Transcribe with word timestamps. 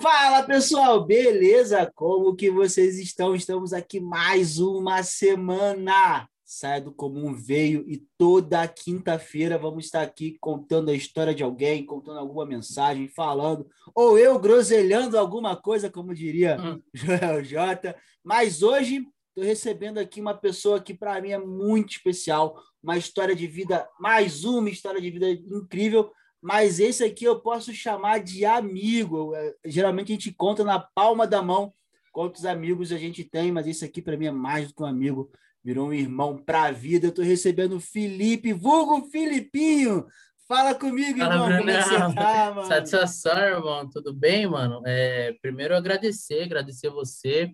Fala 0.00 0.44
pessoal, 0.44 1.04
beleza? 1.04 1.90
Como 1.92 2.36
que 2.36 2.52
vocês 2.52 3.00
estão? 3.00 3.34
Estamos 3.34 3.72
aqui 3.72 3.98
mais 3.98 4.60
uma 4.60 5.02
semana. 5.02 6.28
Saia 6.44 6.80
do 6.80 6.92
comum 6.92 7.34
veio 7.34 7.84
e 7.88 8.06
toda 8.16 8.66
quinta-feira 8.68 9.58
vamos 9.58 9.86
estar 9.86 10.02
aqui 10.02 10.38
contando 10.40 10.90
a 10.92 10.94
história 10.94 11.34
de 11.34 11.42
alguém, 11.42 11.84
contando 11.84 12.20
alguma 12.20 12.46
mensagem, 12.46 13.08
falando, 13.08 13.66
ou 13.92 14.16
eu 14.16 14.38
groselhando 14.38 15.18
alguma 15.18 15.56
coisa, 15.56 15.90
como 15.90 16.14
diria 16.14 16.56
hum. 16.60 16.80
Joel 16.94 17.42
J. 17.42 17.96
Mas 18.22 18.62
hoje 18.62 19.04
estou 19.30 19.44
recebendo 19.44 19.98
aqui 19.98 20.20
uma 20.20 20.34
pessoa 20.34 20.80
que 20.80 20.94
para 20.94 21.20
mim 21.20 21.32
é 21.32 21.38
muito 21.38 21.90
especial, 21.90 22.56
uma 22.80 22.96
história 22.96 23.34
de 23.34 23.48
vida, 23.48 23.88
mais 23.98 24.44
uma 24.44 24.70
história 24.70 25.00
de 25.00 25.10
vida 25.10 25.28
incrível 25.28 26.12
mas 26.40 26.78
esse 26.78 27.04
aqui 27.04 27.24
eu 27.24 27.40
posso 27.40 27.72
chamar 27.72 28.20
de 28.20 28.44
amigo. 28.44 29.34
É, 29.34 29.54
geralmente 29.64 30.12
a 30.12 30.14
gente 30.14 30.32
conta 30.32 30.62
na 30.62 30.78
palma 30.78 31.26
da 31.26 31.42
mão 31.42 31.72
quantos 32.12 32.44
amigos 32.44 32.92
a 32.92 32.98
gente 32.98 33.24
tem, 33.24 33.52
mas 33.52 33.66
esse 33.66 33.84
aqui 33.84 34.00
para 34.00 34.16
mim 34.16 34.26
é 34.26 34.30
mais 34.30 34.68
do 34.68 34.74
que 34.74 34.82
um 34.82 34.86
amigo, 34.86 35.30
virou 35.62 35.88
um 35.88 35.92
irmão 35.92 36.36
para 36.36 36.64
a 36.64 36.72
vida. 36.72 37.06
Eu 37.06 37.10
estou 37.10 37.24
recebendo 37.24 37.76
o 37.76 37.80
Felipe, 37.80 38.52
vulgo 38.52 39.08
Filipinho. 39.10 40.06
Fala 40.46 40.74
comigo, 40.74 41.18
Fala, 41.18 41.34
irmão, 41.34 41.58
como 41.58 41.70
é 41.70 41.82
que 41.82 41.88
você 41.88 42.14
tá, 42.14 42.52
mano? 42.54 42.66
Satisfação, 42.66 43.38
irmão, 43.38 43.90
tudo 43.90 44.14
bem, 44.14 44.46
mano? 44.46 44.80
É, 44.86 45.34
primeiro 45.42 45.76
agradecer, 45.76 46.44
agradecer 46.44 46.88
você, 46.88 47.52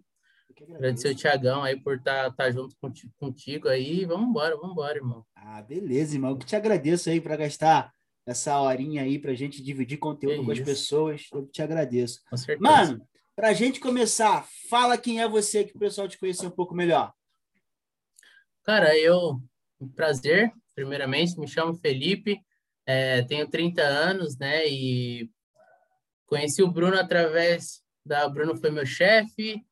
agradecer 0.63 1.09
o 1.09 1.15
Tiagão 1.15 1.65
aí 1.65 1.81
por 1.81 1.97
estar 1.97 2.31
tá, 2.31 2.45
tá 2.45 2.51
junto 2.53 2.77
contigo, 2.81 3.13
contigo 3.19 3.69
aí. 3.69 4.05
Vamos 4.05 4.29
embora, 4.29 4.55
vamos 4.57 4.73
embora, 4.73 4.97
irmão. 4.97 5.27
Ah, 5.35 5.61
beleza, 5.61 6.15
irmão. 6.15 6.31
Eu 6.31 6.39
te 6.39 6.55
agradeço 6.55 7.11
aí 7.11 7.21
para 7.21 7.37
gastar 7.37 7.93
essa 8.27 8.59
horinha 8.59 9.03
aí 9.03 9.19
para 9.19 9.33
a 9.33 9.35
gente 9.35 9.63
dividir 9.63 9.99
conteúdo 9.99 10.43
é 10.43 10.45
com 10.45 10.51
as 10.51 10.61
pessoas. 10.61 11.27
Eu 11.33 11.47
te 11.47 11.63
agradeço. 11.63 12.21
Mano, 12.59 13.07
para 13.37 13.49
a 13.49 13.53
gente 13.53 13.81
começar, 13.81 14.47
fala 14.71 14.97
quem 14.97 15.21
é 15.21 15.29
você, 15.29 15.65
que 15.65 15.77
o 15.77 15.79
pessoal 15.79 16.09
te 16.09 16.19
conhecer 16.19 16.47
um 16.47 16.51
pouco 16.51 16.75
melhor. 16.75 17.13
Cara, 18.63 18.97
eu, 18.97 19.41
um 19.81 19.89
prazer, 19.89 20.53
primeiramente, 20.75 21.39
me 21.39 21.47
chamo 21.47 21.75
Felipe, 21.75 22.41
é, 22.87 23.23
tenho 23.23 23.49
30 23.49 23.83
anos, 23.83 24.39
né, 24.39 24.67
e 24.67 25.31
conheci 26.27 26.63
o 26.63 26.71
Bruno 26.71 26.99
através 26.99 27.83
da... 28.05 28.29
Bruno 28.29 28.57
foi 28.57 28.71
meu 28.71 28.87
chefe, 28.87 29.63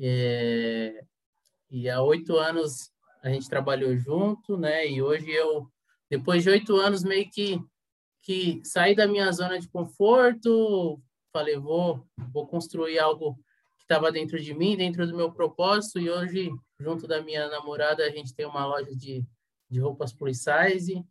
é, 0.00 1.04
e 1.70 1.90
há 1.90 2.00
oito 2.00 2.36
anos 2.36 2.90
a 3.22 3.28
gente 3.28 3.48
trabalhou 3.48 3.96
junto, 3.96 4.56
né, 4.56 4.86
e 4.86 5.02
hoje 5.02 5.30
eu, 5.30 5.70
depois 6.08 6.42
de 6.42 6.50
oito 6.50 6.76
anos, 6.76 7.02
meio 7.02 7.28
que 7.30 7.60
que 8.24 8.62
saí 8.64 8.94
da 8.96 9.06
minha 9.06 9.30
zona 9.30 9.58
de 9.58 9.68
conforto, 9.68 11.00
falei, 11.30 11.58
vou, 11.58 12.06
vou 12.32 12.46
construir 12.46 12.98
algo 12.98 13.34
que 13.76 13.84
estava 13.84 14.10
dentro 14.10 14.40
de 14.40 14.54
mim, 14.54 14.76
dentro 14.76 15.06
do 15.06 15.14
meu 15.14 15.30
propósito, 15.30 16.00
e 16.00 16.10
hoje, 16.10 16.50
junto 16.80 17.06
da 17.06 17.22
minha 17.22 17.48
namorada, 17.48 18.02
a 18.02 18.10
gente 18.10 18.34
tem 18.34 18.46
uma 18.46 18.64
loja 18.64 18.96
de, 18.96 19.22
de 19.70 19.78
roupas 19.78 20.12
plus 20.12 20.38
size, 20.38 21.04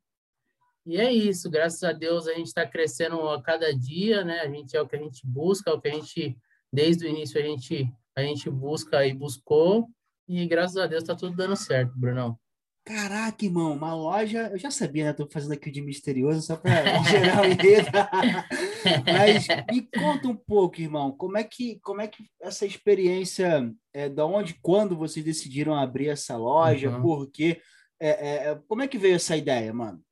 e 0.85 0.97
é 0.97 1.13
isso, 1.13 1.49
graças 1.49 1.83
a 1.83 1.93
Deus 1.93 2.27
a 2.27 2.33
gente 2.33 2.47
está 2.47 2.67
crescendo 2.67 3.29
a 3.29 3.41
cada 3.41 3.73
dia, 3.73 4.25
né? 4.25 4.41
A 4.41 4.49
gente 4.49 4.75
é 4.75 4.81
o 4.81 4.87
que 4.87 4.97
a 4.97 4.99
gente 4.99 5.25
busca, 5.25 5.69
é 5.69 5.73
o 5.73 5.79
que 5.79 5.87
a 5.87 5.93
gente, 5.93 6.35
desde 6.73 7.05
o 7.05 7.09
início, 7.09 7.39
a 7.39 7.43
gente, 7.43 7.87
a 8.17 8.21
gente 8.23 8.49
busca 8.49 9.05
e 9.05 9.13
buscou, 9.13 9.87
e 10.27 10.45
graças 10.47 10.77
a 10.77 10.87
Deus 10.87 11.03
está 11.03 11.15
tudo 11.15 11.35
dando 11.35 11.55
certo, 11.55 11.93
Brunão. 11.95 12.37
Caraca, 12.85 13.45
irmão, 13.45 13.73
uma 13.73 13.95
loja. 13.95 14.49
Eu 14.51 14.57
já 14.57 14.69
sabia, 14.69 15.05
né? 15.05 15.13
Tô 15.13 15.25
fazendo 15.25 15.53
aqui 15.53 15.71
de 15.71 15.81
misterioso 15.81 16.41
só 16.41 16.57
para 16.57 16.83
gerar 17.03 17.41
o 17.41 17.45
enredo. 17.45 17.87
Mas 19.07 19.47
me 19.71 19.87
conta 19.87 20.27
um 20.27 20.35
pouco, 20.35 20.81
irmão, 20.81 21.15
como 21.15 21.37
é 21.37 21.45
que, 21.45 21.79
como 21.79 22.01
é 22.01 22.07
que 22.07 22.25
essa 22.41 22.65
experiência, 22.65 23.73
é, 23.93 24.09
da 24.09 24.25
onde, 24.25 24.55
quando 24.61 24.97
vocês 24.97 25.23
decidiram 25.23 25.73
abrir 25.73 26.09
essa 26.09 26.35
loja, 26.35 26.89
uhum. 26.89 27.01
por 27.01 27.31
quê? 27.31 27.61
É, 28.01 28.09
é, 28.09 28.49
é, 28.49 28.61
como 28.67 28.81
é 28.81 28.87
que 28.87 28.97
veio 28.97 29.15
essa 29.15 29.37
ideia, 29.37 29.73
mano? 29.73 30.03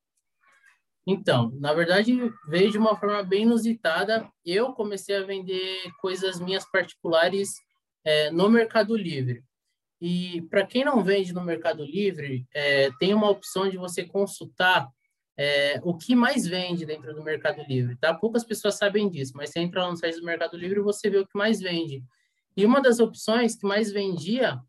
Então, 1.05 1.51
na 1.59 1.73
verdade, 1.73 2.15
veio 2.47 2.71
de 2.71 2.77
uma 2.77 2.95
forma 2.95 3.21
bem 3.21 3.41
inusitada. 3.41 4.31
Eu 4.45 4.71
comecei 4.71 5.17
a 5.17 5.25
vender 5.25 5.91
coisas 5.99 6.39
minhas 6.39 6.63
particulares 6.71 7.49
é, 8.05 8.31
no 8.31 8.49
Mercado 8.49 8.95
Livre. 8.95 9.43
E 10.01 10.41
para 10.49 10.65
quem 10.65 10.83
não 10.83 11.03
vende 11.03 11.31
no 11.31 11.43
Mercado 11.43 11.85
Livre, 11.85 12.47
é, 12.53 12.89
tem 12.99 13.13
uma 13.13 13.29
opção 13.29 13.69
de 13.69 13.77
você 13.77 14.03
consultar 14.03 14.89
é, 15.37 15.79
o 15.83 15.95
que 15.95 16.15
mais 16.15 16.47
vende 16.47 16.85
dentro 16.85 17.13
do 17.13 17.23
Mercado 17.23 17.61
Livre, 17.63 17.95
tá? 17.95 18.13
Poucas 18.13 18.43
pessoas 18.43 18.75
sabem 18.75 19.07
disso, 19.07 19.33
mas 19.35 19.51
você 19.51 19.59
entra 19.59 19.83
lá 19.83 19.91
no 19.91 19.97
site 19.97 20.19
do 20.19 20.25
Mercado 20.25 20.57
Livre 20.57 20.79
e 20.79 20.83
você 20.83 21.09
vê 21.09 21.17
o 21.17 21.27
que 21.27 21.37
mais 21.37 21.59
vende. 21.59 22.03
E 22.57 22.65
uma 22.65 22.81
das 22.81 22.99
opções 22.99 23.55
que 23.55 23.65
mais 23.65 23.91
vendia 23.91 24.59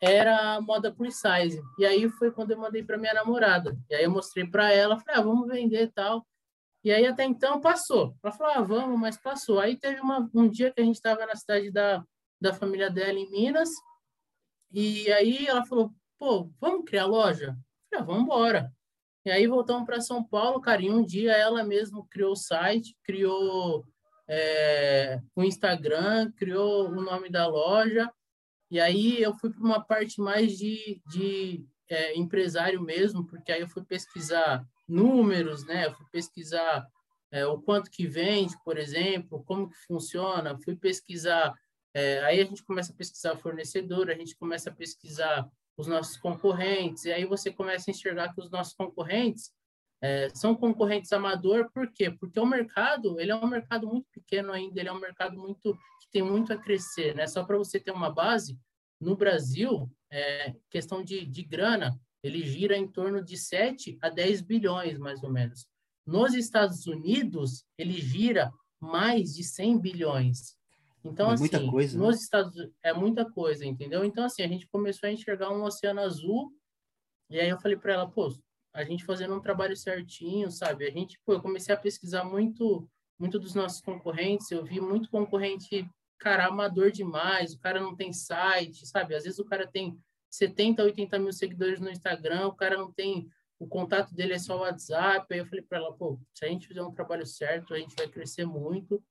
era 0.00 0.60
moda 0.60 0.92
plus 0.92 1.16
size. 1.16 1.60
E 1.78 1.84
aí 1.84 2.08
foi 2.08 2.30
quando 2.30 2.52
eu 2.52 2.58
mandei 2.58 2.82
para 2.82 2.96
minha 2.96 3.14
namorada. 3.14 3.76
E 3.90 3.94
aí 3.94 4.04
eu 4.04 4.10
mostrei 4.10 4.46
para 4.46 4.72
ela, 4.72 4.98
falei, 4.98 5.20
ah, 5.20 5.22
vamos 5.22 5.48
vender 5.48 5.82
e 5.82 5.88
tal. 5.88 6.26
E 6.82 6.92
aí 6.92 7.06
até 7.06 7.24
então 7.24 7.60
passou. 7.60 8.14
Ela 8.22 8.32
falou, 8.32 8.52
ah, 8.54 8.62
vamos, 8.62 8.98
mas 8.98 9.16
passou. 9.16 9.60
Aí 9.60 9.76
teve 9.76 10.00
uma, 10.00 10.28
um 10.34 10.48
dia 10.48 10.72
que 10.72 10.80
a 10.80 10.84
gente 10.84 10.96
estava 10.96 11.26
na 11.26 11.36
cidade 11.36 11.70
da, 11.70 12.02
da 12.40 12.54
família 12.54 12.88
dela 12.90 13.18
em 13.18 13.30
Minas, 13.30 13.70
e 14.72 15.10
aí 15.12 15.46
ela 15.46 15.64
falou, 15.64 15.92
pô, 16.18 16.50
vamos 16.60 16.84
criar 16.84 17.06
loja? 17.06 17.56
Eu 17.90 17.98
falei, 17.98 18.02
ah, 18.02 18.02
vamos 18.02 18.22
embora. 18.22 18.72
E 19.24 19.30
aí 19.30 19.46
voltamos 19.46 19.84
para 19.84 20.00
São 20.00 20.22
Paulo, 20.22 20.60
cara, 20.60 20.82
e 20.82 20.90
um 20.90 21.04
dia 21.04 21.32
ela 21.32 21.64
mesma 21.64 22.06
criou 22.08 22.32
o 22.32 22.36
site, 22.36 22.96
criou 23.02 23.84
é, 24.28 25.20
o 25.34 25.42
Instagram, 25.42 26.32
criou 26.32 26.88
o 26.88 27.00
nome 27.02 27.28
da 27.28 27.46
loja, 27.46 28.10
e 28.70 28.78
aí 28.78 29.20
eu 29.22 29.34
fui 29.34 29.50
para 29.50 29.62
uma 29.62 29.82
parte 29.82 30.20
mais 30.20 30.56
de, 30.56 31.00
de 31.06 31.64
é, 31.88 32.16
empresário 32.16 32.80
mesmo, 32.82 33.26
porque 33.26 33.50
aí 33.50 33.60
eu 33.60 33.68
fui 33.68 33.82
pesquisar 33.82 34.64
números, 34.86 35.64
né? 35.64 35.86
Eu 35.86 35.94
fui 35.94 36.06
pesquisar 36.12 36.86
é, 37.30 37.46
o 37.46 37.60
quanto 37.60 37.90
que 37.90 38.06
vende, 38.06 38.54
por 38.64 38.78
exemplo, 38.78 39.42
como 39.44 39.68
que 39.68 39.76
funciona, 39.86 40.58
fui 40.62 40.76
pesquisar 40.76 41.54
é, 41.94 42.20
aí 42.24 42.40
a 42.40 42.44
gente 42.44 42.62
começa 42.62 42.92
a 42.92 42.96
pesquisar 42.96 43.36
fornecedor, 43.36 44.10
a 44.10 44.14
gente 44.14 44.36
começa 44.36 44.70
a 44.70 44.74
pesquisar 44.74 45.48
os 45.76 45.86
nossos 45.86 46.16
concorrentes, 46.16 47.04
e 47.04 47.12
aí 47.12 47.24
você 47.24 47.52
começa 47.52 47.90
a 47.90 47.92
enxergar 47.92 48.34
que 48.34 48.40
os 48.40 48.50
nossos 48.50 48.74
concorrentes 48.74 49.52
é, 50.00 50.28
são 50.30 50.54
concorrentes 50.54 51.12
amador, 51.12 51.70
por 51.72 51.90
quê? 51.92 52.10
Porque 52.10 52.38
o 52.38 52.46
mercado, 52.46 53.18
ele 53.20 53.30
é 53.30 53.36
um 53.36 53.46
mercado 53.46 53.86
muito 53.86 54.06
pequeno 54.12 54.52
ainda, 54.52 54.80
ele 54.80 54.88
é 54.88 54.92
um 54.92 55.00
mercado 55.00 55.36
muito 55.36 55.74
que 56.00 56.10
tem 56.12 56.22
muito 56.22 56.52
a 56.52 56.56
crescer, 56.56 57.14
né? 57.14 57.26
Só 57.26 57.44
para 57.44 57.58
você 57.58 57.80
ter 57.80 57.90
uma 57.90 58.10
base, 58.10 58.58
no 59.00 59.16
Brasil, 59.16 59.90
é, 60.10 60.54
questão 60.70 61.02
de, 61.04 61.24
de 61.24 61.42
grana, 61.42 61.98
ele 62.22 62.42
gira 62.42 62.76
em 62.76 62.86
torno 62.86 63.22
de 63.22 63.36
7 63.36 63.98
a 64.02 64.08
10 64.08 64.42
bilhões, 64.42 64.98
mais 64.98 65.22
ou 65.22 65.30
menos. 65.30 65.66
Nos 66.06 66.34
Estados 66.34 66.86
Unidos, 66.86 67.64
ele 67.76 68.00
gira 68.00 68.52
mais 68.80 69.34
de 69.34 69.44
100 69.44 69.78
bilhões. 69.78 70.56
Então, 71.10 71.30
é 71.30 71.34
assim, 71.34 71.42
muita 71.42 71.70
coisa, 71.70 71.98
né? 71.98 72.06
nos 72.06 72.22
Estados 72.22 72.70
é 72.82 72.92
muita 72.92 73.30
coisa, 73.30 73.64
entendeu? 73.64 74.04
Então, 74.04 74.24
assim, 74.24 74.42
a 74.42 74.48
gente 74.48 74.68
começou 74.68 75.08
a 75.08 75.12
enxergar 75.12 75.50
um 75.50 75.64
oceano 75.64 76.00
azul, 76.00 76.52
e 77.30 77.38
aí 77.38 77.48
eu 77.48 77.58
falei 77.58 77.76
para 77.76 77.94
ela, 77.94 78.10
pô, 78.10 78.28
a 78.72 78.84
gente 78.84 79.04
fazendo 79.04 79.34
um 79.34 79.40
trabalho 79.40 79.76
certinho, 79.76 80.50
sabe? 80.50 80.86
A 80.86 80.90
gente, 80.90 81.18
pô, 81.24 81.34
eu 81.34 81.42
comecei 81.42 81.74
a 81.74 81.78
pesquisar 81.78 82.24
muito, 82.24 82.88
muito 83.18 83.38
dos 83.38 83.54
nossos 83.54 83.80
concorrentes, 83.80 84.50
eu 84.50 84.64
vi 84.64 84.80
muito 84.80 85.10
concorrente, 85.10 85.88
cara, 86.18 86.46
amador 86.46 86.90
demais, 86.90 87.54
o 87.54 87.58
cara 87.58 87.80
não 87.80 87.96
tem 87.96 88.12
site, 88.12 88.86
sabe? 88.86 89.14
Às 89.14 89.24
vezes 89.24 89.38
o 89.38 89.44
cara 89.44 89.66
tem 89.66 89.98
70, 90.30 90.82
80 90.82 91.18
mil 91.18 91.32
seguidores 91.32 91.80
no 91.80 91.90
Instagram, 91.90 92.46
o 92.48 92.54
cara 92.54 92.76
não 92.76 92.92
tem, 92.92 93.28
o 93.58 93.66
contato 93.66 94.14
dele 94.14 94.34
é 94.34 94.38
só 94.38 94.56
o 94.56 94.60
WhatsApp, 94.60 95.26
aí 95.32 95.40
eu 95.40 95.46
falei 95.46 95.64
para 95.64 95.78
ela, 95.78 95.92
pô, 95.92 96.20
se 96.34 96.44
a 96.44 96.48
gente 96.48 96.68
fizer 96.68 96.82
um 96.82 96.92
trabalho 96.92 97.26
certo, 97.26 97.74
a 97.74 97.78
gente 97.78 97.94
vai 97.96 98.08
crescer 98.08 98.46
muito, 98.46 99.02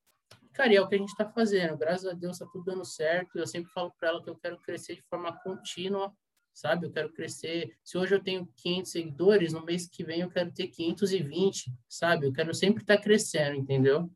Cara, 0.57 0.73
e 0.73 0.75
é 0.75 0.81
o 0.81 0.87
que 0.87 0.95
a 0.95 0.97
gente 0.97 1.09
está 1.09 1.23
fazendo. 1.23 1.77
Graças 1.77 2.07
a 2.07 2.13
Deus 2.13 2.33
está 2.33 2.47
tudo 2.51 2.65
dando 2.65 2.83
certo. 2.83 3.37
Eu 3.37 3.45
sempre 3.45 3.71
falo 3.71 3.93
para 3.99 4.09
ela 4.09 4.23
que 4.23 4.29
eu 4.31 4.35
quero 4.35 4.57
crescer 4.57 4.95
de 4.95 5.03
forma 5.03 5.31
contínua, 5.43 6.11
sabe? 6.51 6.87
Eu 6.87 6.91
quero 6.91 7.13
crescer. 7.13 7.77
Se 7.83 7.95
hoje 7.95 8.15
eu 8.15 8.23
tenho 8.23 8.49
500 8.55 8.91
seguidores, 8.91 9.53
no 9.53 9.63
mês 9.63 9.87
que 9.87 10.03
vem 10.03 10.21
eu 10.21 10.31
quero 10.31 10.51
ter 10.51 10.67
520, 10.69 11.71
sabe? 11.87 12.25
Eu 12.25 12.33
quero 12.33 12.55
sempre 12.55 12.81
estar 12.81 12.97
tá 12.97 13.03
crescendo, 13.03 13.55
entendeu? 13.55 14.09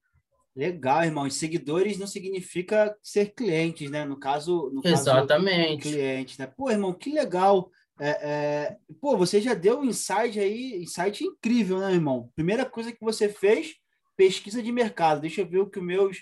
Legal, 0.56 1.04
irmão. 1.04 1.28
E 1.28 1.32
seguidores 1.32 2.00
não 2.00 2.08
significa 2.08 2.98
ser 3.04 3.36
clientes, 3.36 3.92
né? 3.92 4.04
No 4.04 4.18
caso, 4.18 4.72
no 4.74 4.82
Exatamente. 4.84 5.84
Caso, 5.84 5.96
cliente, 5.96 6.40
né? 6.40 6.48
Pô, 6.48 6.72
irmão, 6.72 6.92
que 6.92 7.12
legal. 7.12 7.70
É, 8.00 8.10
é... 8.10 8.78
Pô, 9.00 9.16
você 9.16 9.40
já 9.40 9.54
deu 9.54 9.80
um 9.80 9.86
insight 9.86 10.40
aí, 10.40 10.82
insight 10.82 11.24
incrível, 11.24 11.78
né, 11.78 11.94
irmão? 11.94 12.32
Primeira 12.36 12.66
coisa 12.66 12.92
que 12.92 13.00
você 13.00 13.30
fez 13.30 13.76
pesquisa 14.16 14.62
de 14.62 14.72
mercado. 14.72 15.22
Deixa 15.22 15.42
eu 15.42 15.48
ver 15.48 15.60
o 15.60 15.70
que 15.70 15.80
os 15.80 15.86
meus, 15.86 16.18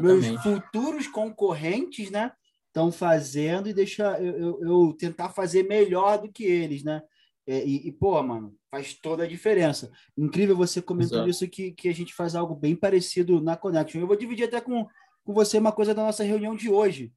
meus 0.00 0.26
futuros 0.42 1.06
concorrentes, 1.06 2.10
né? 2.10 2.32
Estão 2.66 2.90
fazendo 2.90 3.68
e 3.68 3.72
deixa 3.72 4.18
eu, 4.20 4.36
eu, 4.36 4.60
eu, 4.62 4.92
tentar 4.98 5.28
fazer 5.28 5.62
melhor 5.62 6.20
do 6.20 6.32
que 6.32 6.44
eles, 6.44 6.82
né? 6.82 7.02
É, 7.46 7.64
e, 7.64 7.88
e, 7.88 7.92
pô, 7.92 8.20
mano, 8.22 8.56
faz 8.70 8.94
toda 8.94 9.24
a 9.24 9.28
diferença. 9.28 9.90
Incrível 10.16 10.56
você 10.56 10.80
comentando 10.80 11.28
isso 11.28 11.46
que, 11.46 11.72
que 11.72 11.88
a 11.88 11.94
gente 11.94 12.14
faz 12.14 12.34
algo 12.34 12.54
bem 12.54 12.74
parecido 12.74 13.40
na 13.40 13.56
Connection. 13.56 14.00
Eu 14.00 14.06
vou 14.06 14.16
dividir 14.16 14.44
até 14.44 14.60
com, 14.60 14.86
com 15.22 15.34
você 15.34 15.58
uma 15.58 15.72
coisa 15.72 15.94
da 15.94 16.02
nossa 16.02 16.24
reunião 16.24 16.56
de 16.56 16.70
hoje. 16.70 17.12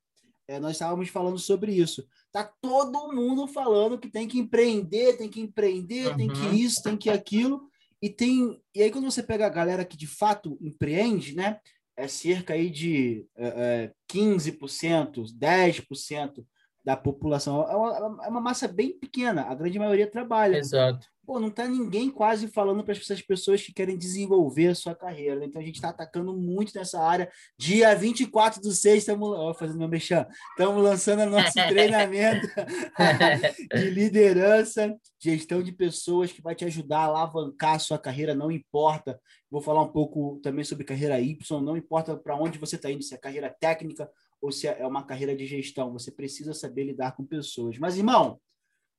É, 0.48 0.60
nós 0.60 0.74
estávamos 0.74 1.10
falando 1.10 1.40
sobre 1.40 1.74
isso. 1.74 2.06
Tá 2.32 2.44
todo 2.62 3.12
mundo 3.14 3.48
falando 3.48 3.98
que 3.98 4.10
tem 4.10 4.28
que 4.28 4.38
empreender, 4.38 5.18
tem 5.18 5.30
que 5.30 5.42
empreender, 5.42 6.10
uhum. 6.10 6.18
tem 6.18 6.28
que 6.30 6.62
isso, 6.62 6.84
tem 6.84 6.98
que 6.98 7.10
aquilo. 7.10 7.70
E 8.02 8.10
tem 8.10 8.62
e 8.76 8.82
aí 8.82 8.92
quando 8.92 9.06
você 9.06 9.24
pega 9.24 9.46
a 9.46 9.50
galera 9.50 9.86
que 9.86 9.98
de 9.98 10.08
fato 10.08 10.58
empreende, 10.62 11.36
né? 11.36 11.60
É 11.96 12.08
cerca 12.08 12.54
aí 12.54 12.70
de 12.70 13.26
é, 13.36 13.92
15%, 14.08 15.26
é, 15.26 15.72
10% 15.72 16.46
da 16.88 16.96
população. 16.96 17.70
É 17.70 17.76
uma, 17.76 18.26
é 18.26 18.30
uma 18.30 18.40
massa 18.40 18.66
bem 18.66 18.98
pequena, 18.98 19.42
a 19.42 19.54
grande 19.54 19.78
maioria 19.78 20.10
trabalha. 20.10 20.56
Exato 20.56 21.06
pô, 21.28 21.42
não 21.42 21.50
tá 21.50 21.68
ninguém 21.68 22.10
quase 22.10 22.48
falando 22.48 22.86
para 22.86 22.94
essas 22.94 23.22
pessoas 23.22 23.62
que 23.62 23.74
querem 23.74 23.98
desenvolver 23.98 24.70
a 24.70 24.76
sua 24.76 24.96
carreira. 24.96 25.44
Então 25.44 25.62
a 25.62 25.66
gente 25.66 25.76
está 25.76 25.90
atacando 25.90 26.34
muito 26.34 26.72
nessa 26.74 27.02
área. 27.02 27.30
Dia 27.60 27.94
24 27.94 28.62
do 28.62 28.72
6, 28.72 29.00
estamos 29.00 29.58
fazendo 29.60 29.78
meu 29.78 29.90
mexão. 29.90 30.26
Estamos 30.52 30.82
lançando 30.82 31.24
o 31.24 31.30
nosso 31.30 31.52
treinamento 31.68 32.48
de 33.76 33.90
liderança, 33.90 34.96
gestão 35.20 35.62
de 35.62 35.74
pessoas 35.74 36.32
que 36.32 36.42
vai 36.42 36.56
te 36.56 36.64
ajudar 36.64 37.00
a 37.00 37.04
alavancar 37.04 37.76
a 37.76 37.80
sua 37.80 38.00
carreira, 38.00 38.34
não 38.34 38.50
importa. 38.50 39.20
Vou 39.52 39.62
falar 39.62 39.82
um 39.82 39.92
pouco 39.92 40.40
também 40.42 40.64
sobre 40.64 40.86
carreira 40.86 41.20
Y, 41.20 41.62
não 41.62 41.76
importa 41.76 42.16
para 42.16 42.38
onde 42.38 42.58
você 42.58 42.78
está 42.78 42.90
indo, 42.90 43.04
se 43.04 43.14
é 43.14 43.18
carreira 43.18 43.54
técnica 43.60 44.10
ou 44.42 44.52
se 44.52 44.68
é 44.68 44.86
uma 44.86 45.04
carreira 45.04 45.36
de 45.36 45.46
gestão, 45.46 45.92
você 45.92 46.12
precisa 46.12 46.54
saber 46.54 46.84
lidar 46.84 47.16
com 47.16 47.26
pessoas. 47.26 47.78
Mas, 47.78 47.98
irmão, 47.98 48.40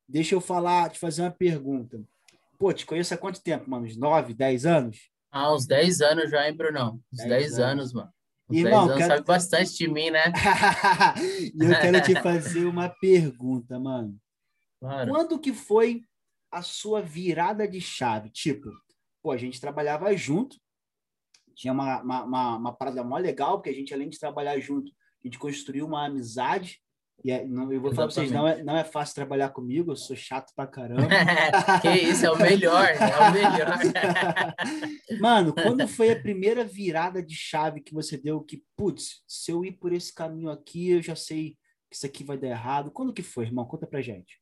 deixa 0.08 0.34
eu 0.34 0.40
falar, 0.40 0.90
te 0.90 0.98
fazer 0.98 1.22
uma 1.22 1.30
pergunta. 1.30 2.02
Pô, 2.58 2.72
te 2.72 2.84
conheço 2.84 3.14
há 3.14 3.16
quanto 3.16 3.42
tempo, 3.42 3.70
mano? 3.70 3.86
Uns 3.86 3.96
9, 3.96 4.34
10 4.34 4.66
anos? 4.66 5.10
Ah, 5.30 5.54
uns 5.54 5.66
10 5.66 6.00
anos 6.00 6.30
já, 6.30 6.48
hein, 6.48 6.56
Brunão? 6.56 7.00
Uns 7.12 7.18
10, 7.18 7.28
10 7.28 7.58
anos. 7.58 7.60
anos, 7.60 7.92
mano. 7.92 8.12
Uns 8.50 8.56
Irmão, 8.56 8.86
10 8.86 8.90
anos, 8.90 8.96
quero... 8.96 9.14
sabe 9.14 9.26
bastante 9.26 9.76
de 9.76 9.88
mim, 9.88 10.10
né? 10.10 10.24
e 11.54 11.64
eu 11.64 11.80
quero 11.80 12.02
te 12.02 12.20
fazer 12.20 12.64
uma 12.64 12.88
pergunta, 12.88 13.78
mano. 13.78 14.18
Claro. 14.80 15.10
Quando 15.12 15.38
que 15.38 15.52
foi 15.52 16.02
a 16.50 16.62
sua 16.62 17.00
virada 17.02 17.68
de 17.68 17.80
chave? 17.80 18.30
Tipo, 18.30 18.70
pô, 19.22 19.30
a 19.30 19.36
gente 19.36 19.60
trabalhava 19.60 20.16
junto, 20.16 20.56
tinha 21.54 21.72
uma, 21.72 22.00
uma, 22.02 22.24
uma, 22.24 22.56
uma 22.56 22.72
parada 22.72 23.04
mó 23.04 23.18
legal, 23.18 23.58
porque 23.58 23.70
a 23.70 23.74
gente, 23.74 23.92
além 23.92 24.08
de 24.08 24.18
trabalhar 24.18 24.58
junto, 24.60 24.90
a 25.24 25.26
gente 25.26 25.38
construiu 25.38 25.86
uma 25.86 26.06
amizade, 26.06 26.80
e 27.24 27.32
é, 27.32 27.44
não, 27.44 27.72
eu 27.72 27.80
vou 27.80 27.90
Exatamente. 27.90 27.94
falar 27.94 28.06
para 28.06 28.14
vocês, 28.14 28.30
não 28.30 28.48
é, 28.48 28.62
não 28.62 28.76
é 28.76 28.84
fácil 28.84 29.14
trabalhar 29.16 29.48
comigo, 29.48 29.90
eu 29.90 29.96
sou 29.96 30.14
chato 30.14 30.52
pra 30.54 30.66
caramba. 30.68 31.08
que 31.82 31.88
isso, 31.88 32.24
é 32.24 32.30
o 32.30 32.38
melhor, 32.38 32.86
é 32.86 33.28
o 33.28 33.32
melhor. 33.32 33.78
Mano, 35.20 35.52
quando 35.52 35.86
foi 35.88 36.12
a 36.12 36.20
primeira 36.20 36.64
virada 36.64 37.20
de 37.20 37.34
chave 37.34 37.80
que 37.80 37.92
você 37.92 38.16
deu 38.16 38.40
que, 38.40 38.62
putz, 38.76 39.22
se 39.26 39.50
eu 39.50 39.64
ir 39.64 39.72
por 39.72 39.92
esse 39.92 40.14
caminho 40.14 40.48
aqui, 40.48 40.90
eu 40.90 41.02
já 41.02 41.16
sei 41.16 41.56
que 41.90 41.96
isso 41.96 42.06
aqui 42.06 42.22
vai 42.22 42.38
dar 42.38 42.48
errado. 42.48 42.92
Quando 42.92 43.12
que 43.12 43.22
foi, 43.22 43.46
irmão? 43.46 43.64
Conta 43.64 43.86
pra 43.86 44.00
gente. 44.00 44.40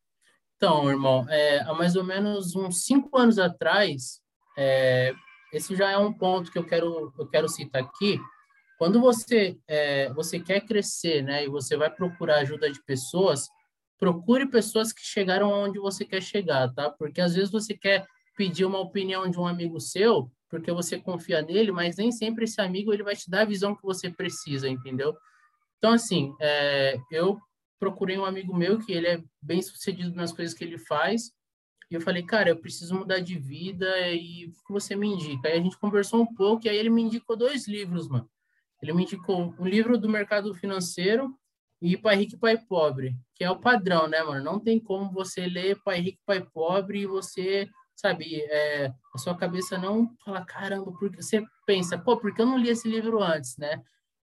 Então, 0.56 0.88
irmão, 0.90 1.26
é, 1.31 1.61
há 1.61 1.73
mais 1.73 1.96
ou 1.96 2.05
menos 2.05 2.55
uns 2.55 2.84
cinco 2.84 3.17
anos 3.19 3.38
atrás, 3.38 4.20
é, 4.56 5.14
esse 5.52 5.75
já 5.75 5.90
é 5.90 5.99
um 5.99 6.12
ponto 6.12 6.50
que 6.50 6.58
eu 6.58 6.67
quero, 6.67 7.12
eu 7.19 7.26
quero 7.28 7.49
citar 7.49 7.82
aqui, 7.82 8.19
quando 8.78 9.00
você 9.00 9.58
é, 9.67 10.12
você 10.12 10.38
quer 10.38 10.61
crescer, 10.61 11.23
né, 11.23 11.44
e 11.44 11.49
você 11.49 11.76
vai 11.76 11.90
procurar 11.90 12.40
ajuda 12.40 12.70
de 12.70 12.82
pessoas, 12.84 13.49
procure 13.99 14.46
pessoas 14.46 14.93
que 14.93 15.02
chegaram 15.02 15.52
aonde 15.52 15.78
você 15.78 16.05
quer 16.05 16.23
chegar, 16.23 16.73
tá? 16.75 16.90
Porque 16.90 17.20
às 17.20 17.34
vezes 17.34 17.50
você 17.50 17.75
quer 17.75 18.06
pedir 18.37 18.64
uma 18.64 18.78
opinião 18.78 19.28
de 19.31 19.38
um 19.38 19.46
amigo 19.46 19.81
seu, 19.81 20.31
porque 20.50 20.70
você 20.70 20.99
confia 20.99 21.40
nele, 21.40 21.73
mas 21.73 21.96
nem 21.96 22.12
sempre 22.12 22.44
esse 22.44 22.61
amigo 22.61 22.93
ele 22.93 23.02
vai 23.02 23.17
te 23.17 23.31
dar 23.31 23.43
a 23.43 23.46
visão 23.46 23.75
que 23.75 23.82
você 23.82 24.11
precisa, 24.11 24.69
entendeu? 24.69 25.17
Então 25.78 25.93
assim, 25.93 26.34
é, 26.40 26.99
eu 27.11 27.38
procurei 27.78 28.19
um 28.19 28.25
amigo 28.25 28.55
meu 28.55 28.78
que 28.78 28.93
ele 28.93 29.06
é 29.06 29.23
bem 29.40 29.62
sucedido 29.62 30.14
nas 30.14 30.32
coisas 30.32 30.55
que 30.55 30.64
ele 30.64 30.78
faz. 30.78 31.32
E 31.90 31.94
eu 31.94 32.00
falei, 32.00 32.23
cara, 32.23 32.50
eu 32.50 32.56
preciso 32.56 32.94
mudar 32.94 33.20
de 33.20 33.38
vida 33.38 33.87
e 34.11 34.46
o 34.46 34.52
que 34.67 34.73
você 34.73 34.96
me 34.96 35.06
indica? 35.06 35.49
Aí 35.49 35.58
a 35.58 35.62
gente 35.62 35.78
conversou 35.78 36.20
um 36.20 36.34
pouco 36.34 36.67
e 36.67 36.69
aí 36.69 36.76
ele 36.76 36.90
me 36.90 37.02
indicou 37.02 37.37
dois 37.37 37.69
livros, 37.69 38.08
mano. 38.08 38.28
Ele 38.82 38.93
me 38.93 39.02
indicou 39.02 39.55
um 39.58 39.67
livro 39.67 39.99
do 39.99 40.08
mercado 40.08 40.55
financeiro 40.55 41.34
e 41.81 41.96
Pai 41.96 42.17
Rico 42.17 42.34
e 42.34 42.38
Pai 42.38 42.58
Pobre, 42.58 43.17
que 43.34 43.44
é 43.44 43.50
o 43.50 43.58
padrão, 43.58 44.06
né, 44.08 44.23
mano? 44.23 44.43
Não 44.43 44.61
tem 44.61 44.78
como 44.81 45.12
você 45.12 45.46
ler 45.46 45.81
Pai 45.82 46.00
Rico 46.00 46.19
e 46.23 46.26
Pai 46.26 46.40
Pobre 46.40 47.00
e 47.00 47.06
você, 47.06 47.69
sabe, 47.94 48.40
é, 48.43 48.93
a 49.14 49.19
sua 49.19 49.37
cabeça 49.37 49.76
não 49.78 50.14
fala, 50.25 50.44
caramba, 50.44 50.93
porque 50.93 51.23
você 51.23 51.44
pensa, 51.67 51.99
pô, 51.99 52.17
por 52.17 52.34
que 52.34 52.40
eu 52.43 52.46
não 52.46 52.58
li 52.58 52.69
esse 52.69 52.88
livro 52.88 53.23
antes, 53.23 53.56
né? 53.56 53.82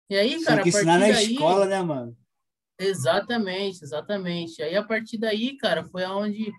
E 0.10 0.16
aí, 0.16 0.44
cara, 0.44 0.62
Tem 0.62 0.72
que 0.72 0.78
ensinar 0.78 1.00
na 1.00 1.08
daí, 1.08 1.34
escola, 1.34 1.66
né, 1.66 1.82
mano? 1.82 2.18
Exatamente, 2.78 3.84
exatamente. 3.84 4.62
Aí, 4.62 4.76
a 4.76 4.84
partir 4.84 5.18
daí, 5.18 5.56
cara, 5.58 5.84
foi 5.86 6.04
aonde 6.04 6.52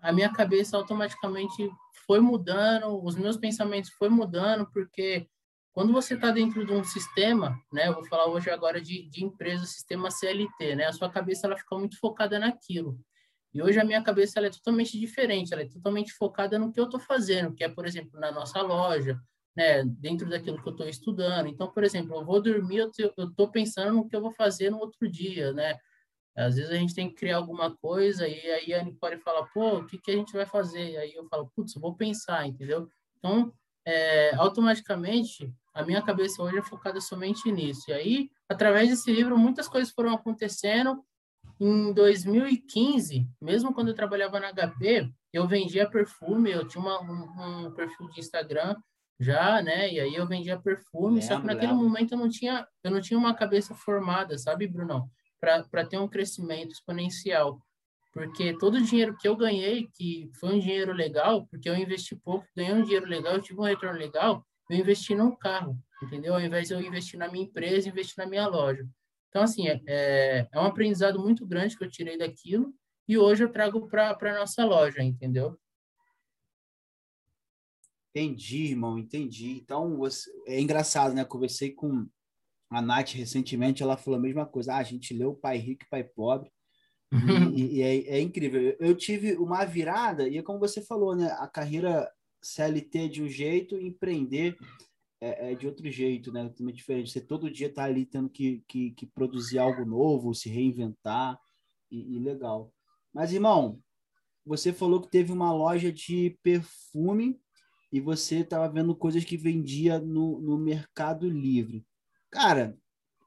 a 0.00 0.12
minha 0.12 0.32
cabeça 0.32 0.76
automaticamente 0.76 1.70
foi 2.06 2.20
mudando, 2.20 3.02
os 3.04 3.16
meus 3.16 3.36
pensamentos 3.36 3.90
foi 3.90 4.08
mudando, 4.08 4.70
porque 4.72 5.26
quando 5.74 5.92
você 5.92 6.14
está 6.14 6.30
dentro 6.30 6.64
de 6.64 6.72
um 6.72 6.84
sistema, 6.84 7.60
né, 7.72 7.88
eu 7.88 7.94
vou 7.94 8.04
falar 8.04 8.26
hoje 8.26 8.48
agora 8.48 8.80
de, 8.80 9.08
de 9.08 9.24
empresa, 9.24 9.66
sistema 9.66 10.08
CLT, 10.10 10.76
né, 10.76 10.86
a 10.86 10.92
sua 10.92 11.10
cabeça 11.10 11.48
ela 11.48 11.56
fica 11.56 11.76
muito 11.76 11.98
focada 11.98 12.38
naquilo. 12.38 12.98
E 13.52 13.60
hoje 13.60 13.78
a 13.80 13.84
minha 13.84 14.02
cabeça 14.02 14.38
ela 14.38 14.46
é 14.46 14.50
totalmente 14.50 14.98
diferente, 14.98 15.52
ela 15.52 15.62
é 15.62 15.68
totalmente 15.68 16.12
focada 16.12 16.58
no 16.58 16.72
que 16.72 16.78
eu 16.78 16.84
estou 16.84 17.00
fazendo, 17.00 17.52
que 17.52 17.64
é, 17.64 17.68
por 17.68 17.86
exemplo, 17.86 18.18
na 18.20 18.30
nossa 18.30 18.62
loja, 18.62 19.20
né, 19.56 19.84
dentro 19.84 20.28
daquilo 20.28 20.62
que 20.62 20.68
eu 20.68 20.72
estou 20.72 20.88
estudando. 20.88 21.48
Então, 21.48 21.70
por 21.70 21.82
exemplo, 21.82 22.16
eu 22.16 22.24
vou 22.24 22.40
dormir, 22.40 22.78
eu 22.78 22.90
estou 22.90 23.50
pensando 23.50 23.94
no 23.94 24.08
que 24.08 24.14
eu 24.14 24.20
vou 24.20 24.32
fazer 24.32 24.70
no 24.70 24.78
outro 24.78 25.08
dia, 25.08 25.52
né? 25.52 25.76
Às 26.36 26.56
vezes 26.56 26.70
a 26.70 26.74
gente 26.74 26.94
tem 26.94 27.08
que 27.08 27.14
criar 27.14 27.36
alguma 27.36 27.76
coisa 27.76 28.26
e 28.26 28.40
aí 28.50 28.74
a 28.74 28.82
Nicole 28.82 29.18
fala, 29.18 29.46
pô, 29.54 29.78
o 29.78 29.86
que, 29.86 29.98
que 29.98 30.10
a 30.10 30.16
gente 30.16 30.32
vai 30.32 30.46
fazer? 30.46 30.90
E 30.90 30.96
aí 30.96 31.14
eu 31.14 31.24
falo, 31.26 31.50
putz, 31.54 31.74
eu 31.76 31.80
vou 31.80 31.94
pensar, 31.94 32.44
entendeu? 32.46 32.88
Então, 33.18 33.52
é, 33.86 34.34
automaticamente, 34.34 35.52
a 35.74 35.82
minha 35.84 36.00
cabeça 36.00 36.40
hoje 36.40 36.58
é 36.58 36.62
focada 36.62 37.00
somente 37.00 37.50
nisso. 37.50 37.90
E 37.90 37.92
aí, 37.92 38.30
através 38.48 38.88
desse 38.88 39.12
livro, 39.12 39.36
muitas 39.36 39.66
coisas 39.66 39.92
foram 39.92 40.14
acontecendo. 40.14 41.04
Em 41.60 41.92
2015, 41.92 43.28
mesmo 43.40 43.74
quando 43.74 43.88
eu 43.88 43.94
trabalhava 43.94 44.38
na 44.38 44.52
HP, 44.52 45.10
eu 45.32 45.46
vendia 45.48 45.88
perfume, 45.88 46.50
eu 46.50 46.66
tinha 46.66 46.80
uma, 46.80 47.00
um, 47.02 47.66
um, 47.66 47.70
perfil 47.72 48.08
de 48.10 48.20
Instagram 48.20 48.76
já, 49.18 49.60
né? 49.62 49.92
E 49.92 50.00
aí 50.00 50.14
eu 50.14 50.26
vendia 50.26 50.58
perfume, 50.58 51.20
lembra, 51.20 51.22
só 51.22 51.40
que 51.40 51.46
naquele 51.46 51.72
lembra. 51.72 51.84
momento 51.84 52.12
eu 52.12 52.18
não 52.18 52.28
tinha, 52.28 52.66
eu 52.82 52.90
não 52.90 53.00
tinha 53.00 53.18
uma 53.18 53.34
cabeça 53.34 53.74
formada, 53.74 54.38
sabe, 54.38 54.66
Brunão? 54.68 55.08
Para 55.40 55.84
ter 55.84 55.98
um 55.98 56.08
crescimento 56.08 56.72
exponencial. 56.72 57.60
Porque 58.12 58.56
todo 58.58 58.76
o 58.76 58.82
dinheiro 58.82 59.16
que 59.16 59.26
eu 59.26 59.36
ganhei, 59.36 59.88
que 59.92 60.30
foi 60.38 60.54
um 60.54 60.58
dinheiro 60.60 60.92
legal, 60.92 61.46
porque 61.48 61.68
eu 61.68 61.74
investi 61.74 62.14
pouco, 62.14 62.46
ganhei 62.56 62.72
um 62.72 62.82
dinheiro 62.82 63.06
legal, 63.06 63.34
eu 63.34 63.42
tive 63.42 63.60
um 63.60 63.64
retorno 63.64 63.98
legal, 63.98 64.44
eu 64.70 64.78
investi 64.78 65.14
num 65.14 65.34
carro, 65.34 65.78
entendeu? 66.02 66.34
Ao 66.34 66.40
invés 66.40 66.68
de 66.68 66.74
eu 66.74 66.80
investir 66.80 67.18
na 67.18 67.28
minha 67.30 67.44
empresa, 67.44 67.88
investir 67.88 68.16
na 68.18 68.26
minha 68.26 68.46
loja. 68.46 68.86
Então, 69.28 69.42
assim, 69.42 69.68
é, 69.68 69.80
é, 69.86 70.48
é 70.52 70.60
um 70.60 70.64
aprendizado 70.64 71.18
muito 71.18 71.46
grande 71.46 71.76
que 71.76 71.84
eu 71.84 71.90
tirei 71.90 72.16
daquilo 72.16 72.72
e 73.06 73.18
hoje 73.18 73.44
eu 73.44 73.52
trago 73.52 73.86
para 73.88 74.12
a 74.12 74.38
nossa 74.38 74.64
loja, 74.64 75.02
entendeu? 75.02 75.58
Entendi, 78.14 78.66
irmão, 78.66 78.96
entendi. 78.96 79.50
Então, 79.50 79.96
você... 79.96 80.30
é 80.46 80.60
engraçado, 80.60 81.14
né? 81.14 81.24
Conversei 81.24 81.72
com 81.72 82.06
a 82.70 82.80
Nath 82.80 83.10
recentemente, 83.10 83.82
ela 83.82 83.96
falou 83.96 84.18
a 84.18 84.22
mesma 84.22 84.46
coisa. 84.46 84.74
Ah, 84.74 84.78
a 84.78 84.82
gente 84.84 85.12
leu 85.12 85.34
Pai 85.34 85.58
Rico 85.58 85.84
e 85.84 85.88
Pai 85.88 86.04
Pobre. 86.04 86.50
e, 87.56 87.78
e 87.78 87.82
é, 87.82 88.16
é, 88.16 88.20
incrível. 88.20 88.76
Eu 88.78 88.96
tive 88.96 89.36
uma 89.36 89.64
virada, 89.64 90.28
e 90.28 90.38
é 90.38 90.42
como 90.42 90.60
você 90.60 90.80
falou, 90.80 91.14
né? 91.16 91.26
A 91.38 91.48
carreira 91.48 92.10
CLT 92.44 93.08
de 93.08 93.22
um 93.22 93.28
jeito 93.28 93.78
e 93.78 93.86
empreender 93.86 94.56
é, 95.20 95.52
é 95.52 95.54
de 95.54 95.66
outro 95.66 95.90
jeito, 95.90 96.30
né? 96.30 96.48
Totalmente 96.48 96.76
diferente. 96.76 97.10
Você 97.10 97.20
todo 97.20 97.50
dia 97.50 97.72
tá 97.72 97.84
ali 97.84 98.04
tendo 98.04 98.28
que, 98.28 98.62
que, 98.68 98.90
que 98.92 99.06
produzir 99.06 99.58
algo 99.58 99.84
novo, 99.84 100.34
se 100.34 100.48
reinventar, 100.48 101.38
e, 101.90 102.16
e, 102.16 102.18
legal. 102.18 102.72
Mas, 103.12 103.32
irmão, 103.32 103.80
você 104.44 104.72
falou 104.72 105.00
que 105.00 105.08
teve 105.08 105.32
uma 105.32 105.52
loja 105.52 105.92
de 105.92 106.36
perfume 106.42 107.40
e 107.92 108.00
você 108.00 108.40
estava 108.40 108.68
vendo 108.68 108.94
coisas 108.94 109.24
que 109.24 109.36
vendia 109.36 109.98
no, 109.98 110.40
no 110.40 110.58
Mercado 110.58 111.28
Livre. 111.28 111.86
Cara, 112.30 112.76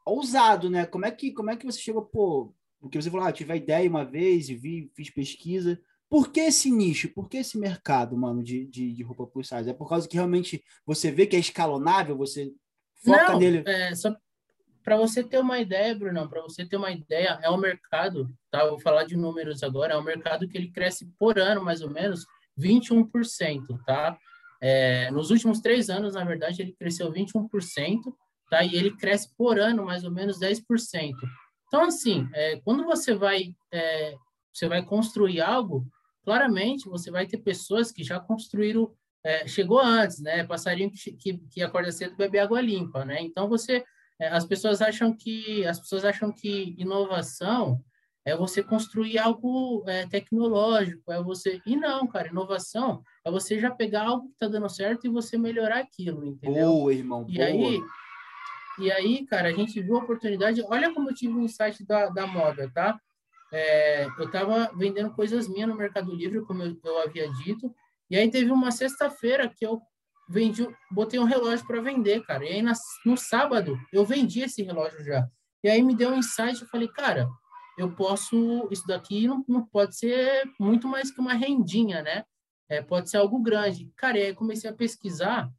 ousado, 0.05 0.69
né? 0.69 0.85
Como 0.85 1.05
é 1.05 1.11
que, 1.11 1.31
como 1.31 1.49
é 1.49 1.55
que 1.55 1.65
você 1.65 1.79
chegou, 1.79 2.05
pô? 2.05 2.53
Porque 2.79 3.01
você 3.01 3.09
falou, 3.09 3.25
ah, 3.25 3.31
tive 3.31 3.53
a 3.53 3.55
ideia 3.55 3.89
uma 3.89 4.05
vez 4.05 4.49
e 4.49 4.55
vi, 4.55 4.91
fiz 4.93 5.09
pesquisa. 5.09 5.81
Por 6.09 6.31
que 6.31 6.39
esse 6.39 6.71
nicho? 6.71 7.09
Por 7.09 7.29
que 7.29 7.37
esse 7.37 7.57
mercado, 7.57 8.17
mano, 8.17 8.41
de, 8.41 8.65
de, 8.65 8.93
de 8.93 9.03
roupa 9.03 9.27
plus 9.27 9.49
size? 9.49 9.69
É 9.69 9.73
por 9.73 9.89
causa 9.89 10.07
que 10.07 10.15
realmente 10.15 10.63
você 10.85 11.11
vê 11.11 11.27
que 11.27 11.35
é 11.35 11.39
escalonável, 11.39 12.17
você 12.17 12.51
foca 13.03 13.33
Não, 13.33 13.39
nele? 13.39 13.63
É, 13.65 13.93
só 13.93 14.15
para 14.83 14.95
você 14.95 15.21
ter 15.21 15.39
uma 15.39 15.59
ideia, 15.59 15.93
Bruno, 15.93 16.29
para 16.29 16.41
você 16.41 16.65
ter 16.65 16.77
uma 16.77 16.89
ideia, 16.89 17.37
é 17.43 17.49
um 17.49 17.57
mercado, 17.57 18.33
tá? 18.49 18.61
Eu 18.61 18.69
vou 18.69 18.79
falar 18.79 19.03
de 19.03 19.17
números 19.17 19.61
agora, 19.61 19.93
é 19.93 19.97
um 19.97 20.03
mercado 20.03 20.47
que 20.47 20.57
ele 20.57 20.71
cresce 20.71 21.05
por 21.19 21.37
ano, 21.37 21.61
mais 21.61 21.81
ou 21.81 21.89
menos, 21.89 22.25
21%, 22.57 23.77
tá? 23.85 24.17
É, 24.61 25.11
nos 25.11 25.29
últimos 25.29 25.59
três 25.59 25.89
anos, 25.89 26.13
na 26.13 26.23
verdade, 26.23 26.61
ele 26.61 26.71
cresceu 26.71 27.11
21%, 27.11 27.49
tá? 28.49 28.63
E 28.63 28.75
ele 28.75 28.95
cresce 28.95 29.29
por 29.37 29.59
ano 29.59 29.85
mais 29.85 30.05
ou 30.05 30.11
menos 30.11 30.39
10%. 30.39 30.63
Então, 31.67 31.81
assim, 31.83 32.27
é, 32.33 32.61
quando 32.61 32.85
você 32.85 33.13
vai, 33.13 33.53
é, 33.73 34.15
você 34.53 34.69
vai 34.69 34.81
construir 34.81 35.41
algo, 35.41 35.85
claramente 36.27 36.89
você 36.89 37.09
vai 37.09 37.25
ter 37.25 37.37
pessoas 37.37 37.89
que 37.89 38.03
já 38.03 38.19
construíram, 38.19 38.93
é, 39.23 39.47
chegou 39.47 39.79
antes, 39.79 40.19
né? 40.19 40.43
Passarinho 40.43 40.91
que, 40.91 41.13
que, 41.13 41.37
que 41.49 41.61
acorda 41.61 41.89
cedo 41.89 42.17
bebe 42.17 42.37
água 42.37 42.59
limpa, 42.59 43.05
né? 43.05 43.21
Então, 43.21 43.47
você, 43.47 43.81
é, 44.19 44.27
as 44.27 44.43
pessoas 44.43 44.81
acham 44.81 45.15
que, 45.15 45.65
as 45.65 45.79
pessoas 45.79 46.03
acham 46.03 46.29
que 46.29 46.75
inovação 46.77 47.81
é 48.25 48.35
você 48.35 48.61
construir 48.61 49.17
algo 49.17 49.85
é, 49.87 50.05
tecnológico, 50.05 51.13
é 51.13 51.23
você. 51.23 51.61
E 51.65 51.77
não, 51.77 52.05
cara, 52.05 52.27
inovação 52.27 53.01
é 53.23 53.31
você 53.31 53.57
já 53.57 53.71
pegar 53.71 54.05
algo 54.05 54.27
que 54.27 54.33
está 54.33 54.49
dando 54.49 54.67
certo 54.67 55.07
e 55.07 55.09
você 55.09 55.37
melhorar 55.37 55.79
aquilo, 55.79 56.25
entendeu? 56.25 56.73
Boa, 56.73 56.93
irmão. 56.93 57.25
E 57.29 57.37
boa. 57.37 57.47
aí, 57.47 57.81
e 58.79 58.91
aí, 58.91 59.25
cara, 59.25 59.47
a 59.47 59.53
gente 59.53 59.81
viu 59.81 59.95
a 59.95 60.03
oportunidade. 60.03 60.61
Olha 60.67 60.93
como 60.93 61.09
eu 61.09 61.15
tive 61.15 61.31
um 61.35 61.43
insight 61.43 61.85
da, 61.85 62.09
da 62.09 62.27
moda, 62.27 62.69
tá? 62.73 62.99
É, 63.51 64.05
eu 64.17 64.25
estava 64.25 64.71
vendendo 64.75 65.11
coisas 65.11 65.47
minhas 65.47 65.69
no 65.69 65.75
Mercado 65.75 66.13
Livre, 66.13 66.45
como 66.45 66.63
eu, 66.63 66.77
eu 66.83 66.99
havia 66.99 67.31
dito, 67.31 67.73
e 68.09 68.17
aí 68.17 68.29
teve 68.29 68.51
uma 68.51 68.71
sexta-feira 68.71 69.47
que 69.49 69.65
eu 69.65 69.81
vendi, 70.29 70.67
botei 70.91 71.19
um 71.19 71.23
relógio 71.23 71.65
para 71.65 71.81
vender, 71.81 72.25
cara. 72.25 72.43
E 72.45 72.49
aí 72.49 72.61
na, 72.61 72.73
no 73.05 73.17
sábado 73.17 73.77
eu 73.91 74.05
vendi 74.05 74.41
esse 74.41 74.61
relógio 74.61 75.03
já. 75.03 75.27
E 75.63 75.69
aí 75.69 75.81
me 75.81 75.95
deu 75.95 76.11
um 76.11 76.17
insight, 76.17 76.61
eu 76.61 76.67
falei, 76.67 76.87
cara, 76.87 77.27
eu 77.77 77.91
posso, 77.91 78.67
isso 78.71 78.85
daqui 78.87 79.27
não, 79.27 79.43
não 79.47 79.65
pode 79.65 79.97
ser 79.97 80.43
muito 80.59 80.87
mais 80.87 81.11
que 81.11 81.21
uma 81.21 81.33
rendinha, 81.33 82.01
né? 82.01 82.23
É, 82.69 82.81
pode 82.81 83.09
ser 83.09 83.17
algo 83.17 83.39
grande. 83.39 83.91
Cara, 83.95 84.17
e 84.17 84.23
aí 84.23 84.33
comecei 84.33 84.69
a 84.69 84.73
pesquisar 84.73 85.49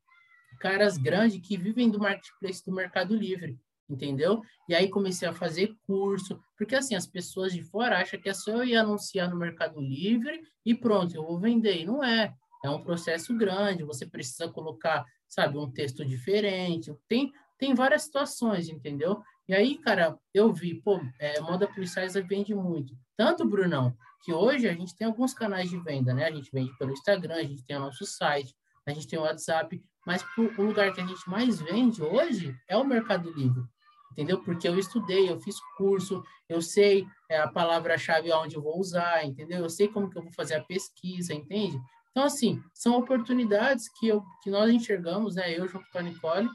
caras 0.59 0.99
grandes 0.99 1.41
que 1.47 1.57
vivem 1.57 1.91
do 1.91 2.01
marketplace 2.01 2.65
do 2.65 2.73
Mercado 2.73 3.15
Livre, 3.15 3.59
entendeu? 3.89 4.43
E 4.69 4.75
aí 4.75 4.89
comecei 4.89 5.27
a 5.27 5.33
fazer 5.33 5.75
curso, 5.87 6.41
porque 6.57 6.75
assim, 6.75 6.95
as 6.95 7.07
pessoas 7.07 7.53
de 7.53 7.63
fora 7.63 7.99
acham 8.01 8.21
que 8.21 8.29
é 8.29 8.35
só 8.35 8.53
eu 8.53 8.65
ir 8.65 8.77
anunciar 8.77 9.31
no 9.31 9.37
Mercado 9.37 9.81
Livre 9.81 10.43
e 10.65 10.75
pronto, 10.75 11.15
eu 11.15 11.25
vou 11.25 11.39
vender. 11.39 11.81
E 11.81 11.87
não 11.87 12.03
é. 12.03 12.35
É 12.65 12.69
um 12.69 12.83
processo 12.83 13.37
grande, 13.37 13.85
você 13.85 14.05
precisa 14.05 14.49
colocar, 14.49 15.05
sabe, 15.29 15.57
um 15.57 15.71
texto 15.71 16.05
diferente. 16.05 16.93
Tem, 17.09 17.33
tem 17.57 17.73
várias 17.73 18.03
situações, 18.03 18.69
entendeu? 18.69 19.23
E 19.49 19.55
aí, 19.55 19.79
cara, 19.79 20.19
eu 20.35 20.53
vi, 20.53 20.75
pô, 20.75 21.01
é, 21.19 21.41
moda 21.41 21.69
size 21.87 22.21
vende 22.23 22.55
muito. 22.55 22.95
Tanto, 23.17 23.49
Brunão, 23.49 23.97
que 24.23 24.33
hoje 24.33 24.69
a 24.69 24.75
gente 24.75 24.95
tem 24.95 25.07
alguns 25.07 25.33
canais 25.33 25.71
de 25.71 25.79
venda, 25.79 26.13
né? 26.13 26.27
A 26.27 26.31
gente 26.33 26.51
vende 26.53 26.77
pelo 26.77 26.93
Instagram, 26.93 27.37
a 27.37 27.45
gente 27.45 27.65
tem 27.65 27.77
o 27.77 27.81
nosso 27.81 28.05
site, 28.05 28.55
a 28.85 28.93
gente 28.93 29.07
tem 29.07 29.19
o 29.19 29.23
WhatsApp, 29.23 29.83
mas 30.07 30.25
o 30.37 30.63
lugar 30.63 30.93
que 30.93 31.01
a 31.01 31.07
gente 31.07 31.29
mais 31.29 31.61
vende 31.61 32.03
hoje 32.03 32.57
é 32.69 32.77
o 32.77 32.85
Mercado 32.85 33.31
Livre, 33.31 33.63
entendeu? 34.19 34.43
Porque 34.43 34.67
eu 34.67 34.77
estudei, 34.77 35.31
eu 35.31 35.39
fiz 35.39 35.61
curso, 35.77 36.25
eu 36.49 36.61
sei 36.61 37.07
é, 37.31 37.39
a 37.39 37.47
palavra-chave 37.47 38.33
onde 38.33 38.57
eu 38.57 38.63
vou 38.63 38.77
usar, 38.81 39.25
entendeu? 39.25 39.61
Eu 39.61 39.71
sei 39.71 39.87
como 39.87 40.11
que 40.11 40.19
eu 40.19 40.23
vou 40.23 40.33
fazer 40.33 40.57
a 40.57 40.65
pesquisa, 40.65 41.33
entende? 41.33 41.81
Então, 42.11 42.25
assim, 42.25 42.61
são 42.75 42.99
oportunidades 42.99 43.89
que, 43.89 44.09
eu, 44.09 44.25
que 44.43 44.51
nós 44.51 44.73
enxergamos, 44.73 45.37
né? 45.37 45.57
Eu 45.57 45.69
junto 45.69 45.89
com 45.93 45.99
a 45.99 46.03
Nicole, 46.03 46.49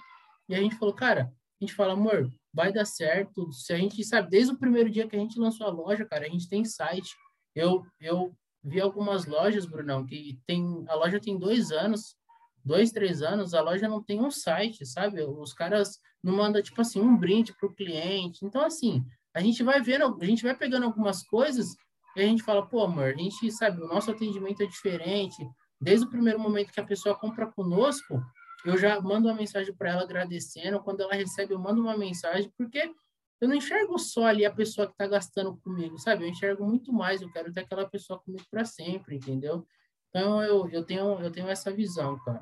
e 0.50 0.55
a 0.55 0.60
gente 0.60 0.75
falou, 0.75 0.93
cara, 0.93 1.32
a 1.62 1.63
gente 1.63 1.74
fala, 1.74 1.93
amor, 1.93 2.29
vai 2.53 2.74
dar 2.74 2.84
certo. 2.84 3.50
Se 3.53 3.72
a 3.72 3.77
gente 3.77 4.03
sabe, 4.03 4.29
desde 4.29 4.51
o 4.51 4.60
primeiro 4.60 4.89
dia 4.89 5.08
que 5.08 5.15
a 5.15 5.20
gente 5.20 5.39
lançou 5.39 5.65
a 5.65 5.72
loja, 5.72 6.03
cara, 6.03 6.25
a 6.25 6.29
gente 6.29 6.50
tem 6.50 6.65
site. 6.65 7.15
Eu, 7.55 7.86
eu 8.01 8.36
vi 8.62 8.82
algumas 8.82 9.25
lojas, 9.25 9.65
Brunão, 9.65 10.05
que 10.05 10.38
tem 10.46 10.84
a 10.89 10.96
loja 10.96 11.17
tem 11.17 11.39
dois 11.39 11.72
anos, 11.72 12.17
dois, 12.63 12.91
três 12.91 13.22
anos, 13.22 13.53
a 13.53 13.62
loja 13.62 13.88
não 13.88 14.01
tem 14.01 14.22
um 14.22 14.32
site, 14.32 14.86
sabe? 14.86 15.22
Os 15.22 15.53
caras 15.53 16.00
não 16.24 16.36
mandam, 16.36 16.62
tipo 16.62 16.79
assim, 16.82 17.01
um 17.01 17.17
brinde 17.17 17.53
para 17.53 17.67
o 17.67 17.74
cliente. 17.74 18.46
Então, 18.46 18.63
assim, 18.63 19.03
a 19.34 19.41
gente 19.41 19.63
vai 19.63 19.82
vendo, 19.82 20.17
a 20.22 20.25
gente 20.25 20.43
vai 20.43 20.55
pegando 20.55 20.86
algumas 20.86 21.24
coisas 21.24 21.75
e 22.15 22.22
a 22.22 22.25
gente 22.25 22.43
fala, 22.43 22.65
pô, 22.65 22.84
amor, 22.84 23.05
a 23.05 23.17
gente 23.17 23.51
sabe, 23.51 23.82
o 23.82 23.88
nosso 23.88 24.12
atendimento 24.12 24.62
é 24.62 24.65
diferente. 24.65 25.46
Desde 25.82 26.05
o 26.05 26.10
primeiro 26.10 26.39
momento 26.39 26.72
que 26.72 26.79
a 26.79 26.86
pessoa 26.86 27.15
compra 27.15 27.48
conosco, 27.48 28.24
eu 28.63 28.77
já 28.77 29.01
mando 29.01 29.27
uma 29.27 29.36
mensagem 29.36 29.74
para 29.74 29.89
ela 29.89 30.03
agradecendo. 30.03 30.79
Quando 30.79 31.01
ela 31.01 31.13
recebe, 31.13 31.53
eu 31.53 31.60
mando 31.60 31.82
uma 31.82 31.98
mensagem, 31.98 32.51
porque 32.58 32.93
eu 33.41 33.48
não 33.50 33.55
enxergo 33.55 34.00
só 34.00 34.27
ali 34.27 34.46
a 34.46 34.53
pessoa 34.53 34.88
que 34.88 34.93
está 34.93 35.05
gastando 35.05 35.58
comigo, 35.58 35.98
sabe? 35.98 36.24
Eu 36.24 36.29
enxergo 36.29 36.65
muito 36.65 36.93
mais. 36.93 37.22
Eu 37.22 37.29
quero 37.29 37.51
ter 37.51 37.62
aquela 37.62 37.86
pessoa 37.86 38.20
comigo 38.20 38.46
para 38.50 38.63
sempre, 38.63 39.17
entendeu? 39.17 39.67
Então 40.10 40.41
eu, 40.43 40.70
eu, 40.70 40.86
tenho, 40.86 41.20
eu 41.20 41.32
tenho 41.32 41.50
essa 41.50 41.72
visão, 41.72 42.17
cara. 42.24 42.39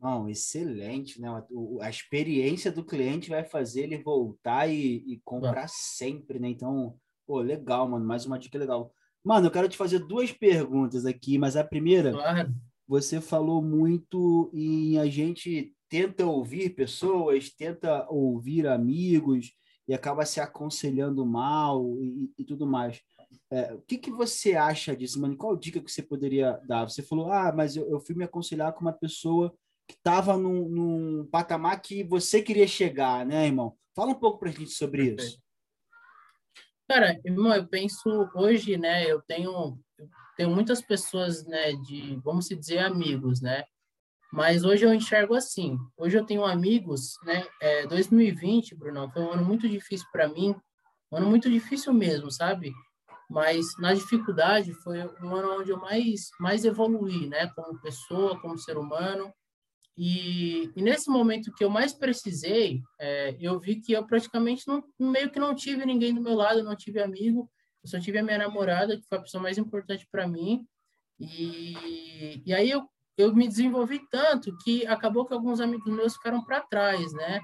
Não, 0.00 0.28
excelente, 0.28 1.20
né? 1.20 1.28
A, 1.80 1.90
experiência 1.90 2.70
do 2.70 2.84
cliente 2.84 3.30
vai 3.30 3.44
fazer 3.44 3.82
ele 3.82 4.02
voltar 4.02 4.68
e, 4.68 5.02
e 5.06 5.20
comprar 5.24 5.68
sempre, 5.68 6.38
né? 6.38 6.48
Então, 6.48 6.96
pô, 7.26 7.40
legal, 7.40 7.88
mano. 7.88 8.04
Mais 8.04 8.26
uma 8.26 8.38
dica 8.38 8.58
legal. 8.58 8.92
Mano, 9.24 9.46
eu 9.46 9.50
quero 9.50 9.68
te 9.68 9.76
fazer 9.76 10.00
duas 10.00 10.30
perguntas 10.30 11.04
aqui, 11.06 11.38
mas 11.38 11.56
a 11.56 11.64
primeira. 11.64 12.12
Claro 12.12 12.54
você 12.86 13.20
falou 13.20 13.60
muito 13.60 14.50
em 14.54 14.98
a 14.98 15.06
gente 15.06 15.74
tenta 15.88 16.24
ouvir 16.24 16.70
pessoas, 16.74 17.50
tenta 17.50 18.06
ouvir 18.08 18.66
amigos 18.66 19.52
e 19.88 19.94
acaba 19.94 20.24
se 20.24 20.40
aconselhando 20.40 21.24
mal 21.26 21.96
e, 22.00 22.30
e 22.38 22.44
tudo 22.44 22.66
mais. 22.66 23.00
É, 23.50 23.74
o 23.74 23.80
que, 23.82 23.98
que 23.98 24.10
você 24.10 24.54
acha 24.54 24.96
disso, 24.96 25.20
mano? 25.20 25.36
Qual 25.36 25.56
dica 25.56 25.80
que 25.80 25.90
você 25.90 26.02
poderia 26.02 26.60
dar? 26.66 26.88
Você 26.88 27.02
falou, 27.02 27.30
ah, 27.30 27.52
mas 27.54 27.76
eu, 27.76 27.88
eu 27.88 28.00
fui 28.00 28.14
me 28.14 28.24
aconselhar 28.24 28.72
com 28.72 28.80
uma 28.80 28.92
pessoa 28.92 29.54
que 29.86 29.94
estava 29.94 30.36
num, 30.36 30.68
num, 30.68 31.26
patamar 31.26 31.80
que 31.80 32.02
você 32.02 32.42
queria 32.42 32.66
chegar, 32.66 33.24
né, 33.24 33.46
irmão? 33.46 33.76
Fala 33.94 34.10
um 34.10 34.14
pouco 34.18 34.38
para 34.38 34.50
a 34.50 34.52
gente 34.52 34.70
sobre 34.70 35.06
Perfeito. 35.06 35.22
isso. 35.22 35.42
Cara, 36.88 37.20
irmão, 37.24 37.54
eu 37.54 37.66
penso 37.66 38.28
hoje, 38.34 38.76
né, 38.76 39.04
eu 39.10 39.20
tenho 39.22 39.78
tenho 40.36 40.50
muitas 40.50 40.82
pessoas, 40.82 41.46
né, 41.46 41.72
de, 41.72 42.16
vamos 42.22 42.46
dizer, 42.46 42.78
amigos, 42.78 43.40
né? 43.40 43.64
Mas 44.32 44.64
hoje 44.64 44.84
eu 44.84 44.92
enxergo 44.92 45.34
assim. 45.34 45.78
Hoje 45.96 46.18
eu 46.18 46.26
tenho 46.26 46.44
amigos, 46.44 47.16
né? 47.24 47.46
É, 47.60 47.86
2020, 47.86 48.74
Bruno, 48.74 49.10
foi 49.10 49.22
um 49.22 49.32
ano 49.32 49.44
muito 49.44 49.66
difícil 49.66 50.06
para 50.12 50.28
mim, 50.28 50.54
um 51.10 51.16
ano 51.16 51.30
muito 51.30 51.50
difícil 51.50 51.92
mesmo, 51.94 52.30
sabe? 52.30 52.72
Mas 53.30 53.66
na 53.78 53.94
dificuldade 53.94 54.74
foi 54.74 55.02
um 55.22 55.34
ano 55.34 55.58
onde 55.58 55.70
eu 55.70 55.78
mais 55.78 56.30
mais 56.38 56.64
evoluí, 56.64 57.26
né? 57.26 57.50
Como 57.54 57.80
pessoa, 57.80 58.38
como 58.40 58.58
ser 58.58 58.76
humano. 58.76 59.32
E, 59.96 60.70
e 60.76 60.82
nesse 60.82 61.08
momento 61.08 61.52
que 61.52 61.64
eu 61.64 61.70
mais 61.70 61.92
precisei, 61.92 62.82
é, 63.00 63.34
eu 63.40 63.58
vi 63.58 63.80
que 63.80 63.92
eu 63.92 64.06
praticamente 64.06 64.66
não, 64.68 64.84
meio 64.98 65.30
que 65.30 65.40
não 65.40 65.54
tive 65.54 65.86
ninguém 65.86 66.14
do 66.14 66.20
meu 66.20 66.34
lado, 66.34 66.62
não 66.62 66.76
tive 66.76 67.00
amigo. 67.00 67.50
Eu 67.82 67.88
só 67.88 67.98
tive 67.98 68.18
a 68.18 68.22
minha 68.22 68.38
namorada, 68.38 68.96
que 68.96 69.06
foi 69.08 69.18
a 69.18 69.22
pessoa 69.22 69.42
mais 69.42 69.56
importante 69.56 70.06
para 70.10 70.28
mim. 70.28 70.66
E, 71.18 72.42
e 72.44 72.52
aí 72.52 72.68
eu, 72.68 72.86
eu 73.16 73.34
me 73.34 73.48
desenvolvi 73.48 74.06
tanto 74.10 74.56
que 74.58 74.86
acabou 74.86 75.24
que 75.24 75.32
alguns 75.32 75.60
amigos 75.60 75.90
meus 75.90 76.14
ficaram 76.14 76.44
para 76.44 76.60
trás, 76.60 77.12
né? 77.14 77.40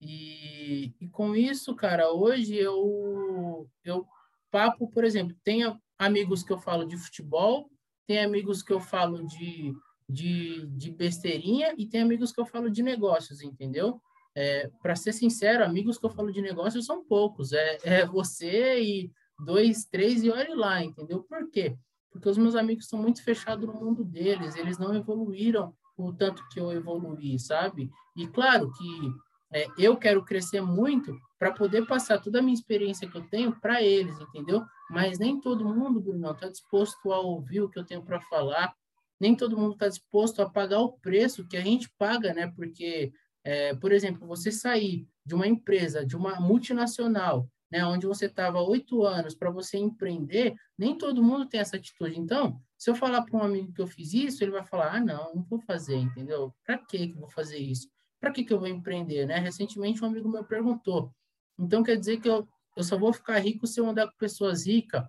E, 0.00 0.94
e 1.00 1.08
com 1.08 1.34
isso, 1.34 1.74
cara, 1.76 2.12
hoje 2.12 2.56
eu, 2.56 3.68
eu 3.84 4.06
papo, 4.50 4.90
por 4.90 5.04
exemplo, 5.04 5.36
tenho 5.44 5.80
amigos 5.98 6.42
que 6.42 6.52
eu 6.52 6.58
falo 6.58 6.84
de 6.84 6.96
futebol, 6.96 7.70
tem 8.06 8.18
amigos 8.18 8.62
que 8.62 8.72
eu 8.72 8.80
falo 8.80 9.24
de, 9.26 9.74
de, 10.08 10.66
de 10.68 10.90
besteirinha 10.90 11.74
e 11.76 11.86
tem 11.86 12.00
amigos 12.00 12.32
que 12.32 12.40
eu 12.40 12.46
falo 12.46 12.70
de 12.70 12.82
negócios, 12.82 13.42
entendeu? 13.42 14.00
É, 14.34 14.70
para 14.80 14.96
ser 14.96 15.12
sincero, 15.12 15.64
amigos 15.64 15.98
que 15.98 16.06
eu 16.06 16.10
falo 16.10 16.32
de 16.32 16.40
negócios 16.40 16.86
são 16.86 17.04
poucos. 17.04 17.52
É, 17.52 17.78
é 17.82 18.06
você 18.06 18.80
e 18.80 19.12
dois, 19.44 19.84
três 19.84 20.22
e 20.22 20.30
olhe 20.30 20.54
lá, 20.54 20.82
entendeu? 20.82 21.22
Por 21.22 21.50
quê? 21.50 21.76
Porque 22.10 22.28
os 22.28 22.38
meus 22.38 22.54
amigos 22.54 22.84
estão 22.84 23.00
muito 23.00 23.22
fechados 23.22 23.66
no 23.66 23.74
mundo 23.74 24.04
deles, 24.04 24.56
eles 24.56 24.78
não 24.78 24.94
evoluíram 24.94 25.74
o 25.96 26.12
tanto 26.12 26.46
que 26.48 26.60
eu 26.60 26.70
evoluí, 26.72 27.38
sabe? 27.38 27.90
E 28.16 28.26
claro 28.26 28.72
que 28.72 29.12
é, 29.52 29.66
eu 29.76 29.96
quero 29.96 30.24
crescer 30.24 30.60
muito 30.60 31.16
para 31.38 31.52
poder 31.52 31.86
passar 31.86 32.20
toda 32.20 32.38
a 32.38 32.42
minha 32.42 32.54
experiência 32.54 33.08
que 33.08 33.16
eu 33.16 33.28
tenho 33.28 33.58
para 33.60 33.82
eles, 33.82 34.18
entendeu? 34.20 34.64
Mas 34.90 35.18
nem 35.18 35.40
todo 35.40 35.64
mundo, 35.64 36.00
Bruno, 36.00 36.30
está 36.30 36.48
disposto 36.48 37.12
a 37.12 37.18
ouvir 37.20 37.60
o 37.60 37.68
que 37.68 37.78
eu 37.78 37.84
tenho 37.84 38.02
para 38.02 38.20
falar, 38.22 38.74
nem 39.20 39.34
todo 39.34 39.56
mundo 39.56 39.72
está 39.72 39.88
disposto 39.88 40.40
a 40.40 40.48
pagar 40.48 40.80
o 40.80 40.92
preço 40.92 41.46
que 41.46 41.56
a 41.56 41.60
gente 41.60 41.90
paga, 41.98 42.32
né? 42.32 42.52
Porque, 42.54 43.12
é, 43.44 43.74
por 43.74 43.92
exemplo, 43.92 44.26
você 44.26 44.50
sair 44.52 45.06
de 45.24 45.34
uma 45.34 45.46
empresa, 45.46 46.04
de 46.04 46.16
uma 46.16 46.40
multinacional, 46.40 47.48
né, 47.70 47.84
onde 47.84 48.06
você 48.06 48.26
estava 48.26 48.62
oito 48.62 49.04
anos 49.04 49.34
para 49.34 49.50
você 49.50 49.76
empreender, 49.76 50.54
nem 50.76 50.96
todo 50.96 51.22
mundo 51.22 51.46
tem 51.46 51.60
essa 51.60 51.76
atitude. 51.76 52.18
Então, 52.18 52.60
se 52.78 52.88
eu 52.88 52.94
falar 52.94 53.22
para 53.22 53.38
um 53.38 53.42
amigo 53.42 53.72
que 53.72 53.80
eu 53.80 53.86
fiz 53.86 54.14
isso, 54.14 54.42
ele 54.42 54.52
vai 54.52 54.64
falar: 54.64 54.94
ah, 54.94 55.00
não, 55.00 55.34
não 55.34 55.42
vou 55.42 55.60
fazer, 55.60 55.96
entendeu? 55.96 56.54
Para 56.64 56.78
que 56.78 57.10
eu 57.10 57.20
vou 57.20 57.28
fazer 57.28 57.58
isso? 57.58 57.88
Para 58.20 58.32
que, 58.32 58.44
que 58.44 58.52
eu 58.52 58.58
vou 58.58 58.68
empreender? 58.68 59.26
Né? 59.26 59.38
Recentemente, 59.38 60.02
um 60.02 60.06
amigo 60.06 60.28
meu 60.28 60.44
perguntou. 60.44 61.12
Então, 61.58 61.82
quer 61.82 61.96
dizer 61.96 62.20
que 62.20 62.28
eu, 62.28 62.48
eu 62.76 62.82
só 62.82 62.96
vou 62.96 63.12
ficar 63.12 63.38
rico 63.38 63.66
se 63.66 63.80
eu 63.80 63.88
andar 63.88 64.06
com 64.06 64.16
pessoas 64.16 64.66
ricas? 64.66 65.04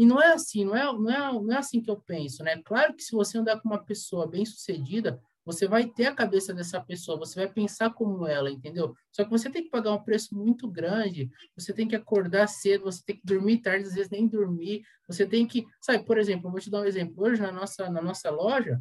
E 0.00 0.06
não 0.06 0.18
é 0.18 0.32
assim, 0.32 0.64
não 0.64 0.74
é, 0.74 0.84
não, 0.84 1.10
é, 1.10 1.32
não 1.32 1.52
é 1.52 1.58
assim 1.58 1.78
que 1.78 1.90
eu 1.90 2.00
penso, 2.00 2.42
né? 2.42 2.56
Claro 2.64 2.94
que 2.94 3.02
se 3.02 3.12
você 3.12 3.36
andar 3.36 3.60
com 3.60 3.68
uma 3.68 3.84
pessoa 3.84 4.26
bem-sucedida, 4.26 5.20
você 5.44 5.68
vai 5.68 5.86
ter 5.86 6.06
a 6.06 6.14
cabeça 6.14 6.54
dessa 6.54 6.80
pessoa, 6.80 7.18
você 7.18 7.38
vai 7.38 7.52
pensar 7.52 7.90
como 7.90 8.26
ela, 8.26 8.50
entendeu? 8.50 8.94
Só 9.12 9.24
que 9.24 9.30
você 9.30 9.50
tem 9.50 9.62
que 9.62 9.68
pagar 9.68 9.92
um 9.92 10.02
preço 10.02 10.34
muito 10.34 10.66
grande, 10.66 11.30
você 11.54 11.74
tem 11.74 11.86
que 11.86 11.94
acordar 11.94 12.46
cedo, 12.46 12.84
você 12.84 13.02
tem 13.04 13.16
que 13.16 13.26
dormir 13.26 13.58
tarde, 13.58 13.88
às 13.88 13.92
vezes 13.92 14.08
nem 14.08 14.26
dormir, 14.26 14.82
você 15.06 15.26
tem 15.26 15.46
que, 15.46 15.66
sabe, 15.82 16.02
por 16.02 16.16
exemplo, 16.16 16.48
eu 16.48 16.50
vou 16.50 16.60
te 16.60 16.70
dar 16.70 16.80
um 16.80 16.86
exemplo, 16.86 17.22
hoje 17.22 17.42
na 17.42 17.52
nossa, 17.52 17.90
na 17.90 18.00
nossa 18.00 18.30
loja, 18.30 18.80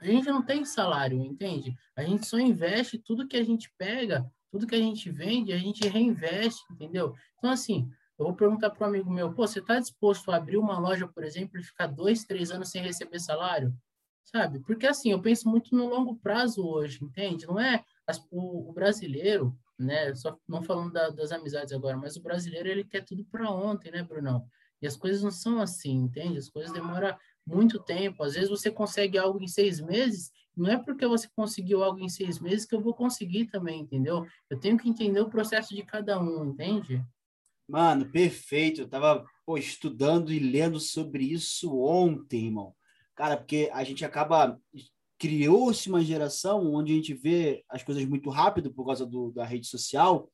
a 0.00 0.06
gente 0.06 0.26
não 0.26 0.42
tem 0.44 0.64
salário, 0.64 1.22
entende? 1.22 1.76
A 1.94 2.02
gente 2.02 2.26
só 2.26 2.40
investe 2.40 2.98
tudo 2.98 3.28
que 3.28 3.36
a 3.36 3.44
gente 3.44 3.72
pega, 3.78 4.28
tudo 4.50 4.66
que 4.66 4.74
a 4.74 4.80
gente 4.80 5.10
vende, 5.12 5.52
a 5.52 5.58
gente 5.58 5.86
reinveste, 5.86 6.64
entendeu? 6.72 7.14
Então, 7.38 7.50
assim, 7.50 7.88
eu 8.18 8.24
vou 8.24 8.34
perguntar 8.34 8.70
para 8.70 8.86
um 8.86 8.90
amigo 8.90 9.10
meu, 9.10 9.32
pô, 9.32 9.46
você 9.46 9.58
está 9.58 9.78
disposto 9.78 10.30
a 10.30 10.36
abrir 10.36 10.56
uma 10.56 10.78
loja, 10.78 11.06
por 11.06 11.22
exemplo, 11.22 11.58
e 11.58 11.62
ficar 11.62 11.86
dois, 11.86 12.24
três 12.24 12.50
anos 12.50 12.70
sem 12.70 12.82
receber 12.82 13.18
salário? 13.18 13.74
Sabe? 14.24 14.58
Porque, 14.60 14.86
assim, 14.86 15.12
eu 15.12 15.20
penso 15.20 15.48
muito 15.48 15.74
no 15.76 15.86
longo 15.86 16.16
prazo 16.16 16.66
hoje, 16.66 16.98
entende? 17.02 17.46
Não 17.46 17.60
é 17.60 17.84
o, 18.30 18.70
o, 18.70 18.72
brasileiro, 18.72 19.56
né? 19.78 20.14
Só 20.14 20.36
não 20.48 20.62
falando 20.62 20.92
da, 20.92 21.10
das 21.10 21.30
amizades 21.30 21.72
agora, 21.72 21.96
mas 21.96 22.16
o 22.16 22.22
brasileiro, 22.22 22.68
ele 22.68 22.84
quer 22.84 23.04
tudo 23.04 23.24
para 23.24 23.50
ontem, 23.50 23.90
né, 23.90 24.02
Brunão? 24.02 24.46
E 24.80 24.86
as 24.86 24.96
coisas 24.96 25.22
não 25.22 25.30
são 25.30 25.60
assim, 25.60 25.92
entende? 25.92 26.38
As 26.38 26.48
coisas 26.48 26.72
demoram 26.72 27.16
muito 27.46 27.78
tempo. 27.78 28.22
Às 28.22 28.34
vezes 28.34 28.50
você 28.50 28.70
consegue 28.70 29.16
algo 29.16 29.40
em 29.42 29.48
seis 29.48 29.80
meses, 29.80 30.32
não 30.56 30.70
é 30.70 30.76
porque 30.76 31.06
você 31.06 31.28
conseguiu 31.36 31.84
algo 31.84 32.00
em 32.00 32.08
seis 32.08 32.40
meses 32.40 32.64
que 32.64 32.74
eu 32.74 32.80
vou 32.80 32.94
conseguir 32.94 33.46
também, 33.46 33.82
entendeu? 33.82 34.26
Eu 34.50 34.58
tenho 34.58 34.76
que 34.78 34.88
entender 34.88 35.20
o 35.20 35.28
processo 35.28 35.74
de 35.74 35.82
cada 35.82 36.18
um, 36.18 36.46
entende? 36.46 37.04
Mano, 37.68 38.10
perfeito. 38.10 38.82
Eu 38.82 38.88
tava 38.88 39.24
pô, 39.44 39.58
estudando 39.58 40.32
e 40.32 40.38
lendo 40.38 40.78
sobre 40.78 41.24
isso 41.24 41.76
ontem, 41.78 42.46
irmão. 42.46 42.74
Cara, 43.14 43.36
porque 43.36 43.70
a 43.72 43.82
gente 43.84 44.04
acaba. 44.04 44.58
Criou-se 45.18 45.88
uma 45.88 46.04
geração 46.04 46.74
onde 46.74 46.92
a 46.92 46.96
gente 46.96 47.14
vê 47.14 47.64
as 47.70 47.82
coisas 47.82 48.04
muito 48.04 48.28
rápido 48.28 48.70
por 48.70 48.84
causa 48.84 49.06
do, 49.06 49.30
da 49.30 49.46
rede 49.46 49.66
social 49.66 50.30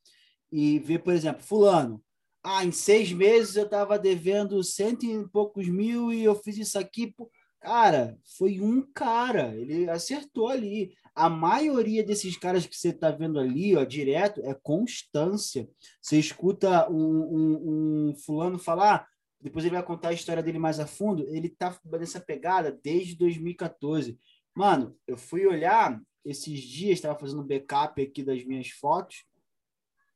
e 0.50 0.80
vê, 0.80 0.98
por 0.98 1.14
exemplo, 1.14 1.40
Fulano. 1.40 2.02
Ah, 2.42 2.64
em 2.64 2.72
seis 2.72 3.12
meses 3.12 3.54
eu 3.54 3.64
estava 3.64 3.96
devendo 3.96 4.60
cento 4.64 5.06
e 5.06 5.28
poucos 5.28 5.68
mil 5.68 6.12
e 6.12 6.24
eu 6.24 6.34
fiz 6.34 6.58
isso 6.58 6.76
aqui. 6.76 7.14
Cara, 7.62 8.18
foi 8.36 8.60
um 8.60 8.82
cara, 8.92 9.54
ele 9.54 9.88
acertou 9.88 10.48
ali. 10.48 10.92
A 11.14 11.30
maioria 11.30 12.02
desses 12.02 12.36
caras 12.36 12.66
que 12.66 12.76
você 12.76 12.88
está 12.88 13.12
vendo 13.12 13.38
ali, 13.38 13.76
ó, 13.76 13.84
direto, 13.84 14.40
é 14.44 14.52
constância. 14.52 15.68
Você 16.00 16.18
escuta 16.18 16.90
um, 16.90 16.96
um, 16.96 18.08
um 18.10 18.16
fulano 18.16 18.58
falar, 18.58 19.06
depois 19.40 19.64
ele 19.64 19.76
vai 19.76 19.82
contar 19.84 20.08
a 20.08 20.12
história 20.12 20.42
dele 20.42 20.58
mais 20.58 20.80
a 20.80 20.88
fundo. 20.88 21.24
Ele 21.28 21.48
tá 21.48 21.78
nessa 21.92 22.18
pegada 22.20 22.76
desde 22.82 23.14
2014. 23.14 24.18
Mano, 24.52 24.96
eu 25.06 25.16
fui 25.16 25.46
olhar 25.46 26.02
esses 26.24 26.60
dias, 26.60 26.94
estava 26.98 27.16
fazendo 27.16 27.44
backup 27.44 28.02
aqui 28.02 28.24
das 28.24 28.44
minhas 28.44 28.70
fotos 28.70 29.24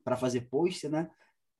para 0.03 0.17
fazer 0.17 0.49
post, 0.49 0.88
né? 0.88 1.09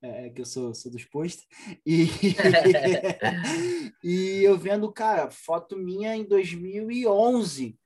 É, 0.01 0.29
que 0.29 0.41
eu 0.41 0.45
sou, 0.45 0.73
sou 0.75 0.91
dos 0.91 1.05
posts. 1.05 1.45
E, 1.85 2.07
e 4.03 4.43
eu 4.43 4.57
vendo, 4.57 4.91
cara, 4.91 5.31
foto 5.31 5.77
minha 5.77 6.15
em 6.15 6.23
2011, 6.23 7.77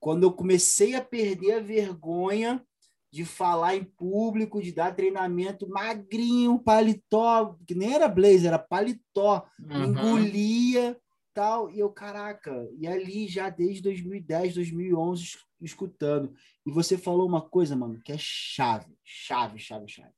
quando 0.00 0.22
eu 0.22 0.32
comecei 0.32 0.94
a 0.94 1.04
perder 1.04 1.54
a 1.54 1.60
vergonha 1.60 2.64
de 3.10 3.24
falar 3.24 3.74
em 3.74 3.84
público, 3.84 4.62
de 4.62 4.72
dar 4.72 4.94
treinamento 4.94 5.68
magrinho, 5.68 6.58
paletó, 6.58 7.56
que 7.66 7.74
nem 7.74 7.94
era 7.94 8.08
blazer, 8.08 8.48
era 8.48 8.58
paletó, 8.58 9.46
uhum. 9.58 9.84
engolia, 9.84 10.98
tal, 11.32 11.70
e 11.70 11.78
eu, 11.78 11.90
caraca, 11.90 12.68
e 12.76 12.86
ali 12.86 13.26
já 13.26 13.48
desde 13.48 13.82
2010, 13.82 14.54
2011, 14.54 15.38
escutando. 15.60 16.34
E 16.66 16.70
você 16.70 16.98
falou 16.98 17.26
uma 17.26 17.40
coisa, 17.40 17.74
mano, 17.74 18.00
que 18.04 18.12
é 18.12 18.18
chave, 18.18 18.94
chave, 19.02 19.58
chave, 19.58 19.88
chave. 19.88 20.17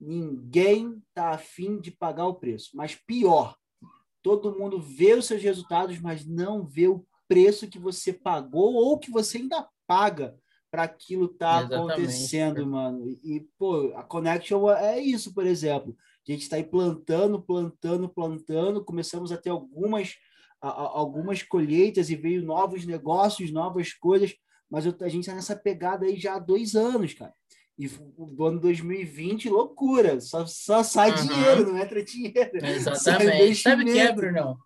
Ninguém 0.00 1.02
tá 1.14 1.30
afim 1.30 1.80
de 1.80 1.90
pagar 1.90 2.26
o 2.26 2.34
preço, 2.34 2.70
mas 2.74 2.94
pior, 2.94 3.56
todo 4.22 4.58
mundo 4.58 4.80
vê 4.80 5.14
os 5.14 5.26
seus 5.26 5.42
resultados, 5.42 5.98
mas 6.00 6.26
não 6.26 6.66
vê 6.66 6.88
o 6.88 7.06
preço 7.28 7.68
que 7.68 7.78
você 7.78 8.12
pagou 8.12 8.74
ou 8.74 8.98
que 8.98 9.10
você 9.10 9.38
ainda 9.38 9.66
paga 9.86 10.36
para 10.70 10.82
aquilo 10.82 11.28
tá 11.28 11.60
acontecendo, 11.60 12.66
mano. 12.66 13.08
E, 13.08 13.46
pô, 13.58 13.92
a 13.94 14.02
Connection 14.02 14.70
é 14.70 15.00
isso, 15.00 15.32
por 15.32 15.46
exemplo. 15.46 15.96
A 16.26 16.32
gente 16.32 16.42
está 16.42 16.56
aí 16.56 16.64
plantando, 16.64 17.40
plantando, 17.40 18.08
plantando. 18.08 18.84
Começamos 18.84 19.30
a 19.32 19.36
ter 19.36 19.50
algumas, 19.50 20.16
a, 20.60 20.68
algumas 20.68 21.42
colheitas 21.42 22.10
e 22.10 22.16
veio 22.16 22.44
novos 22.44 22.84
negócios, 22.84 23.50
novas 23.50 23.92
coisas. 23.92 24.34
Mas 24.68 24.84
eu, 24.84 24.94
a 25.00 25.08
gente 25.08 25.22
está 25.22 25.34
nessa 25.34 25.56
pegada 25.56 26.04
aí 26.04 26.18
já 26.18 26.34
há 26.34 26.38
dois 26.38 26.74
anos, 26.74 27.14
cara. 27.14 27.32
E 27.78 27.88
o 28.16 28.44
ano 28.44 28.58
2020, 28.58 29.50
loucura. 29.50 30.20
Só, 30.20 30.46
só 30.46 30.82
sai 30.82 31.10
uhum. 31.10 31.26
dinheiro, 31.26 31.72
não 31.72 31.78
entra 31.78 32.02
dinheiro. 32.02 32.66
Exatamente. 32.66 33.56
Sabe 33.56 33.82
o 33.82 33.86
que 33.86 33.98
é, 33.98 34.12
Bruno? 34.12 34.56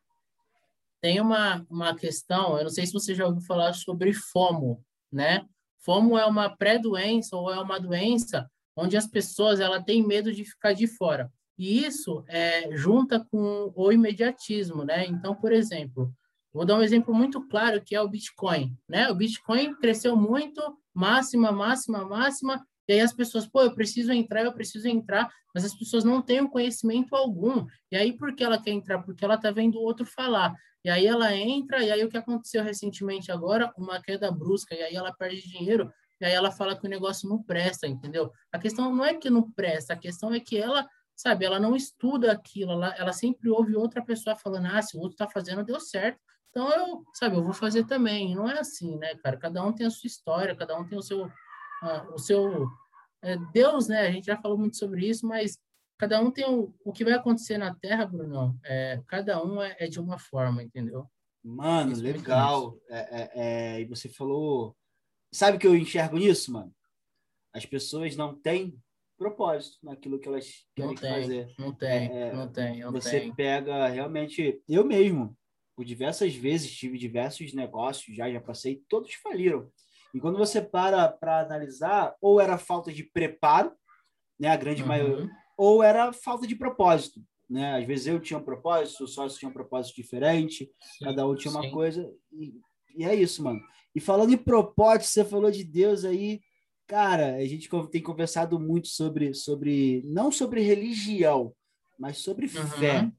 Tem 1.01 1.20
uma, 1.20 1.66
uma 1.68 1.96
questão, 1.96 2.59
eu 2.59 2.64
não 2.64 2.70
sei 2.70 2.87
se 2.87 2.92
você 2.92 3.14
já 3.14 3.27
ouviu 3.27 3.40
falar 3.42 3.73
sobre 3.73 4.12
FOMO, 4.12 4.85
né? 5.11 5.46
FOMO 5.85 6.18
é 6.18 6.27
uma 6.27 6.55
pré-doença 6.55 7.37
ou 7.37 7.51
é 7.51 7.59
uma 7.59 7.81
doença 7.81 8.49
onde 8.77 8.96
as 8.96 9.07
pessoas 9.07 9.61
ela 9.61 9.83
têm 9.83 10.07
medo 10.07 10.33
de 10.33 10.44
ficar 10.44 10.73
de 10.73 10.87
fora. 10.87 11.33
E 11.59 11.85
isso 11.85 12.25
é, 12.29 12.75
junta 12.77 13.27
com 13.31 13.73
o 13.75 13.92
imediatismo, 13.92 14.85
né? 14.85 15.07
Então, 15.07 15.35
por 15.35 15.53
exemplo, 15.53 16.12
vou 16.53 16.64
dar 16.64 16.77
um 16.77 16.83
exemplo 16.83 17.14
muito 17.14 17.46
claro 17.49 17.83
que 17.85 17.94
é 17.94 18.01
o 18.01 18.09
Bitcoin, 18.09 18.77
né? 18.88 19.11
O 19.11 19.14
Bitcoin 19.14 19.75
cresceu 19.77 20.16
muito, 20.16 20.62
máxima, 20.94 21.53
máxima, 21.53 22.05
máxima, 22.05 22.64
e 22.90 22.94
aí 22.94 23.00
as 23.00 23.12
pessoas, 23.12 23.46
pô, 23.46 23.62
eu 23.62 23.72
preciso 23.72 24.12
entrar, 24.12 24.42
eu 24.42 24.53
preciso 24.53 24.88
entrar, 24.88 25.33
mas 25.55 25.64
as 25.64 25.72
pessoas 25.72 26.03
não 26.03 26.20
têm 26.20 26.44
conhecimento 26.44 27.14
algum. 27.14 27.64
E 27.88 27.96
aí 27.96 28.12
por 28.12 28.35
que 28.35 28.42
ela 28.42 28.61
quer 28.61 28.72
entrar? 28.72 29.00
Porque 29.05 29.24
ela 29.24 29.38
tá 29.38 29.53
vendo 29.53 29.76
o 29.76 29.83
outro 29.83 30.05
falar. 30.05 30.53
E 30.85 30.90
aí 30.90 31.07
ela 31.07 31.33
entra, 31.33 31.85
e 31.85 31.92
aí 31.92 32.03
o 32.05 32.09
que 32.09 32.16
aconteceu 32.16 32.64
recentemente 32.64 33.31
agora? 33.31 33.72
Uma 33.79 34.03
queda 34.03 34.33
brusca, 34.33 34.74
e 34.74 34.83
aí 34.83 34.96
ela 34.96 35.12
perde 35.12 35.40
dinheiro, 35.40 35.92
e 36.20 36.24
aí 36.24 36.33
ela 36.33 36.50
fala 36.50 36.76
que 36.76 36.85
o 36.85 36.90
negócio 36.90 37.29
não 37.29 37.40
presta, 37.40 37.87
entendeu? 37.87 38.33
A 38.50 38.59
questão 38.59 38.92
não 38.92 39.05
é 39.05 39.14
que 39.14 39.31
não 39.31 39.48
presta, 39.53 39.92
a 39.92 39.96
questão 39.96 40.35
é 40.35 40.40
que 40.40 40.59
ela, 40.59 40.85
sabe, 41.14 41.44
ela 41.44 41.61
não 41.61 41.76
estuda 41.76 42.33
aquilo, 42.33 42.72
ela, 42.72 42.92
ela 42.96 43.12
sempre 43.12 43.48
ouve 43.50 43.76
outra 43.76 44.05
pessoa 44.05 44.35
falando, 44.35 44.66
ah, 44.66 44.83
se 44.83 44.96
o 44.96 45.00
outro 45.00 45.16
tá 45.16 45.29
fazendo, 45.29 45.62
deu 45.62 45.79
certo. 45.79 46.18
Então 46.50 46.68
eu, 46.72 47.05
sabe, 47.14 47.37
eu 47.37 47.44
vou 47.44 47.53
fazer 47.53 47.87
também. 47.87 48.35
Não 48.35 48.48
é 48.48 48.59
assim, 48.59 48.98
né, 48.98 49.14
cara? 49.22 49.37
Cada 49.37 49.64
um 49.64 49.72
tem 49.72 49.87
a 49.87 49.90
sua 49.90 50.09
história, 50.09 50.57
cada 50.57 50.76
um 50.76 50.85
tem 50.85 50.98
o 50.98 51.03
seu, 51.03 51.31
uh, 51.83 52.14
o 52.14 52.19
seu 52.19 52.69
é, 53.23 53.37
Deus, 53.53 53.88
né? 53.88 54.07
A 54.07 54.11
gente 54.11 54.27
já 54.27 54.37
falou 54.40 54.59
muito 54.59 54.77
sobre 54.77 55.07
isso, 55.07 55.27
mas 55.27 55.59
cada 55.99 56.21
um 56.21 56.31
tem 56.31 56.47
o, 56.47 56.75
o 56.85 56.93
que 56.93 57.05
vai 57.05 57.12
acontecer 57.14 57.59
na 57.59 57.75
Terra, 57.75 58.07
Bruno. 58.07 58.59
É, 58.64 59.03
cada 59.07 59.45
um 59.45 59.61
é, 59.61 59.77
é 59.79 59.87
de 59.87 60.01
uma 60.01 60.19
forma, 60.19 60.62
entendeu? 60.62 61.07
Mano, 61.43 61.93
isso 61.93 62.03
legal. 62.03 62.79
É, 62.88 62.99
é, 62.99 63.31
é, 63.35 63.81
e 63.81 63.85
você 63.85 64.09
falou. 64.09 64.77
Sabe 65.33 65.57
o 65.57 65.61
que 65.61 65.66
eu 65.66 65.77
enxergo 65.77 66.19
nisso, 66.19 66.53
mano? 66.53 66.75
As 67.53 67.64
pessoas 67.64 68.16
não 68.16 68.35
têm 68.35 68.79
propósito 69.16 69.79
naquilo 69.83 70.19
que 70.19 70.27
elas 70.27 70.66
querem 70.75 70.95
não 70.95 71.01
tem, 71.01 71.12
fazer. 71.12 71.55
Não 71.59 71.75
tem, 71.75 72.09
é, 72.11 72.33
não 72.33 72.53
tem. 72.53 72.81
Não 72.81 72.93
você 72.93 73.21
tem. 73.21 73.35
pega 73.35 73.88
realmente. 73.88 74.62
Eu 74.69 74.85
mesmo, 74.85 75.37
por 75.77 75.85
diversas 75.85 76.35
vezes, 76.35 76.75
tive 76.75 76.99
diversos 76.99 77.53
negócios 77.53 78.16
já, 78.16 78.31
já 78.31 78.40
passei, 78.40 78.83
todos 78.88 79.12
faliram. 79.14 79.71
E 80.14 80.20
quando 80.20 80.38
você 80.38 80.61
para 80.61 81.09
para 81.09 81.40
analisar, 81.40 82.14
ou 82.20 82.40
era 82.40 82.59
falta 82.59 82.92
de 82.92 83.05
preparo, 83.05 83.73
né, 84.38 84.49
a 84.49 84.57
grande 84.57 84.83
uhum. 84.83 84.88
maioria, 84.88 85.31
ou 85.57 85.83
era 85.83 86.12
falta 86.12 86.46
de 86.46 86.57
propósito. 86.57 87.20
Né? 87.49 87.77
Às 87.77 87.87
vezes 87.87 88.07
eu 88.07 88.20
tinha 88.20 88.38
um 88.38 88.44
propósito, 88.44 89.05
o 89.05 89.09
sócio 89.09 89.38
tinha 89.38 89.49
um 89.49 89.53
propósito 89.53 89.96
diferente, 89.96 90.70
sim, 90.81 91.05
cada 91.05 91.27
um 91.27 91.35
tinha 91.35 91.51
sim. 91.53 91.59
uma 91.59 91.70
coisa, 91.70 92.11
e, 92.33 92.55
e, 92.96 93.05
é 93.05 93.14
isso, 93.14 93.42
mano. 93.42 93.61
E 93.94 94.01
falando 94.01 94.33
em 94.33 94.38
propósito, 94.38 95.07
você 95.07 95.25
falou 95.25 95.51
de 95.51 95.64
Deus 95.64 96.05
aí, 96.05 96.40
cara, 96.87 97.37
a 97.37 97.44
gente 97.44 97.68
tem 97.90 98.03
conversado 98.03 98.59
muito 98.59 98.88
sobre, 98.88 99.35
sobre 99.35 100.03
não 100.05 100.31
sobre 100.31 100.62
religião, 100.62 101.53
mas 101.99 102.18
sobre 102.18 102.46
uhum. 102.46 102.66
fé. 102.68 103.11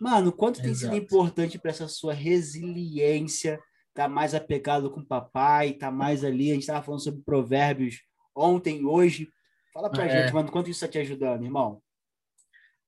Mano, 0.00 0.32
quanto 0.32 0.56
Exato. 0.56 0.66
tem 0.66 0.74
sido 0.74 0.96
importante 0.96 1.58
para 1.58 1.70
essa 1.70 1.88
sua 1.88 2.12
resiliência, 2.12 3.58
tá 3.96 4.06
mais 4.06 4.34
apegado 4.34 4.90
com 4.90 5.00
o 5.00 5.06
papai, 5.06 5.72
tá 5.72 5.90
mais 5.90 6.22
ali, 6.22 6.50
a 6.50 6.54
gente 6.54 6.64
estava 6.64 6.84
falando 6.84 7.02
sobre 7.02 7.22
provérbios 7.22 8.02
ontem, 8.34 8.84
hoje. 8.84 9.26
Fala 9.72 9.90
pra 9.90 10.04
é. 10.04 10.22
gente, 10.22 10.34
mano, 10.34 10.52
quanto 10.52 10.68
isso 10.68 10.84
está 10.84 10.86
te 10.86 10.98
ajudando, 10.98 11.42
irmão? 11.42 11.80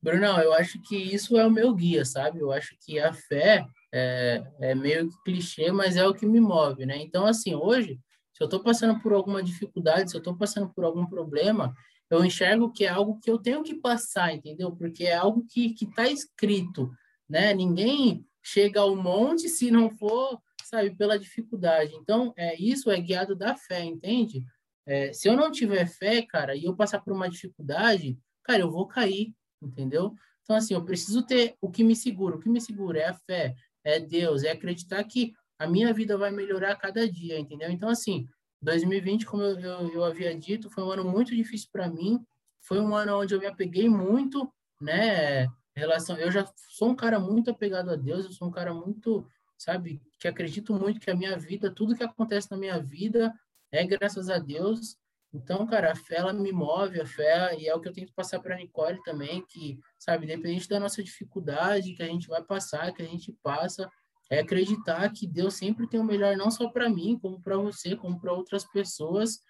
Brunão, 0.02 0.38
eu 0.38 0.52
acho 0.52 0.80
que 0.82 0.96
isso 0.96 1.38
é 1.38 1.46
o 1.46 1.50
meu 1.50 1.74
guia, 1.74 2.04
sabe? 2.04 2.40
Eu 2.40 2.52
acho 2.52 2.76
que 2.84 3.00
a 3.00 3.12
fé 3.12 3.66
é, 3.92 4.44
é 4.60 4.74
meio 4.74 5.08
clichê, 5.24 5.72
mas 5.72 5.96
é 5.96 6.06
o 6.06 6.14
que 6.14 6.26
me 6.26 6.40
move, 6.40 6.84
né? 6.84 6.98
Então, 6.98 7.24
assim, 7.24 7.54
hoje, 7.54 7.98
se 8.34 8.42
eu 8.42 8.44
estou 8.44 8.60
passando 8.60 9.00
por 9.00 9.14
alguma 9.14 9.42
dificuldade, 9.42 10.10
se 10.10 10.16
eu 10.16 10.20
estou 10.20 10.36
passando 10.36 10.68
por 10.68 10.84
algum 10.84 11.06
problema, 11.06 11.74
eu 12.10 12.22
enxergo 12.22 12.70
que 12.70 12.84
é 12.84 12.88
algo 12.88 13.18
que 13.18 13.30
eu 13.30 13.38
tenho 13.38 13.62
que 13.62 13.74
passar, 13.74 14.34
entendeu? 14.34 14.70
Porque 14.72 15.04
é 15.04 15.16
algo 15.16 15.44
que 15.48 15.74
está 15.80 16.06
escrito, 16.06 16.90
né? 17.28 17.54
Ninguém 17.54 18.26
chega 18.42 18.80
ao 18.80 18.94
monte 18.94 19.48
se 19.48 19.70
não 19.70 19.90
for 19.90 20.38
sabe, 20.68 20.94
pela 20.94 21.18
dificuldade. 21.18 21.94
Então, 21.94 22.32
é, 22.36 22.54
isso 22.60 22.90
é 22.90 23.00
guiado 23.00 23.34
da 23.34 23.56
fé, 23.56 23.82
entende? 23.82 24.44
É, 24.86 25.12
se 25.12 25.28
eu 25.28 25.36
não 25.36 25.50
tiver 25.50 25.86
fé, 25.86 26.22
cara, 26.22 26.54
e 26.54 26.64
eu 26.64 26.76
passar 26.76 27.00
por 27.00 27.12
uma 27.12 27.28
dificuldade, 27.28 28.18
cara, 28.44 28.60
eu 28.60 28.70
vou 28.70 28.86
cair, 28.86 29.34
entendeu? 29.62 30.14
Então, 30.42 30.56
assim, 30.56 30.74
eu 30.74 30.84
preciso 30.84 31.22
ter 31.22 31.56
o 31.60 31.70
que 31.70 31.82
me 31.82 31.96
segura. 31.96 32.36
O 32.36 32.40
que 32.40 32.48
me 32.48 32.60
segura 32.60 32.98
é 32.98 33.08
a 33.08 33.14
fé, 33.14 33.54
é 33.84 33.98
Deus, 33.98 34.44
é 34.44 34.50
acreditar 34.50 35.02
que 35.04 35.32
a 35.58 35.66
minha 35.66 35.92
vida 35.92 36.16
vai 36.16 36.30
melhorar 36.30 36.72
a 36.72 36.76
cada 36.76 37.10
dia, 37.10 37.38
entendeu? 37.38 37.70
Então, 37.70 37.88
assim, 37.88 38.26
2020, 38.62 39.26
como 39.26 39.42
eu, 39.42 39.58
eu, 39.58 39.92
eu 39.92 40.04
havia 40.04 40.36
dito, 40.36 40.70
foi 40.70 40.84
um 40.84 40.90
ano 40.90 41.04
muito 41.04 41.34
difícil 41.34 41.68
para 41.72 41.88
mim. 41.88 42.20
Foi 42.60 42.80
um 42.80 42.94
ano 42.94 43.18
onde 43.20 43.34
eu 43.34 43.40
me 43.40 43.46
apeguei 43.46 43.88
muito, 43.88 44.52
né? 44.80 45.48
Relação, 45.74 46.16
eu 46.16 46.30
já 46.30 46.50
sou 46.70 46.90
um 46.90 46.94
cara 46.94 47.18
muito 47.18 47.50
apegado 47.50 47.90
a 47.90 47.96
Deus, 47.96 48.24
eu 48.24 48.32
sou 48.32 48.48
um 48.48 48.50
cara 48.50 48.74
muito, 48.74 49.26
sabe, 49.56 50.02
que 50.18 50.28
acredito 50.28 50.74
muito 50.74 51.00
que 51.00 51.10
a 51.10 51.14
minha 51.14 51.36
vida, 51.38 51.70
tudo 51.70 51.96
que 51.96 52.02
acontece 52.02 52.50
na 52.50 52.56
minha 52.56 52.80
vida 52.80 53.32
é 53.70 53.86
graças 53.86 54.28
a 54.28 54.38
Deus. 54.38 54.96
Então, 55.32 55.66
cara, 55.66 55.92
a 55.92 55.94
fé 55.94 56.16
ela 56.16 56.32
me 56.32 56.50
move, 56.50 57.00
a 57.00 57.06
fé, 57.06 57.54
e 57.58 57.68
é 57.68 57.74
o 57.74 57.80
que 57.80 57.88
eu 57.88 57.92
tento 57.92 58.12
passar 58.14 58.40
para 58.40 58.56
Nicole 58.56 59.02
também, 59.02 59.44
que, 59.46 59.78
sabe, 59.98 60.24
independente 60.24 60.68
da 60.68 60.80
nossa 60.80 61.02
dificuldade, 61.02 61.92
que 61.92 62.02
a 62.02 62.06
gente 62.06 62.26
vai 62.28 62.42
passar, 62.42 62.92
que 62.92 63.02
a 63.02 63.06
gente 63.06 63.32
passa, 63.42 63.90
é 64.30 64.40
acreditar 64.40 65.10
que 65.12 65.26
Deus 65.26 65.54
sempre 65.54 65.86
tem 65.86 66.00
o 66.00 66.04
melhor 66.04 66.36
não 66.36 66.50
só 66.50 66.68
para 66.68 66.88
mim, 66.88 67.18
como 67.18 67.40
para 67.40 67.56
você, 67.56 67.94
como 67.94 68.18
para 68.20 68.32
outras 68.32 68.64
pessoas. 68.64 69.40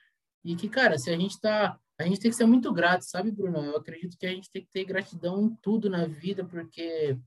E 0.44 0.54
que, 0.57 0.68
cara, 0.68 0.98
se 0.98 1.11
a 1.11 1.16
gente 1.16 1.40
tá, 1.40 1.78
a 1.98 2.04
gente 2.04 2.20
tem 2.20 2.31
que 2.31 2.37
ser 2.37 2.46
muito 2.46 2.72
grato, 2.72 3.02
sabe, 3.02 3.31
Bruno? 3.31 3.59
Eu 3.59 3.76
acredito 3.76 4.16
que 4.16 4.26
a 4.26 4.31
gente 4.31 4.50
tem 4.50 4.62
que 4.62 4.70
ter 4.70 4.85
gratidão 4.85 5.42
em 5.42 5.57
tudo 5.62 5.90
na 5.90 6.07
vida, 6.07 6.44
porque 6.44 7.18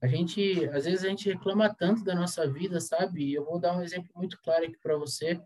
a 0.00 0.06
gente, 0.06 0.68
às 0.68 0.84
vezes 0.84 1.04
a 1.04 1.08
gente 1.08 1.28
reclama 1.28 1.74
tanto 1.74 2.04
da 2.04 2.14
nossa 2.14 2.48
vida, 2.48 2.80
sabe? 2.80 3.32
Eu 3.32 3.44
vou 3.44 3.58
dar 3.58 3.76
um 3.76 3.82
exemplo 3.82 4.10
muito 4.14 4.38
claro 4.42 4.64
aqui 4.64 4.78
para 4.82 4.96
você. 4.96 5.40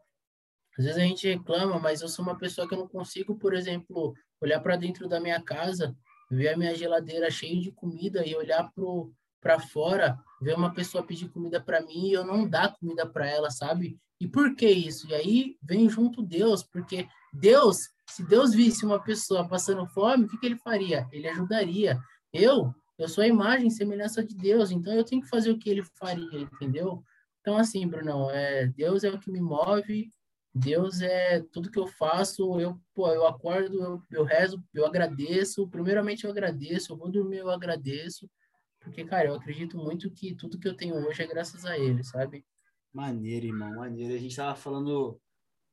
Às 0.78 0.84
vezes 0.84 0.98
a 0.98 1.04
gente 1.04 1.28
reclama, 1.28 1.78
mas 1.78 2.00
eu 2.00 2.08
sou 2.08 2.24
uma 2.24 2.36
pessoa 2.36 2.66
que 2.66 2.74
eu 2.74 2.78
não 2.78 2.88
consigo, 2.88 3.36
por 3.38 3.54
exemplo, 3.54 4.14
olhar 4.40 4.60
para 4.60 4.76
dentro 4.76 5.08
da 5.08 5.20
minha 5.20 5.42
casa, 5.42 5.94
ver 6.30 6.48
a 6.48 6.56
minha 6.56 6.74
geladeira 6.74 7.30
cheia 7.30 7.60
de 7.60 7.72
comida 7.72 8.26
e 8.26 8.34
olhar 8.34 8.70
pro 8.74 9.12
para 9.40 9.58
fora, 9.58 10.16
ver 10.40 10.54
uma 10.54 10.72
pessoa 10.72 11.04
pedir 11.04 11.28
comida 11.28 11.60
para 11.60 11.82
mim 11.82 12.06
e 12.06 12.12
eu 12.12 12.24
não 12.24 12.48
dar 12.48 12.76
comida 12.76 13.04
para 13.04 13.28
ela, 13.28 13.50
sabe? 13.50 13.98
E 14.20 14.28
por 14.28 14.54
que 14.54 14.68
isso? 14.68 15.08
E 15.08 15.14
aí 15.14 15.56
vem 15.60 15.88
junto 15.90 16.22
Deus, 16.22 16.62
porque 16.62 17.08
Deus, 17.32 17.78
se 18.08 18.24
Deus 18.24 18.54
visse 18.54 18.86
uma 18.86 19.02
pessoa 19.02 19.48
passando 19.48 19.84
fome, 19.88 20.24
o 20.24 20.28
que, 20.28 20.38
que 20.38 20.46
ele 20.46 20.56
faria? 20.56 21.08
Ele 21.10 21.26
ajudaria. 21.26 21.98
Eu, 22.32 22.72
eu 22.98 23.08
sou 23.08 23.24
a 23.24 23.26
imagem 23.26 23.68
e 23.68 23.70
semelhança 23.70 24.24
de 24.24 24.34
Deus, 24.36 24.70
então 24.70 24.92
eu 24.92 25.04
tenho 25.04 25.22
que 25.22 25.28
fazer 25.28 25.50
o 25.50 25.58
que 25.58 25.70
ele 25.70 25.82
faria, 25.82 26.40
entendeu? 26.40 27.02
Então, 27.40 27.56
assim, 27.56 27.86
Brunão, 27.86 28.30
é, 28.30 28.66
Deus 28.66 29.02
é 29.02 29.10
o 29.10 29.18
que 29.18 29.30
me 29.30 29.40
move, 29.40 30.10
Deus 30.54 31.00
é 31.00 31.40
tudo 31.52 31.70
que 31.70 31.78
eu 31.78 31.86
faço, 31.86 32.60
eu, 32.60 32.78
pô, 32.94 33.08
eu 33.08 33.26
acordo, 33.26 33.82
eu, 33.82 34.02
eu 34.10 34.24
rezo, 34.24 34.62
eu 34.74 34.84
agradeço, 34.84 35.66
primeiramente 35.68 36.24
eu 36.24 36.30
agradeço, 36.30 36.92
eu 36.92 36.96
vou 36.96 37.10
dormir, 37.10 37.38
eu 37.38 37.50
agradeço, 37.50 38.30
porque, 38.78 39.04
cara, 39.04 39.28
eu 39.28 39.34
acredito 39.34 39.78
muito 39.78 40.10
que 40.10 40.34
tudo 40.34 40.58
que 40.58 40.68
eu 40.68 40.76
tenho 40.76 40.94
hoje 40.94 41.22
é 41.22 41.26
graças 41.26 41.64
a 41.64 41.78
ele, 41.78 42.04
sabe? 42.04 42.44
Maneiro, 42.92 43.46
irmão, 43.46 43.76
maneiro. 43.76 44.14
A 44.14 44.18
gente 44.18 44.36
tava 44.36 44.54
falando 44.54 45.18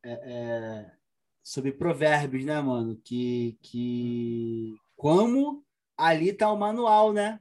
é, 0.04 0.12
é, 0.12 0.92
sobre 1.44 1.72
provérbios, 1.72 2.46
né, 2.46 2.62
mano? 2.62 2.96
Que, 3.04 3.58
que 3.62 4.76
como 4.96 5.66
ali 6.00 6.34
tá 6.34 6.52
o 6.52 6.58
manual, 6.58 7.14
né? 7.14 7.40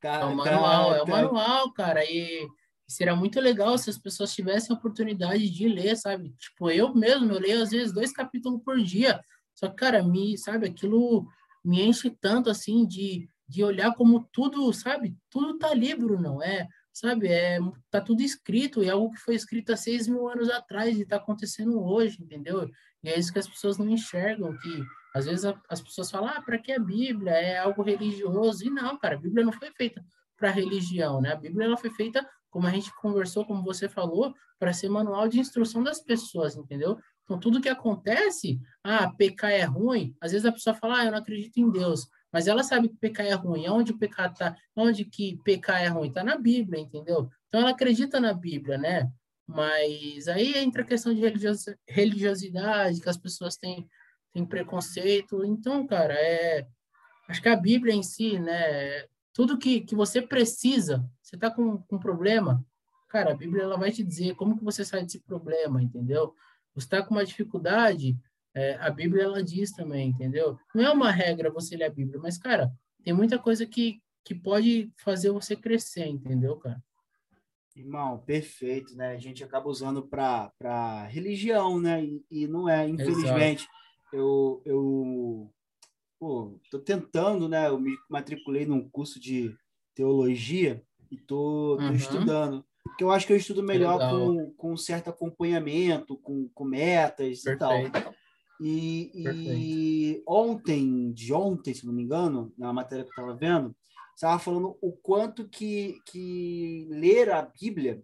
Tá, 0.00 0.20
é 0.20 0.24
o 0.24 0.28
tá, 0.28 0.34
manual, 0.34 0.90
tá, 0.90 0.96
é 0.96 1.02
o 1.02 1.04
tá... 1.04 1.10
manual, 1.10 1.72
cara. 1.72 2.04
E 2.04 2.46
seria 2.88 3.16
muito 3.16 3.40
legal 3.40 3.76
se 3.76 3.90
as 3.90 3.98
pessoas 3.98 4.34
tivessem 4.34 4.74
a 4.74 4.78
oportunidade 4.78 5.50
de 5.50 5.68
ler, 5.68 5.96
sabe? 5.96 6.34
Tipo, 6.38 6.70
eu 6.70 6.94
mesmo, 6.94 7.32
eu 7.32 7.40
leio 7.40 7.62
às 7.62 7.70
vezes 7.70 7.92
dois 7.92 8.12
capítulos 8.12 8.62
por 8.62 8.80
dia. 8.80 9.20
Só 9.54 9.68
que, 9.68 9.76
cara, 9.76 10.02
me, 10.02 10.38
sabe, 10.38 10.66
aquilo 10.68 11.26
me 11.64 11.82
enche 11.82 12.10
tanto 12.10 12.48
assim 12.48 12.86
de 12.86 13.28
de 13.48 13.62
olhar 13.62 13.94
como 13.94 14.28
tudo, 14.32 14.72
sabe? 14.72 15.16
Tudo 15.30 15.58
tá 15.58 15.70
ali, 15.70 15.94
Bruno, 15.94 16.42
é, 16.42 16.66
sabe? 16.92 17.28
É, 17.28 17.58
tá 17.90 18.00
tudo 18.00 18.22
escrito, 18.22 18.82
e 18.82 18.88
é 18.88 18.90
algo 18.90 19.12
que 19.12 19.20
foi 19.20 19.34
escrito 19.34 19.72
há 19.72 19.76
seis 19.76 20.08
mil 20.08 20.28
anos 20.28 20.50
atrás 20.50 20.98
e 20.98 21.06
tá 21.06 21.16
acontecendo 21.16 21.80
hoje, 21.80 22.20
entendeu? 22.20 22.68
E 23.02 23.08
é 23.08 23.18
isso 23.18 23.32
que 23.32 23.38
as 23.38 23.48
pessoas 23.48 23.78
não 23.78 23.88
enxergam, 23.88 24.56
que 24.58 24.84
às 25.16 25.26
vezes 25.26 25.44
a, 25.44 25.60
as 25.68 25.80
pessoas 25.80 26.10
falam, 26.10 26.28
ah, 26.28 26.42
para 26.42 26.58
que 26.58 26.72
a 26.72 26.78
Bíblia? 26.78 27.32
É 27.32 27.58
algo 27.58 27.82
religioso. 27.82 28.64
E 28.64 28.70
não, 28.70 28.98
cara, 28.98 29.14
a 29.14 29.18
Bíblia 29.18 29.44
não 29.44 29.52
foi 29.52 29.70
feita 29.70 30.04
para 30.36 30.50
religião, 30.50 31.20
né? 31.20 31.32
A 31.32 31.36
Bíblia 31.36 31.66
ela 31.66 31.76
foi 31.76 31.90
feita, 31.90 32.28
como 32.50 32.66
a 32.66 32.70
gente 32.70 32.94
conversou, 32.96 33.44
como 33.44 33.62
você 33.62 33.88
falou, 33.88 34.34
para 34.58 34.72
ser 34.72 34.88
manual 34.88 35.28
de 35.28 35.40
instrução 35.40 35.82
das 35.82 36.00
pessoas, 36.00 36.56
entendeu? 36.56 36.98
Então, 37.24 37.40
tudo 37.40 37.60
que 37.60 37.68
acontece, 37.68 38.60
ah, 38.84 39.10
pecar 39.10 39.50
é 39.50 39.64
ruim, 39.64 40.14
às 40.20 40.32
vezes 40.32 40.46
a 40.46 40.52
pessoa 40.52 40.76
fala, 40.76 41.00
ah, 41.00 41.04
eu 41.06 41.10
não 41.10 41.18
acredito 41.18 41.58
em 41.58 41.70
Deus. 41.70 42.06
Mas 42.32 42.46
ela 42.46 42.62
sabe 42.62 42.88
que 42.88 42.96
pecar 42.96 43.26
é 43.26 43.32
ruim. 43.32 43.68
Onde 43.68 43.92
o 43.92 43.98
pecado 43.98 44.36
tá, 44.36 44.54
onde 44.76 45.04
que 45.04 45.38
pecar 45.42 45.82
é 45.82 45.88
ruim? 45.88 46.08
Está 46.08 46.22
na 46.22 46.36
Bíblia, 46.36 46.80
entendeu? 46.80 47.30
Então 47.48 47.60
ela 47.60 47.70
acredita 47.70 48.20
na 48.20 48.32
Bíblia, 48.34 48.76
né? 48.76 49.10
Mas 49.46 50.26
aí 50.28 50.58
entra 50.58 50.82
a 50.82 50.86
questão 50.86 51.14
de 51.14 51.22
religiosidade, 51.88 53.00
que 53.00 53.08
as 53.08 53.16
pessoas 53.16 53.56
têm, 53.56 53.88
têm 54.36 54.44
preconceito. 54.44 55.42
Então, 55.44 55.86
cara, 55.86 56.12
é, 56.12 56.66
acho 57.26 57.40
que 57.40 57.48
a 57.48 57.56
Bíblia 57.56 57.94
em 57.94 58.02
si, 58.02 58.38
né? 58.38 59.06
Tudo 59.32 59.58
que, 59.58 59.80
que 59.80 59.94
você 59.94 60.20
precisa, 60.20 61.08
você 61.22 61.36
está 61.36 61.50
com, 61.50 61.78
com 61.78 61.96
um 61.96 62.00
problema, 62.00 62.64
cara, 63.08 63.32
a 63.32 63.36
Bíblia 63.36 63.62
ela 63.62 63.78
vai 63.78 63.90
te 63.90 64.02
dizer 64.02 64.34
como 64.34 64.56
que 64.56 64.64
você 64.64 64.84
sai 64.84 65.02
desse 65.02 65.20
problema, 65.20 65.82
entendeu? 65.82 66.34
Você 66.74 66.86
está 66.86 67.02
com 67.02 67.14
uma 67.14 67.24
dificuldade, 67.24 68.16
é, 68.54 68.74
a 68.76 68.90
Bíblia 68.90 69.24
ela 69.24 69.42
diz 69.42 69.72
também, 69.72 70.10
entendeu? 70.10 70.58
Não 70.74 70.84
é 70.84 70.90
uma 70.90 71.10
regra 71.10 71.50
você 71.50 71.76
ler 71.76 71.84
a 71.84 71.90
Bíblia, 71.90 72.18
mas, 72.22 72.38
cara, 72.38 72.70
tem 73.04 73.12
muita 73.12 73.38
coisa 73.38 73.66
que, 73.66 74.00
que 74.24 74.34
pode 74.34 74.90
fazer 74.96 75.30
você 75.30 75.54
crescer, 75.54 76.06
entendeu, 76.06 76.56
cara? 76.56 76.82
Irmão, 77.74 78.18
perfeito, 78.18 78.96
né? 78.96 79.08
A 79.08 79.18
gente 79.18 79.44
acaba 79.44 79.68
usando 79.68 80.02
para 80.02 81.06
religião, 81.10 81.78
né? 81.78 82.02
E, 82.02 82.24
e, 82.30 82.46
não 82.46 82.66
é, 82.66 82.88
infelizmente. 82.88 83.66
Eu, 84.16 84.62
eu 84.64 85.50
pô, 86.18 86.58
tô 86.70 86.78
tentando, 86.78 87.48
né? 87.48 87.68
Eu 87.68 87.78
me 87.78 87.96
matriculei 88.08 88.64
num 88.64 88.88
curso 88.88 89.20
de 89.20 89.54
teologia 89.94 90.82
e 91.10 91.16
tô, 91.16 91.76
tô 91.78 91.84
uhum. 91.84 91.92
estudando. 91.92 92.64
Porque 92.82 93.04
eu 93.04 93.10
acho 93.10 93.26
que 93.26 93.32
eu 93.32 93.36
estudo 93.36 93.62
melhor 93.62 93.98
com, 93.98 94.52
com 94.52 94.76
certo 94.76 95.10
acompanhamento, 95.10 96.16
com, 96.16 96.48
com 96.48 96.64
metas 96.64 97.42
Perfeito. 97.42 97.56
e 97.56 97.58
tal. 97.58 98.14
E, 98.58 99.10
e, 99.14 100.22
ontem, 100.26 101.12
de 101.12 101.32
ontem, 101.32 101.74
se 101.74 101.84
não 101.84 101.92
me 101.92 102.02
engano, 102.02 102.54
na 102.56 102.72
matéria 102.72 103.04
que 103.04 103.10
eu 103.10 103.12
estava 103.12 103.36
vendo, 103.36 103.76
estava 104.14 104.38
falando 104.38 104.78
o 104.80 104.92
quanto 104.92 105.46
que, 105.46 105.98
que 106.06 106.88
ler 106.90 107.30
a 107.30 107.42
Bíblia 107.42 108.02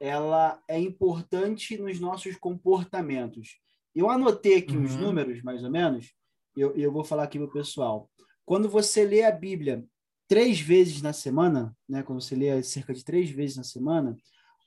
ela 0.00 0.62
é 0.68 0.78
importante 0.78 1.78
nos 1.78 1.98
nossos 1.98 2.36
comportamentos. 2.36 3.58
Eu 3.94 4.10
anotei 4.10 4.56
aqui 4.56 4.76
uhum. 4.76 4.84
os 4.84 4.96
números, 4.96 5.42
mais 5.42 5.62
ou 5.62 5.70
menos, 5.70 6.12
e 6.56 6.60
eu, 6.60 6.74
eu 6.76 6.92
vou 6.92 7.04
falar 7.04 7.24
aqui 7.24 7.38
para 7.38 7.46
o 7.46 7.52
pessoal. 7.52 8.10
Quando 8.44 8.68
você 8.68 9.04
lê 9.04 9.22
a 9.22 9.30
Bíblia 9.30 9.84
três 10.28 10.60
vezes 10.60 11.02
na 11.02 11.12
semana, 11.12 11.76
né, 11.88 12.02
quando 12.02 12.20
você 12.20 12.34
lê 12.34 12.62
cerca 12.62 12.92
de 12.92 13.04
três 13.04 13.30
vezes 13.30 13.56
na 13.56 13.64
semana, 13.64 14.16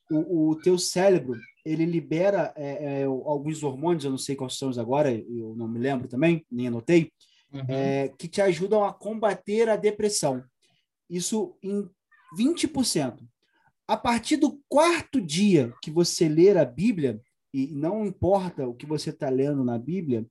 o, 0.10 0.52
o 0.52 0.56
teu 0.56 0.78
cérebro 0.78 1.38
ele 1.66 1.86
libera 1.86 2.54
é, 2.56 3.02
é, 3.02 3.04
alguns 3.04 3.62
hormônios, 3.62 4.06
eu 4.06 4.12
não 4.12 4.18
sei 4.18 4.36
quais 4.36 4.58
são 4.58 4.70
os 4.70 4.78
agora, 4.78 5.12
eu 5.14 5.54
não 5.58 5.68
me 5.68 5.80
lembro 5.80 6.08
também, 6.08 6.46
nem 6.50 6.68
anotei, 6.68 7.12
uhum. 7.52 7.66
é, 7.68 8.08
que 8.18 8.28
te 8.28 8.42
ajudam 8.42 8.86
a 8.86 8.94
combater 8.94 9.68
a 9.68 9.76
depressão. 9.76 10.44
Isso 11.10 11.58
em 11.62 11.90
20%. 12.38 13.20
A 13.88 13.98
partir 13.98 14.38
do 14.38 14.62
quarto 14.68 15.20
dia 15.20 15.74
que 15.82 15.92
você 15.92 16.28
ler 16.28 16.58
a 16.58 16.66
Bíblia, 16.66 17.22
e 17.58 17.74
não 17.74 18.06
importa 18.06 18.68
o 18.68 18.76
que 18.76 18.86
você 18.86 19.10
está 19.10 19.30
lendo 19.30 19.64
na 19.64 19.80
Bíblia, 19.80 20.26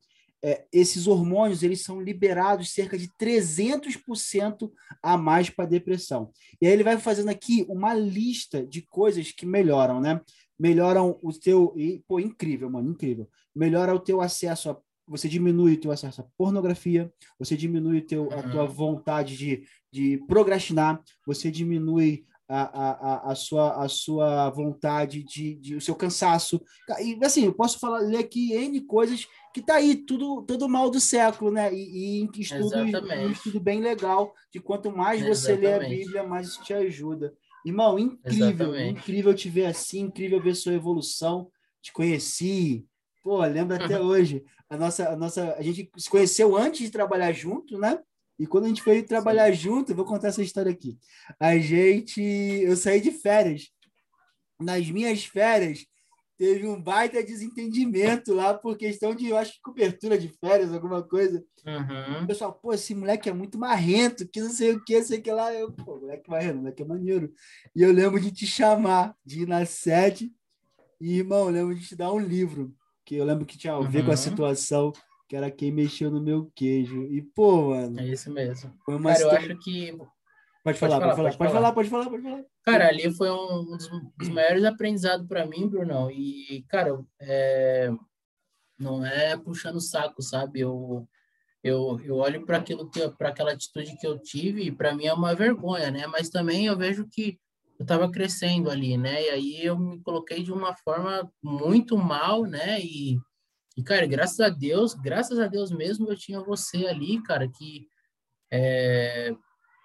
é, 0.45 0.65
esses 0.73 1.09
hormônios 1.09 1.65
eles 1.65 1.83
são 1.83 2.01
liberados 2.01 2.73
cerca 2.73 2.97
de 2.97 3.09
300% 3.21 4.71
a 5.03 5.19
mais 5.19 5.51
para 5.51 5.67
depressão. 5.67 6.31
E 6.61 6.67
aí 6.67 6.73
ele 6.73 6.85
vai 6.85 6.97
fazendo 6.99 7.31
aqui 7.31 7.67
uma 7.69 7.93
lista 7.93 8.65
de 8.65 8.83
coisas 8.83 9.33
que 9.33 9.45
melhoram, 9.45 10.01
né? 10.01 10.21
Melhoram 10.57 11.19
o 11.21 11.33
teu. 11.33 11.75
E, 11.77 12.01
pô, 12.07 12.21
incrível, 12.21 12.71
mano, 12.71 12.91
incrível. 12.91 13.29
Melhora 13.55 13.93
o 13.93 13.99
teu 13.99 14.21
acesso 14.21 14.71
a. 14.71 14.79
Você 15.09 15.29
diminui 15.29 15.75
o 15.75 15.81
teu 15.81 15.93
acesso 15.93 16.21
à 16.21 16.27
pornografia, 16.37 17.13
você 17.39 17.57
diminui 17.57 18.01
teu, 18.01 18.29
a 18.33 18.43
tua 18.43 18.65
uhum. 18.65 18.69
vontade 18.69 19.37
de, 19.37 19.63
de 19.93 20.19
procrastinar, 20.27 21.01
você 21.25 21.49
diminui 21.49 22.25
a, 22.49 22.63
a, 22.63 23.33
a, 23.33 23.35
sua, 23.35 23.85
a 23.85 23.89
sua 23.89 24.51
vontade 24.51 25.23
de, 25.23 25.55
de 25.57 25.77
o 25.77 25.81
seu 25.81 25.95
cansaço. 25.95 26.61
E 27.01 27.19
assim, 27.25 27.47
eu 27.47 27.53
posso 27.53 27.79
falar, 27.79 27.99
ler 28.01 28.19
aqui 28.19 28.53
N 28.53 28.81
coisas 28.83 29.27
que 29.53 29.61
tá 29.61 29.77
aí, 29.77 29.97
tudo, 29.97 30.43
todo 30.43 30.69
mal 30.69 30.91
do 30.91 31.01
século, 31.01 31.51
né? 31.51 31.73
E, 31.75 32.23
e 32.23 32.41
estudo, 32.41 32.77
um 32.77 33.31
estudo 33.31 33.61
bem 33.61 33.81
legal 33.81 34.33
de 34.53 34.61
quanto 34.61 34.95
mais 34.95 35.23
você 35.23 35.53
Exatamente. 35.53 35.61
lê 35.61 35.75
a 35.75 35.89
Bíblia, 35.89 36.23
mais 36.23 36.49
isso 36.49 36.63
te 36.63 36.73
ajuda. 36.73 37.35
Irmão, 37.65 37.99
incrível, 37.99 38.69
Exatamente. 38.69 39.01
incrível 39.01 39.35
te 39.35 39.49
ver 39.49 39.67
assim, 39.67 40.01
incrível 40.03 40.41
ver 40.41 40.55
sua 40.55 40.75
evolução. 40.75 41.51
Te 41.83 41.93
conheci, 41.93 42.87
pô, 43.23 43.41
lembro 43.45 43.77
até 43.77 43.99
hoje. 44.01 44.45
A 44.69 44.77
nossa, 44.77 45.09
a 45.09 45.17
nossa, 45.17 45.55
a 45.55 45.63
gente 45.63 45.91
se 45.97 46.09
conheceu 46.09 46.57
antes 46.57 46.81
de 46.81 46.91
trabalhar 46.91 47.33
junto, 47.33 47.79
né? 47.79 47.99
E 48.39 48.47
quando 48.47 48.65
a 48.65 48.69
gente 48.69 48.83
foi 48.83 49.03
trabalhar 49.03 49.49
Sim. 49.55 49.61
junto, 49.61 49.95
vou 49.95 50.05
contar 50.05 50.29
essa 50.29 50.43
história 50.43 50.71
aqui. 50.71 50.99
A 51.41 51.57
gente, 51.59 52.21
eu 52.21 52.77
saí 52.77 53.01
de 53.01 53.11
férias. 53.11 53.71
Nas 54.61 54.91
minhas 54.91 55.25
férias, 55.25 55.87
teve 56.39 56.67
um 56.67 56.81
baita 56.81 57.23
desentendimento 57.23 58.35
lá 58.35 58.53
por 58.53 58.77
questão 58.77 59.15
de, 59.15 59.29
eu 59.29 59.37
acho 59.37 59.55
que 59.55 59.63
cobertura 59.63 60.19
de 60.19 60.29
férias, 60.29 60.73
alguma 60.73 61.03
coisa. 61.03 61.43
Uhum. 61.65 62.25
O 62.25 62.27
pessoal, 62.27 62.53
pô, 62.53 62.73
esse 62.73 62.95
moleque 62.95 63.29
é 63.29 63.33
muito 63.33 63.59
marrento, 63.59 64.29
que 64.29 64.41
não 64.41 64.51
sei 64.51 64.73
o 64.73 64.85
que, 64.85 65.03
sei 65.03 65.21
que 65.21 65.31
lá. 65.31 65.53
Eu, 65.53 65.73
pô, 65.73 65.99
moleque 65.99 66.29
marrento, 66.29 66.59
moleque 66.59 66.83
é 66.83 66.87
maneiro. 66.87 67.33
E 67.75 67.83
eu 67.83 67.93
lembro 67.93 68.21
de 68.21 68.31
te 68.31 68.47
chamar, 68.47 69.15
de 69.25 69.43
ir 69.43 69.49
na 69.49 69.65
sede. 69.65 70.31
E, 71.01 71.19
irmão, 71.19 71.47
eu 71.47 71.51
lembro 71.51 71.75
de 71.75 71.87
te 71.87 71.97
dar 71.97 72.13
um 72.13 72.21
livro, 72.21 72.75
que 73.05 73.17
eu 73.17 73.25
lembro 73.25 73.47
que 73.47 73.59
tinha 73.59 73.75
a 73.75 73.81
ver 73.81 74.01
uhum. 74.01 74.05
com 74.05 74.11
a 74.11 74.15
uhum. 74.15 74.17
situação 74.17 74.93
que 75.29 75.37
era 75.37 75.51
quem 75.51 75.73
mexeu 75.73 76.11
no 76.11 76.23
meu 76.23 76.51
queijo. 76.55 77.03
E, 77.05 77.23
pô, 77.23 77.71
mano. 77.71 78.01
É 78.01 78.07
isso 78.07 78.31
mesmo. 78.31 78.73
Foi 78.85 78.97
uma 78.97 79.13
Cara, 79.13 79.23
eu 79.23 79.31
acho 79.31 79.59
que 79.59 79.97
Pode 80.67 80.79
falar, 80.79 80.99
pode, 80.99 81.15
falar, 81.15 81.37
pode 81.37 81.53
falar, 81.53 81.73
pode 81.73 81.89
falar, 81.89 82.11
pode 82.11 82.23
falar. 82.25 82.45
Cara, 82.65 82.89
ali 82.89 83.15
foi 83.15 83.31
um 83.31 83.65
dos, 83.67 83.89
dos 84.19 84.29
maiores 84.29 84.65
aprendizados 84.65 85.25
para 85.29 85.47
mim, 85.47 85.69
Brunão. 85.69 86.11
E, 86.11 86.65
cara, 86.69 86.99
é, 87.21 87.89
não 88.77 89.07
é 89.07 89.37
puxando 89.37 89.77
o 89.77 89.81
saco, 89.81 90.21
sabe? 90.21 90.59
Eu, 90.59 91.09
eu, 91.63 92.01
eu 92.03 92.17
olho 92.17 92.45
para 92.45 92.59
aquilo 92.59 92.91
que 92.91 93.09
para 93.11 93.29
aquela 93.29 93.53
atitude 93.53 93.97
que 93.97 94.05
eu 94.05 94.19
tive 94.19 94.65
e 94.65 94.73
para 94.73 94.93
mim 94.93 95.07
é 95.07 95.13
uma 95.13 95.37
vergonha, 95.37 95.89
né? 95.93 96.09
Mas 96.09 96.31
também 96.31 96.67
eu 96.67 96.77
vejo 96.77 97.07
que 97.09 97.39
eu 97.79 97.85
estava 97.85 98.11
crescendo 98.11 98.69
ali, 98.69 98.97
né? 98.97 99.23
E 99.23 99.29
aí 99.31 99.65
eu 99.65 99.79
me 99.79 100.03
coloquei 100.03 100.43
de 100.43 100.53
uma 100.53 100.75
forma 100.79 101.31
muito 101.41 101.97
mal, 101.97 102.43
né? 102.43 102.81
E, 102.81 103.17
e 103.77 103.83
cara, 103.83 104.07
graças 104.07 104.41
a 104.41 104.49
Deus, 104.49 104.95
graças 104.95 105.39
a 105.39 105.47
Deus 105.47 105.71
mesmo, 105.71 106.09
eu 106.09 106.17
tinha 106.17 106.41
você 106.41 106.87
ali, 106.87 107.23
cara, 107.23 107.49
que 107.49 107.87
é, 108.51 109.35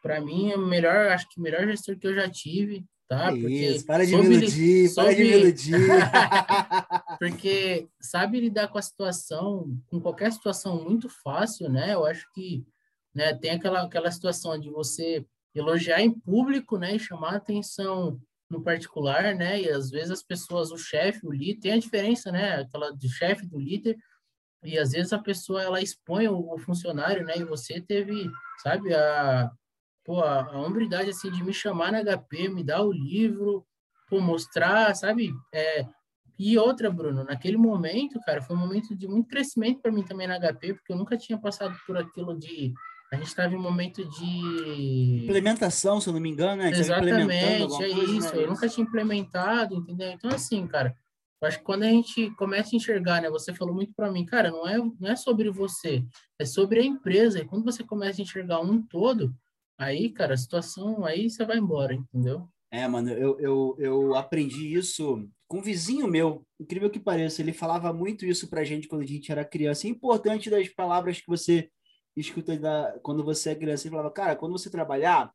para 0.02 0.20
mim, 0.20 0.52
é 0.52 0.56
o 0.56 0.66
melhor, 0.66 1.12
acho 1.12 1.30
que 1.30 1.40
o 1.40 1.44
melhor 1.44 1.66
gestor 1.68 1.98
que 1.98 2.08
eu 2.08 2.16
já 2.16 2.30
tive, 2.30 2.86
tá? 3.08 3.30
Porque 3.30 3.48
Isso, 3.48 3.86
para 3.86 4.06
de 4.06 4.16
me 4.16 4.24
iludir, 4.24 4.90
soube... 4.90 5.08
para 5.08 5.16
de 5.16 5.24
me 5.24 5.30
iludir. 5.30 5.76
porque 7.20 7.90
sabe 8.00 8.40
lidar 8.40 8.68
com 8.70 8.78
a 8.78 8.82
situação, 8.82 9.78
com 9.88 10.00
qualquer 10.00 10.32
situação 10.32 10.84
muito 10.84 11.08
fácil, 11.10 11.70
né? 11.70 11.94
Eu 11.94 12.06
acho 12.06 12.26
que 12.34 12.66
né, 13.14 13.34
tem 13.34 13.52
aquela, 13.52 13.82
aquela 13.82 14.10
situação 14.10 14.58
de 14.60 14.70
você 14.70 15.26
elogiar 15.54 16.02
em 16.02 16.12
público, 16.12 16.78
né, 16.78 16.96
e 16.96 17.00
chamar 17.00 17.36
atenção 17.36 18.20
no 18.52 18.64
particular, 18.64 19.36
né? 19.36 19.62
E 19.62 19.70
às 19.70 19.90
vezes 19.90 20.12
as 20.12 20.24
pessoas, 20.24 20.72
o 20.72 20.78
chefe, 20.78 21.26
o 21.26 21.32
líder, 21.32 21.60
tem 21.60 21.72
a 21.74 21.80
diferença, 21.80 22.32
né? 22.32 22.62
Aquela 22.62 22.92
do 22.92 23.10
chefe 23.10 23.46
do 23.48 23.60
líder, 23.60 23.98
e 24.64 24.78
às 24.78 24.92
vezes 24.92 25.12
a 25.14 25.20
pessoa 25.20 25.64
ela 25.64 25.82
expõe 25.82 26.28
o, 26.28 26.54
o 26.54 26.58
funcionário, 26.60 27.26
né? 27.26 27.38
E 27.38 27.44
você 27.44 27.82
teve, 27.82 28.30
sabe, 28.62 28.94
a 28.94 29.52
pô, 30.04 30.20
a, 30.22 30.44
a 30.46 30.60
hombridade, 30.60 31.10
assim, 31.10 31.32
de 31.32 31.44
me 31.44 31.54
chamar 31.54 31.92
na 31.92 32.04
HP, 32.04 32.50
me 32.50 32.64
dar 32.64 32.84
o 32.84 32.92
livro, 32.92 33.66
pô, 34.10 34.20
mostrar, 34.20 34.96
sabe? 34.96 35.32
É, 35.54 35.86
e 36.38 36.58
outra, 36.58 36.90
Bruno, 36.90 37.24
naquele 37.24 37.58
momento, 37.58 38.20
cara, 38.26 38.42
foi 38.42 38.56
um 38.56 38.60
momento 38.60 38.96
de 38.96 39.08
muito 39.08 39.30
crescimento 39.30 39.80
para 39.80 39.92
mim 39.92 40.04
também 40.04 40.28
na 40.28 40.40
HP, 40.40 40.74
porque 40.74 40.92
eu 40.92 40.98
nunca 40.98 41.18
tinha 41.18 41.38
passado 41.38 41.76
por 41.86 41.98
aquilo 41.98 42.38
de. 42.38 42.74
A 43.12 43.18
gente 43.18 43.28
estava 43.28 43.54
em 43.54 43.58
um 43.58 43.62
momento 43.62 44.04
de. 44.06 45.24
Implementação, 45.24 46.00
se 46.00 46.08
eu 46.08 46.14
não 46.14 46.20
me 46.20 46.30
engano, 46.30 46.62
né? 46.62 46.72
Exatamente, 46.72 47.34
é 47.34 47.68
coisa, 47.68 47.88
isso. 47.88 48.36
Né? 48.36 48.44
Eu 48.44 48.48
nunca 48.48 48.70
tinha 48.70 48.86
implementado, 48.86 49.76
entendeu? 49.76 50.12
Então, 50.12 50.30
assim, 50.32 50.66
cara, 50.66 50.96
eu 51.42 51.48
acho 51.48 51.58
que 51.58 51.64
quando 51.64 51.84
a 51.84 51.90
gente 51.90 52.32
começa 52.36 52.74
a 52.74 52.78
enxergar, 52.78 53.22
né? 53.22 53.30
Você 53.30 53.54
falou 53.54 53.76
muito 53.76 53.94
para 53.94 54.12
mim, 54.12 54.26
cara, 54.26 54.50
não 54.50 54.68
é, 54.68 54.78
não 54.78 55.10
é 55.10 55.16
sobre 55.16 55.50
você, 55.52 56.06
é 56.40 56.46
sobre 56.46 56.80
a 56.80 56.84
empresa. 56.84 57.40
E 57.40 57.46
quando 57.46 57.66
você 57.66 57.84
começa 57.84 58.22
a 58.22 58.24
enxergar 58.24 58.62
um 58.62 58.82
todo, 58.82 59.36
Aí, 59.82 60.12
cara, 60.12 60.36
a 60.36 60.38
situação, 60.38 61.04
aí 61.04 61.28
você 61.28 61.44
vai 61.44 61.58
embora, 61.58 61.96
entendeu? 61.96 62.48
É, 62.72 62.88
mano, 62.88 63.10
eu, 63.10 63.40
eu, 63.40 63.76
eu 63.80 64.16
aprendi 64.16 64.72
isso 64.72 65.28
com 65.48 65.58
um 65.58 65.62
vizinho 65.62 66.08
meu, 66.08 66.46
incrível 66.60 66.88
que 66.88 67.00
pareça, 67.00 67.42
ele 67.42 67.52
falava 67.52 67.92
muito 67.92 68.24
isso 68.24 68.48
pra 68.48 68.64
gente 68.64 68.88
quando 68.88 69.02
a 69.02 69.08
gente 69.08 69.32
era 69.32 69.44
criança. 69.44 69.88
É 69.88 69.90
importante 69.90 70.52
das 70.52 70.70
palavras 70.70 71.20
que 71.20 71.28
você 71.28 71.68
escuta 72.16 72.58
da, 72.58 72.98
quando 73.02 73.24
você 73.24 73.52
é 73.52 73.56
criança. 73.56 73.88
Ele 73.88 73.96
falava, 73.96 74.12
cara, 74.12 74.36
quando 74.36 74.52
você 74.52 74.70
trabalhar, 74.70 75.32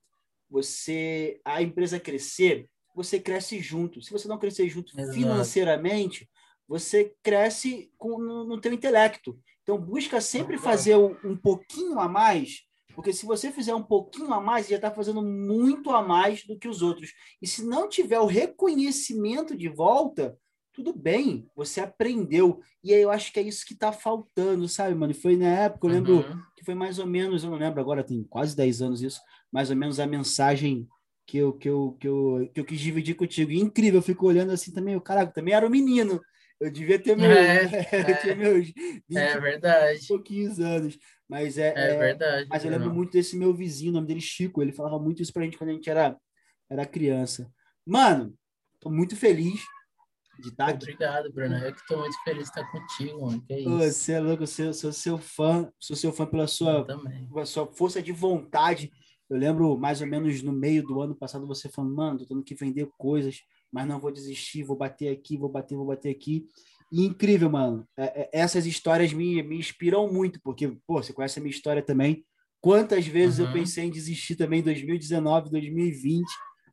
você 0.48 1.40
a 1.44 1.62
empresa 1.62 1.98
crescer, 1.98 2.68
você 2.94 3.18
cresce 3.18 3.60
junto. 3.60 4.00
Se 4.02 4.12
você 4.12 4.28
não 4.28 4.38
crescer 4.38 4.68
junto 4.68 4.98
Exato. 4.98 5.16
financeiramente, 5.16 6.28
você 6.68 7.14
cresce 7.22 7.90
com, 7.96 8.18
no, 8.18 8.44
no 8.44 8.60
teu 8.60 8.72
intelecto. 8.72 9.38
Então, 9.62 9.78
busca 9.78 10.20
sempre 10.20 10.58
fazer 10.58 10.96
um 10.96 11.36
pouquinho 11.36 11.98
a 11.98 12.08
mais 12.08 12.66
porque 12.96 13.12
se 13.12 13.26
você 13.26 13.52
fizer 13.52 13.74
um 13.74 13.82
pouquinho 13.82 14.32
a 14.32 14.40
mais, 14.40 14.68
já 14.68 14.76
está 14.76 14.90
fazendo 14.90 15.20
muito 15.20 15.90
a 15.90 16.02
mais 16.02 16.46
do 16.46 16.58
que 16.58 16.66
os 16.66 16.80
outros. 16.80 17.12
E 17.42 17.46
se 17.46 17.62
não 17.62 17.90
tiver 17.90 18.18
o 18.18 18.24
reconhecimento 18.24 19.54
de 19.54 19.68
volta, 19.68 20.34
tudo 20.76 20.92
bem, 20.92 21.48
você 21.56 21.80
aprendeu. 21.80 22.60
E 22.84 22.92
aí 22.92 23.00
eu 23.00 23.10
acho 23.10 23.32
que 23.32 23.40
é 23.40 23.42
isso 23.42 23.64
que 23.64 23.72
está 23.72 23.92
faltando, 23.92 24.68
sabe, 24.68 24.94
mano? 24.94 25.14
foi 25.14 25.34
na 25.34 25.48
época, 25.48 25.86
eu 25.86 25.90
lembro 25.90 26.16
uhum. 26.16 26.42
que 26.54 26.62
foi 26.66 26.74
mais 26.74 26.98
ou 26.98 27.06
menos, 27.06 27.42
eu 27.42 27.50
não 27.50 27.56
lembro 27.56 27.80
agora, 27.80 28.04
tem 28.04 28.22
quase 28.24 28.54
10 28.54 28.82
anos 28.82 29.00
isso, 29.00 29.18
mais 29.50 29.70
ou 29.70 29.76
menos 29.76 29.98
a 29.98 30.06
mensagem 30.06 30.86
que 31.26 31.38
eu, 31.38 31.54
que 31.54 31.66
eu, 31.66 31.96
que 31.98 32.06
eu, 32.06 32.50
que 32.52 32.60
eu 32.60 32.64
quis 32.66 32.78
dividir 32.78 33.14
contigo. 33.14 33.50
E 33.50 33.58
incrível, 33.58 34.00
eu 34.00 34.04
fico 34.04 34.26
olhando 34.26 34.52
assim 34.52 34.70
também, 34.70 34.94
o 34.94 35.00
cara 35.00 35.26
também 35.26 35.54
era 35.54 35.66
um 35.66 35.70
menino. 35.70 36.20
Eu 36.60 36.70
devia 36.70 36.98
ter, 36.98 37.16
meu, 37.16 37.30
é, 37.30 37.64
é, 38.28 38.34
meus 38.34 38.66
20 38.66 39.16
é 39.16 39.40
verdade. 39.40 40.06
pouquinhos 40.06 40.60
anos. 40.60 40.98
Mas 41.26 41.56
é, 41.56 41.72
é, 41.74 41.94
é 41.94 41.98
verdade. 41.98 42.48
Mas 42.50 42.64
eu 42.64 42.70
lembro 42.70 42.88
não. 42.88 42.94
muito 42.94 43.12
desse 43.12 43.36
meu 43.36 43.52
vizinho, 43.54 43.92
o 43.92 43.94
nome 43.94 44.06
dele 44.06 44.20
Chico. 44.20 44.60
Ele 44.60 44.72
falava 44.72 44.98
muito 44.98 45.22
isso 45.22 45.32
pra 45.32 45.42
gente 45.42 45.56
quando 45.56 45.70
a 45.70 45.72
gente 45.72 45.88
era, 45.88 46.16
era 46.70 46.86
criança. 46.86 47.50
Mano, 47.84 48.34
tô 48.78 48.90
muito 48.90 49.16
feliz 49.16 49.60
de 50.38 50.48
estar 50.48 50.66
tá 50.66 50.70
aqui. 50.72 50.84
Obrigado, 50.84 51.32
Bruno. 51.32 51.56
Eu 51.56 51.74
que 51.74 51.86
tô 51.86 51.98
muito 51.98 52.16
feliz 52.22 52.44
de 52.44 52.48
estar 52.48 52.70
contigo, 52.70 53.26
mano. 53.26 53.42
Que 53.46 53.54
é 53.54 53.60
isso. 53.60 53.70
Você 53.70 54.12
é 54.12 54.20
louco, 54.20 54.42
eu 54.42 54.46
sou, 54.46 54.72
sou 54.72 54.92
seu 54.92 55.18
fã. 55.18 55.70
Sou 55.78 55.96
seu 55.96 56.12
fã 56.12 56.26
pela 56.26 56.46
sua, 56.46 56.84
pela 56.84 57.46
sua 57.46 57.66
força 57.66 58.02
de 58.02 58.12
vontade. 58.12 58.90
Eu 59.28 59.36
lembro 59.36 59.76
mais 59.76 60.00
ou 60.00 60.06
menos 60.06 60.42
no 60.42 60.52
meio 60.52 60.82
do 60.82 61.00
ano 61.00 61.14
passado 61.14 61.46
você 61.46 61.68
falando, 61.68 61.94
mano, 61.94 62.18
tô 62.18 62.26
tendo 62.26 62.44
que 62.44 62.54
vender 62.54 62.88
coisas, 62.96 63.40
mas 63.72 63.86
não 63.86 63.98
vou 63.98 64.12
desistir, 64.12 64.62
vou 64.62 64.76
bater 64.76 65.08
aqui, 65.08 65.36
vou 65.36 65.48
bater, 65.48 65.76
vou 65.76 65.86
bater 65.86 66.10
aqui. 66.10 66.46
E 66.92 67.04
incrível, 67.04 67.50
mano. 67.50 67.86
É, 67.96 68.22
é, 68.22 68.30
essas 68.32 68.66
histórias 68.66 69.12
me, 69.12 69.42
me 69.42 69.58
inspiram 69.58 70.10
muito, 70.12 70.40
porque, 70.42 70.68
pô, 70.86 71.02
você 71.02 71.12
conhece 71.12 71.38
a 71.38 71.42
minha 71.42 71.54
história 71.54 71.82
também. 71.82 72.24
Quantas 72.60 73.06
vezes 73.06 73.38
uhum. 73.38 73.46
eu 73.46 73.52
pensei 73.52 73.84
em 73.84 73.90
desistir 73.90 74.36
também 74.36 74.60
em 74.60 74.64
2019, 74.64 75.50
2020. 75.50 76.24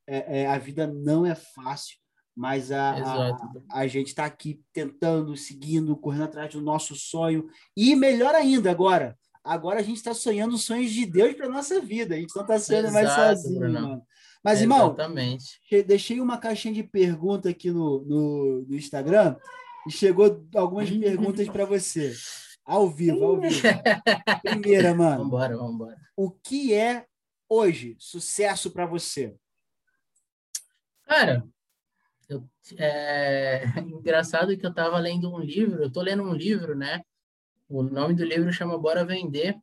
É, 0.08 0.42
é, 0.42 0.48
a 0.48 0.58
vida 0.58 0.86
não 0.86 1.26
é 1.26 1.34
fácil, 1.34 1.98
mas 2.36 2.72
a, 2.72 2.92
a, 2.92 3.38
a, 3.72 3.88
gente 3.88 4.08
está 4.08 4.26
aqui 4.26 4.60
tentando, 4.74 5.36
seguindo, 5.38 5.96
correndo 5.96 6.24
atrás 6.24 6.52
do 6.52 6.62
nosso 6.62 6.96
sonho. 6.96 7.48
E 7.78 7.96
melhor 7.96 8.34
ainda 8.34 8.72
agora, 8.72 9.18
agora 9.44 9.80
a 9.80 9.84
gente 9.84 9.98
está 9.98 10.14
sonhando 10.14 10.58
sonhos 10.58 10.92
de 10.92 11.06
Deus 11.06 11.34
para 11.36 11.48
nossa 11.48 11.80
vida. 11.80 12.16
A 12.16 12.18
gente 12.18 12.36
não 12.36 12.42
está 12.42 12.58
sonhando 12.58 12.88
Exato, 12.88 13.06
mais 13.06 13.40
sozinho, 13.40 13.60
Bruno. 13.60 13.82
mano. 13.82 14.02
Mas, 14.44 14.62
irmão, 14.62 14.88
Exatamente. 14.88 15.62
deixei 15.86 16.20
uma 16.20 16.38
caixinha 16.38 16.74
de 16.74 16.84
pergunta 16.84 17.50
aqui 17.50 17.72
no, 17.72 18.04
no, 18.04 18.66
no 18.68 18.76
Instagram 18.76 19.38
e 19.88 19.92
chegou 19.92 20.46
algumas 20.56 20.90
perguntas 20.92 21.48
para 21.48 21.66
você. 21.66 22.14
Ao 22.66 22.90
vivo, 22.90 23.24
ao 23.24 23.40
vivo. 23.40 23.62
Primeira, 24.44 24.94
mano. 24.94 25.24
Vambora, 25.24 25.58
vambora. 25.58 25.98
O 26.16 26.32
que 26.32 26.74
é 26.74 27.06
hoje 27.48 27.96
sucesso 28.00 28.72
para 28.72 28.86
você? 28.86 29.36
Cara, 31.04 31.46
eu, 32.30 32.48
é 32.78 33.64
engraçado 33.80 34.58
que 34.58 34.66
eu 34.66 34.70
estava 34.70 34.98
lendo 35.00 35.34
um 35.34 35.40
livro, 35.40 35.84
eu 35.84 35.88
estou 35.88 36.04
lendo 36.04 36.24
um 36.24 36.34
livro, 36.34 36.76
né? 36.76 37.02
O 37.70 37.84
nome 37.84 38.14
do 38.14 38.24
livro 38.24 38.52
chama 38.52 38.78
Bora 38.78 39.06
Vender, 39.06 39.58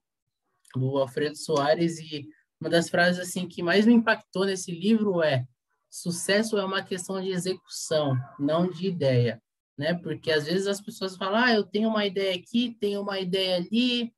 do 0.74 0.98
Alfredo 0.98 1.36
Soares, 1.36 1.98
e 1.98 2.28
uma 2.60 2.70
das 2.70 2.88
frases 2.88 3.20
assim 3.20 3.46
que 3.48 3.62
mais 3.62 3.86
me 3.86 3.92
impactou 3.92 4.44
nesse 4.44 4.72
livro 4.72 5.22
é: 5.22 5.46
sucesso 5.88 6.58
é 6.58 6.64
uma 6.64 6.82
questão 6.82 7.20
de 7.20 7.30
execução, 7.30 8.16
não 8.38 8.68
de 8.68 8.86
ideia 8.86 9.40
né? 9.80 9.94
Porque 9.94 10.30
às 10.30 10.44
vezes 10.44 10.66
as 10.66 10.78
pessoas 10.78 11.16
falam, 11.16 11.42
ah, 11.42 11.54
eu 11.54 11.64
tenho 11.64 11.88
uma 11.88 12.04
ideia 12.04 12.36
aqui, 12.36 12.76
tenho 12.78 13.00
uma 13.00 13.18
ideia 13.18 13.56
ali, 13.56 14.12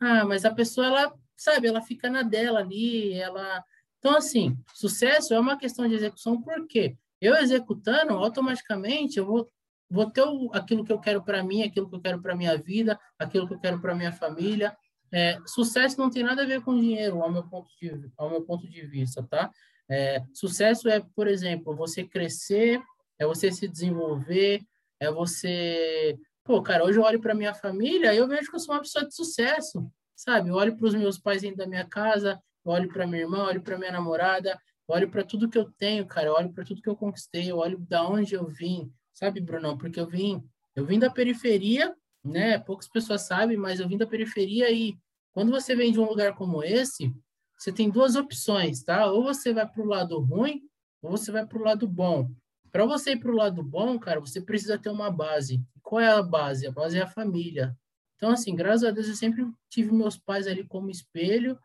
ah, 0.00 0.24
mas 0.24 0.44
a 0.44 0.52
pessoa, 0.52 0.88
ela, 0.88 1.14
sabe, 1.36 1.68
ela 1.68 1.80
fica 1.80 2.10
na 2.10 2.22
dela 2.22 2.58
ali, 2.58 3.14
ela... 3.14 3.64
Então, 4.00 4.16
assim, 4.16 4.58
sucesso 4.74 5.32
é 5.32 5.38
uma 5.38 5.56
questão 5.56 5.88
de 5.88 5.94
execução, 5.94 6.42
porque 6.42 6.96
eu 7.20 7.34
executando, 7.36 8.14
automaticamente, 8.14 9.18
eu 9.18 9.26
vou, 9.26 9.48
vou 9.90 10.10
ter 10.10 10.22
o, 10.22 10.50
aquilo 10.52 10.84
que 10.84 10.92
eu 10.92 11.00
quero 11.00 11.22
para 11.22 11.42
mim, 11.42 11.62
aquilo 11.62 11.88
que 11.88 11.96
eu 11.96 12.00
quero 12.00 12.20
para 12.20 12.36
minha 12.36 12.56
vida, 12.56 12.98
aquilo 13.18 13.46
que 13.46 13.54
eu 13.54 13.60
quero 13.60 13.80
para 13.80 13.94
minha 13.94 14.12
família. 14.12 14.76
É, 15.12 15.38
sucesso 15.46 15.98
não 15.98 16.10
tem 16.10 16.22
nada 16.22 16.42
a 16.42 16.46
ver 16.46 16.60
com 16.60 16.78
dinheiro, 16.78 17.22
ao 17.22 17.32
meu 17.32 17.42
ponto 17.42 17.68
de, 17.80 18.10
ao 18.16 18.30
meu 18.30 18.42
ponto 18.42 18.68
de 18.68 18.86
vista, 18.86 19.22
tá? 19.22 19.50
É, 19.90 20.22
sucesso 20.34 20.88
é, 20.88 21.00
por 21.00 21.26
exemplo, 21.26 21.74
você 21.74 22.04
crescer, 22.04 22.80
é 23.18 23.26
você 23.26 23.50
se 23.50 23.66
desenvolver, 23.66 24.60
é 25.00 25.10
você. 25.10 26.16
Pô, 26.44 26.62
cara, 26.62 26.84
hoje 26.84 26.98
eu 26.98 27.02
olho 27.02 27.20
para 27.20 27.34
minha 27.34 27.54
família 27.54 28.14
e 28.14 28.18
eu 28.18 28.28
vejo 28.28 28.50
que 28.50 28.56
eu 28.56 28.60
sou 28.60 28.74
uma 28.74 28.80
pessoa 28.80 29.06
de 29.06 29.14
sucesso, 29.14 29.90
sabe? 30.14 30.50
Eu 30.50 30.54
olho 30.54 30.76
para 30.76 30.86
os 30.86 30.94
meus 30.94 31.18
pais 31.18 31.42
dentro 31.42 31.58
da 31.58 31.66
minha 31.66 31.86
casa, 31.86 32.40
olho 32.64 32.88
para 32.88 33.06
minha 33.06 33.22
irmã, 33.22 33.44
olho 33.44 33.62
para 33.62 33.78
minha 33.78 33.92
namorada, 33.92 34.58
eu 34.88 34.94
olho 34.94 35.10
para 35.10 35.24
tudo 35.24 35.48
que 35.48 35.58
eu 35.58 35.70
tenho, 35.72 36.06
cara, 36.06 36.28
eu 36.28 36.34
olho 36.34 36.52
para 36.52 36.64
tudo 36.64 36.80
que 36.80 36.88
eu 36.88 36.96
conquistei, 36.96 37.50
eu 37.50 37.58
olho 37.58 37.78
da 37.78 38.08
onde 38.08 38.34
eu 38.34 38.46
vim, 38.46 38.90
sabe, 39.12 39.40
Brunão? 39.40 39.76
Porque 39.76 40.00
eu 40.00 40.06
vim, 40.06 40.42
eu 40.74 40.86
vim 40.86 40.98
da 40.98 41.10
periferia, 41.10 41.94
né? 42.24 42.58
Poucas 42.58 42.88
pessoas 42.88 43.22
sabem, 43.22 43.56
mas 43.56 43.80
eu 43.80 43.88
vim 43.88 43.98
da 43.98 44.06
periferia 44.06 44.70
e 44.70 44.96
quando 45.32 45.50
você 45.50 45.76
vem 45.76 45.92
de 45.92 46.00
um 46.00 46.08
lugar 46.08 46.34
como 46.34 46.64
esse, 46.64 47.14
você 47.56 47.72
tem 47.72 47.90
duas 47.90 48.16
opções, 48.16 48.82
tá? 48.82 49.10
Ou 49.10 49.22
você 49.22 49.52
vai 49.52 49.68
para 49.68 49.82
o 49.82 49.86
lado 49.86 50.18
ruim, 50.20 50.62
ou 51.02 51.10
você 51.10 51.30
vai 51.30 51.46
para 51.46 51.58
o 51.58 51.62
lado 51.62 51.86
bom. 51.86 52.30
Para 52.70 52.84
você 52.84 53.12
ir 53.12 53.18
para 53.18 53.30
o 53.30 53.36
lado 53.36 53.62
bom, 53.62 53.98
cara, 53.98 54.20
você 54.20 54.40
precisa 54.40 54.78
ter 54.78 54.90
uma 54.90 55.10
base. 55.10 55.62
Qual 55.82 56.00
é 56.00 56.08
a 56.08 56.22
base? 56.22 56.66
A 56.66 56.70
base 56.70 56.98
é 56.98 57.02
a 57.02 57.06
família. 57.06 57.76
Então, 58.16 58.30
assim, 58.30 58.54
graças 58.54 58.84
a 58.84 58.90
Deus, 58.90 59.08
eu 59.08 59.14
sempre 59.14 59.46
tive 59.70 59.92
meus 59.92 60.18
pais 60.18 60.46
ali 60.46 60.64
como 60.64 60.90
espelho. 60.90 61.58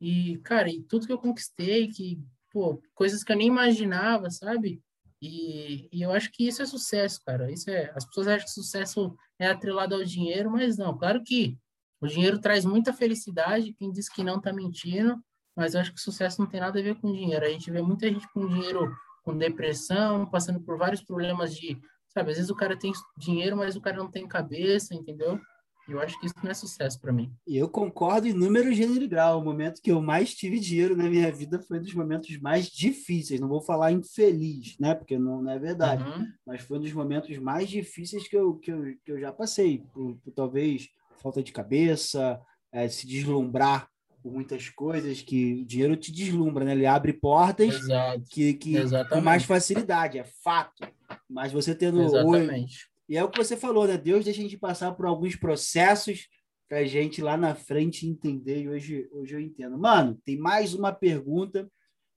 E, 0.00 0.38
cara, 0.38 0.68
e 0.68 0.82
tudo 0.82 1.06
que 1.06 1.12
eu 1.12 1.18
conquistei, 1.18 1.88
que, 1.88 2.20
pô, 2.58 2.82
coisas 2.94 3.22
que 3.22 3.30
eu 3.30 3.36
nem 3.36 3.46
imaginava, 3.46 4.30
sabe? 4.30 4.82
E, 5.22 5.88
e 5.92 6.02
eu 6.02 6.10
acho 6.12 6.30
que 6.32 6.46
isso 6.46 6.62
é 6.62 6.66
sucesso, 6.66 7.20
cara. 7.24 7.50
Isso 7.50 7.70
é, 7.70 7.92
as 7.94 8.04
pessoas 8.04 8.28
acham 8.28 8.46
que 8.46 8.52
sucesso 8.52 9.16
é 9.38 9.46
atrelado 9.46 9.94
ao 9.94 10.02
dinheiro, 10.02 10.50
mas 10.50 10.76
não. 10.76 10.96
Claro 10.96 11.22
que 11.22 11.56
o 12.00 12.06
dinheiro 12.06 12.40
traz 12.40 12.64
muita 12.64 12.92
felicidade. 12.92 13.74
Quem 13.74 13.92
diz 13.92 14.08
que 14.08 14.24
não 14.24 14.40
tá 14.40 14.52
mentindo 14.52 15.22
mas 15.58 15.74
eu 15.74 15.80
acho 15.80 15.92
que 15.92 16.00
sucesso 16.00 16.40
não 16.40 16.46
tem 16.46 16.60
nada 16.60 16.78
a 16.78 16.82
ver 16.82 16.94
com 17.00 17.12
dinheiro. 17.12 17.44
A 17.44 17.48
gente 17.48 17.68
vê 17.68 17.82
muita 17.82 18.06
gente 18.06 18.32
com 18.32 18.46
dinheiro 18.46 18.96
com 19.24 19.36
depressão, 19.36 20.24
passando 20.24 20.60
por 20.60 20.78
vários 20.78 21.02
problemas 21.02 21.52
de, 21.52 21.76
sabe, 22.06 22.30
às 22.30 22.36
vezes 22.36 22.48
o 22.48 22.54
cara 22.54 22.78
tem 22.78 22.92
dinheiro, 23.16 23.56
mas 23.56 23.74
o 23.74 23.80
cara 23.80 23.96
não 23.96 24.08
tem 24.08 24.28
cabeça, 24.28 24.94
entendeu? 24.94 25.40
Eu 25.88 26.00
acho 26.00 26.20
que 26.20 26.26
isso 26.26 26.34
não 26.42 26.50
é 26.50 26.54
sucesso 26.54 27.00
para 27.00 27.12
mim. 27.12 27.32
E 27.46 27.56
eu 27.56 27.68
concordo 27.68 28.28
em 28.28 28.32
número, 28.32 28.72
gênero 28.74 29.04
e 29.04 29.08
grau. 29.08 29.40
O 29.40 29.44
momento 29.44 29.80
que 29.80 29.90
eu 29.90 30.02
mais 30.02 30.34
tive 30.34 30.60
dinheiro 30.60 30.94
na 30.94 31.08
minha 31.08 31.32
vida 31.32 31.60
foi 31.60 31.78
um 31.78 31.82
dos 31.82 31.94
momentos 31.94 32.38
mais 32.38 32.66
difíceis. 32.66 33.40
Não 33.40 33.48
vou 33.48 33.62
falar 33.62 33.90
infeliz, 33.92 34.76
né? 34.78 34.94
Porque 34.94 35.18
não, 35.18 35.42
não 35.42 35.50
é 35.50 35.58
verdade. 35.58 36.04
Uhum. 36.04 36.26
Mas 36.46 36.62
foi 36.62 36.78
um 36.78 36.82
dos 36.82 36.92
momentos 36.92 37.36
mais 37.38 37.68
difíceis 37.68 38.28
que 38.28 38.36
eu, 38.36 38.54
que 38.56 38.70
eu, 38.70 38.82
que 39.02 39.12
eu 39.12 39.18
já 39.18 39.32
passei. 39.32 39.82
Por, 39.94 40.16
por 40.16 40.32
talvez 40.32 40.88
falta 41.22 41.42
de 41.42 41.52
cabeça, 41.52 42.40
é, 42.70 42.88
se 42.88 43.06
deslumbrar 43.06 43.88
por 44.22 44.32
muitas 44.32 44.68
coisas 44.68 45.22
que 45.22 45.62
o 45.62 45.64
dinheiro 45.64 45.96
te 45.96 46.12
deslumbra, 46.12 46.64
né? 46.64 46.72
Ele 46.72 46.86
abre 46.86 47.12
portas 47.12 47.74
Exato. 47.74 48.22
que, 48.30 48.54
que 48.54 48.74
com 49.08 49.20
mais 49.20 49.44
facilidade, 49.44 50.18
é 50.18 50.24
fato. 50.24 50.86
Mas 51.28 51.52
você 51.52 51.74
tendo 51.74 52.02
Exatamente. 52.02 52.88
E 53.08 53.16
é 53.16 53.24
o 53.24 53.30
que 53.30 53.42
você 53.42 53.56
falou, 53.56 53.86
né? 53.86 53.96
Deus 53.96 54.24
deixa 54.24 54.40
a 54.40 54.42
gente 54.42 54.58
passar 54.58 54.92
por 54.92 55.06
alguns 55.06 55.34
processos 55.34 56.28
para 56.68 56.78
a 56.78 56.84
gente 56.84 57.22
lá 57.22 57.36
na 57.36 57.54
frente 57.54 58.06
entender. 58.06 58.62
E 58.62 58.68
hoje, 58.68 59.08
hoje 59.10 59.34
eu 59.34 59.40
entendo. 59.40 59.78
Mano, 59.78 60.20
tem 60.24 60.36
mais 60.36 60.74
uma 60.74 60.92
pergunta. 60.92 61.70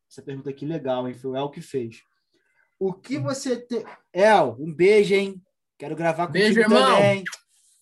Essa 0.09 0.21
pergunta 0.21 0.49
aqui 0.49 0.65
legal, 0.65 1.07
hein? 1.07 1.13
Foi 1.13 1.31
o 1.31 1.35
El 1.37 1.49
que 1.49 1.61
fez. 1.61 2.03
O 2.77 2.93
que 2.93 3.17
hum. 3.17 3.23
você 3.23 3.55
tem. 3.55 3.83
El, 4.11 4.57
um 4.59 4.73
beijo, 4.73 5.13
hein? 5.13 5.41
Quero 5.77 5.95
gravar 5.95 6.27
com 6.27 6.33
beijo, 6.33 6.59
irmão. 6.59 6.95
também. 6.95 7.23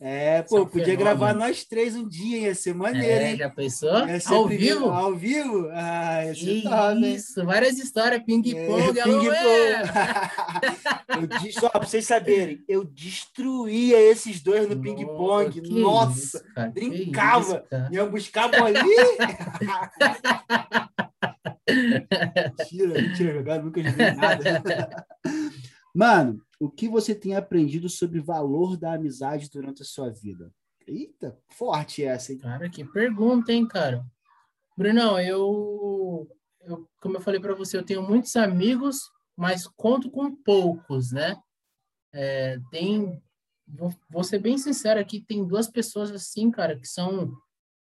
É, 0.01 0.41
pô, 0.43 0.65
podia 0.65 0.95
gravar 0.95 1.33
nós 1.33 1.65
três 1.65 1.93
um 1.93 2.07
dia, 2.07 2.37
ia 2.37 2.55
ser 2.55 2.73
maneiro, 2.73 3.21
é, 3.21 3.31
hein? 3.31 3.37
Já 3.37 3.49
pensou? 3.49 3.91
Ao 3.91 4.45
primeiro, 4.45 4.79
vivo? 4.79 4.89
Ao 4.89 5.13
vivo? 5.13 5.69
Ah, 5.73 6.25
ia 6.25 6.33
ser 6.33 6.61
top, 6.61 7.05
Isso, 7.05 7.45
várias 7.45 7.77
histórias, 7.77 8.23
ping-pong, 8.23 8.97
é, 8.97 9.03
ping-pong. 9.03 9.29
Só 11.51 11.67
pra 11.67 11.81
vocês 11.81 12.07
saberem, 12.07 12.63
eu 12.65 12.85
destruía 12.85 13.99
esses 13.99 14.41
dois 14.41 14.69
no 14.69 14.81
ping-pong. 14.81 15.61
Nossa, 15.69 16.37
isso, 16.37 16.73
brincava. 16.73 17.65
Isso, 17.69 17.93
ia 17.93 18.05
buscar 18.05 18.47
bolinha. 18.47 18.83
mentira, 21.67 23.01
mentira, 23.01 23.33
jogar, 23.33 23.61
nunca 23.61 23.83
joguei 23.83 24.11
nada. 24.11 25.05
Mano, 25.93 26.41
o 26.59 26.69
que 26.69 26.89
você 26.89 27.15
tem 27.15 27.35
aprendido 27.35 27.87
sobre 27.87 28.19
o 28.19 28.23
valor 28.23 28.75
da 28.75 28.93
amizade 28.93 29.49
durante 29.49 29.81
a 29.81 29.85
sua 29.85 30.09
vida? 30.09 30.53
Eita, 30.85 31.37
forte 31.49 32.03
essa, 32.03 32.33
hein? 32.33 32.39
Cara, 32.39 32.69
que 32.69 32.83
pergunta, 32.83 33.53
hein, 33.53 33.65
cara? 33.65 34.05
Brunão, 34.77 35.19
eu, 35.19 36.27
eu 36.61 36.89
como 37.01 37.17
eu 37.17 37.21
falei 37.21 37.39
para 37.39 37.55
você, 37.55 37.77
eu 37.77 37.85
tenho 37.85 38.01
muitos 38.01 38.35
amigos, 38.35 39.09
mas 39.37 39.67
conto 39.67 40.11
com 40.11 40.35
poucos, 40.35 41.11
né? 41.11 41.41
É, 42.11 42.59
tem, 42.71 43.21
vou, 43.67 43.93
vou 44.09 44.23
ser 44.23 44.39
bem 44.39 44.57
sincero 44.57 44.99
aqui, 44.99 45.21
tem 45.21 45.45
duas 45.45 45.67
pessoas 45.67 46.11
assim, 46.11 46.51
cara, 46.51 46.77
que 46.77 46.87
são, 46.87 47.31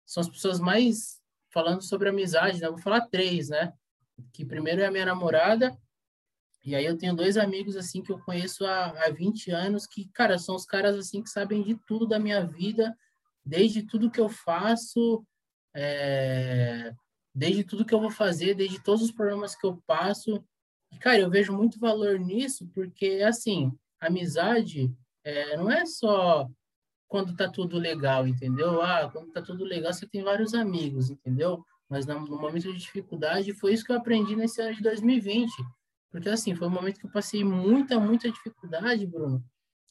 são 0.06 0.22
as 0.22 0.30
pessoas 0.30 0.60
mais 0.60 1.20
falando 1.52 1.82
sobre 1.82 2.10
amizade, 2.10 2.62
né? 2.62 2.70
vou 2.70 2.78
falar 2.78 3.08
três, 3.08 3.50
né? 3.50 3.74
Que 4.34 4.46
primeiro 4.46 4.82
é 4.82 4.86
a 4.86 4.92
minha 4.92 5.06
namorada, 5.06 5.76
e 6.63 6.76
aí 6.76 6.86
eu 6.86 6.98
tenho 6.98 7.15
dois 7.15 7.38
amigos, 7.38 7.76
assim, 7.76 8.02
que 8.02 8.12
eu 8.12 8.20
conheço 8.20 8.65
há, 8.65 8.88
há 9.06 9.10
20 9.10 9.52
anos, 9.52 9.88
que, 9.88 10.10
cara, 10.10 10.38
são 10.38 10.56
os 10.56 10.65
caras, 10.65 10.98
assim, 10.98 11.24
que 11.24 11.30
sabem 11.30 11.63
de 11.63 11.76
tudo 11.88 12.06
da 12.06 12.20
minha 12.20 12.46
vida, 12.46 12.96
desde 13.46 13.84
tudo 13.84 14.12
que 14.12 14.20
eu 14.20 14.28
faço, 14.28 15.26
é, 15.74 16.93
desde 17.34 17.63
tudo 17.63 17.86
que 17.86 17.93
eu 17.93 18.02
vou 18.02 18.12
fazer, 18.12 18.54
desde 18.54 18.84
todos 18.84 19.02
os 19.02 19.12
problemas 19.12 19.56
que 19.56 19.65
eu 19.65 19.82
passo. 19.88 20.43
E, 20.91 20.98
cara, 20.98 21.20
eu 21.20 21.30
vejo 21.30 21.54
muito 21.54 21.80
valor 21.80 22.20
nisso, 22.20 22.67
porque, 22.74 23.22
assim, 23.26 23.72
amizade 24.00 24.91
é, 25.24 25.56
não 25.56 25.72
é 25.72 25.86
só 25.86 26.50
quando 27.08 27.36
tá 27.36 27.50
tudo 27.50 27.78
legal, 27.78 28.28
entendeu? 28.28 28.82
Ah, 28.82 29.10
quando 29.12 29.32
tá 29.32 29.41
tudo 29.41 29.63
legal, 29.63 29.93
você 29.93 30.06
tem 30.06 30.24
vários 30.24 30.54
amigos, 30.54 31.10
entendeu? 31.10 31.63
Mas 31.89 32.06
no 32.06 32.20
momento 32.20 32.74
de 32.74 32.78
dificuldade, 32.78 33.54
foi 33.54 33.74
isso 33.74 33.86
que 33.86 33.91
eu 33.93 33.98
aprendi 33.98 34.36
nesse 34.36 34.62
ano 34.62 34.76
de 34.76 34.82
2020 34.82 35.50
porque, 36.18 36.30
assim, 36.30 36.56
foi 36.56 36.68
um 36.68 36.72
momento 36.72 37.00
que 37.00 37.06
eu 37.06 37.12
passei 37.12 37.44
muita, 37.44 38.00
muita 38.00 38.32
dificuldade, 38.32 39.06
Bruno. 39.06 39.44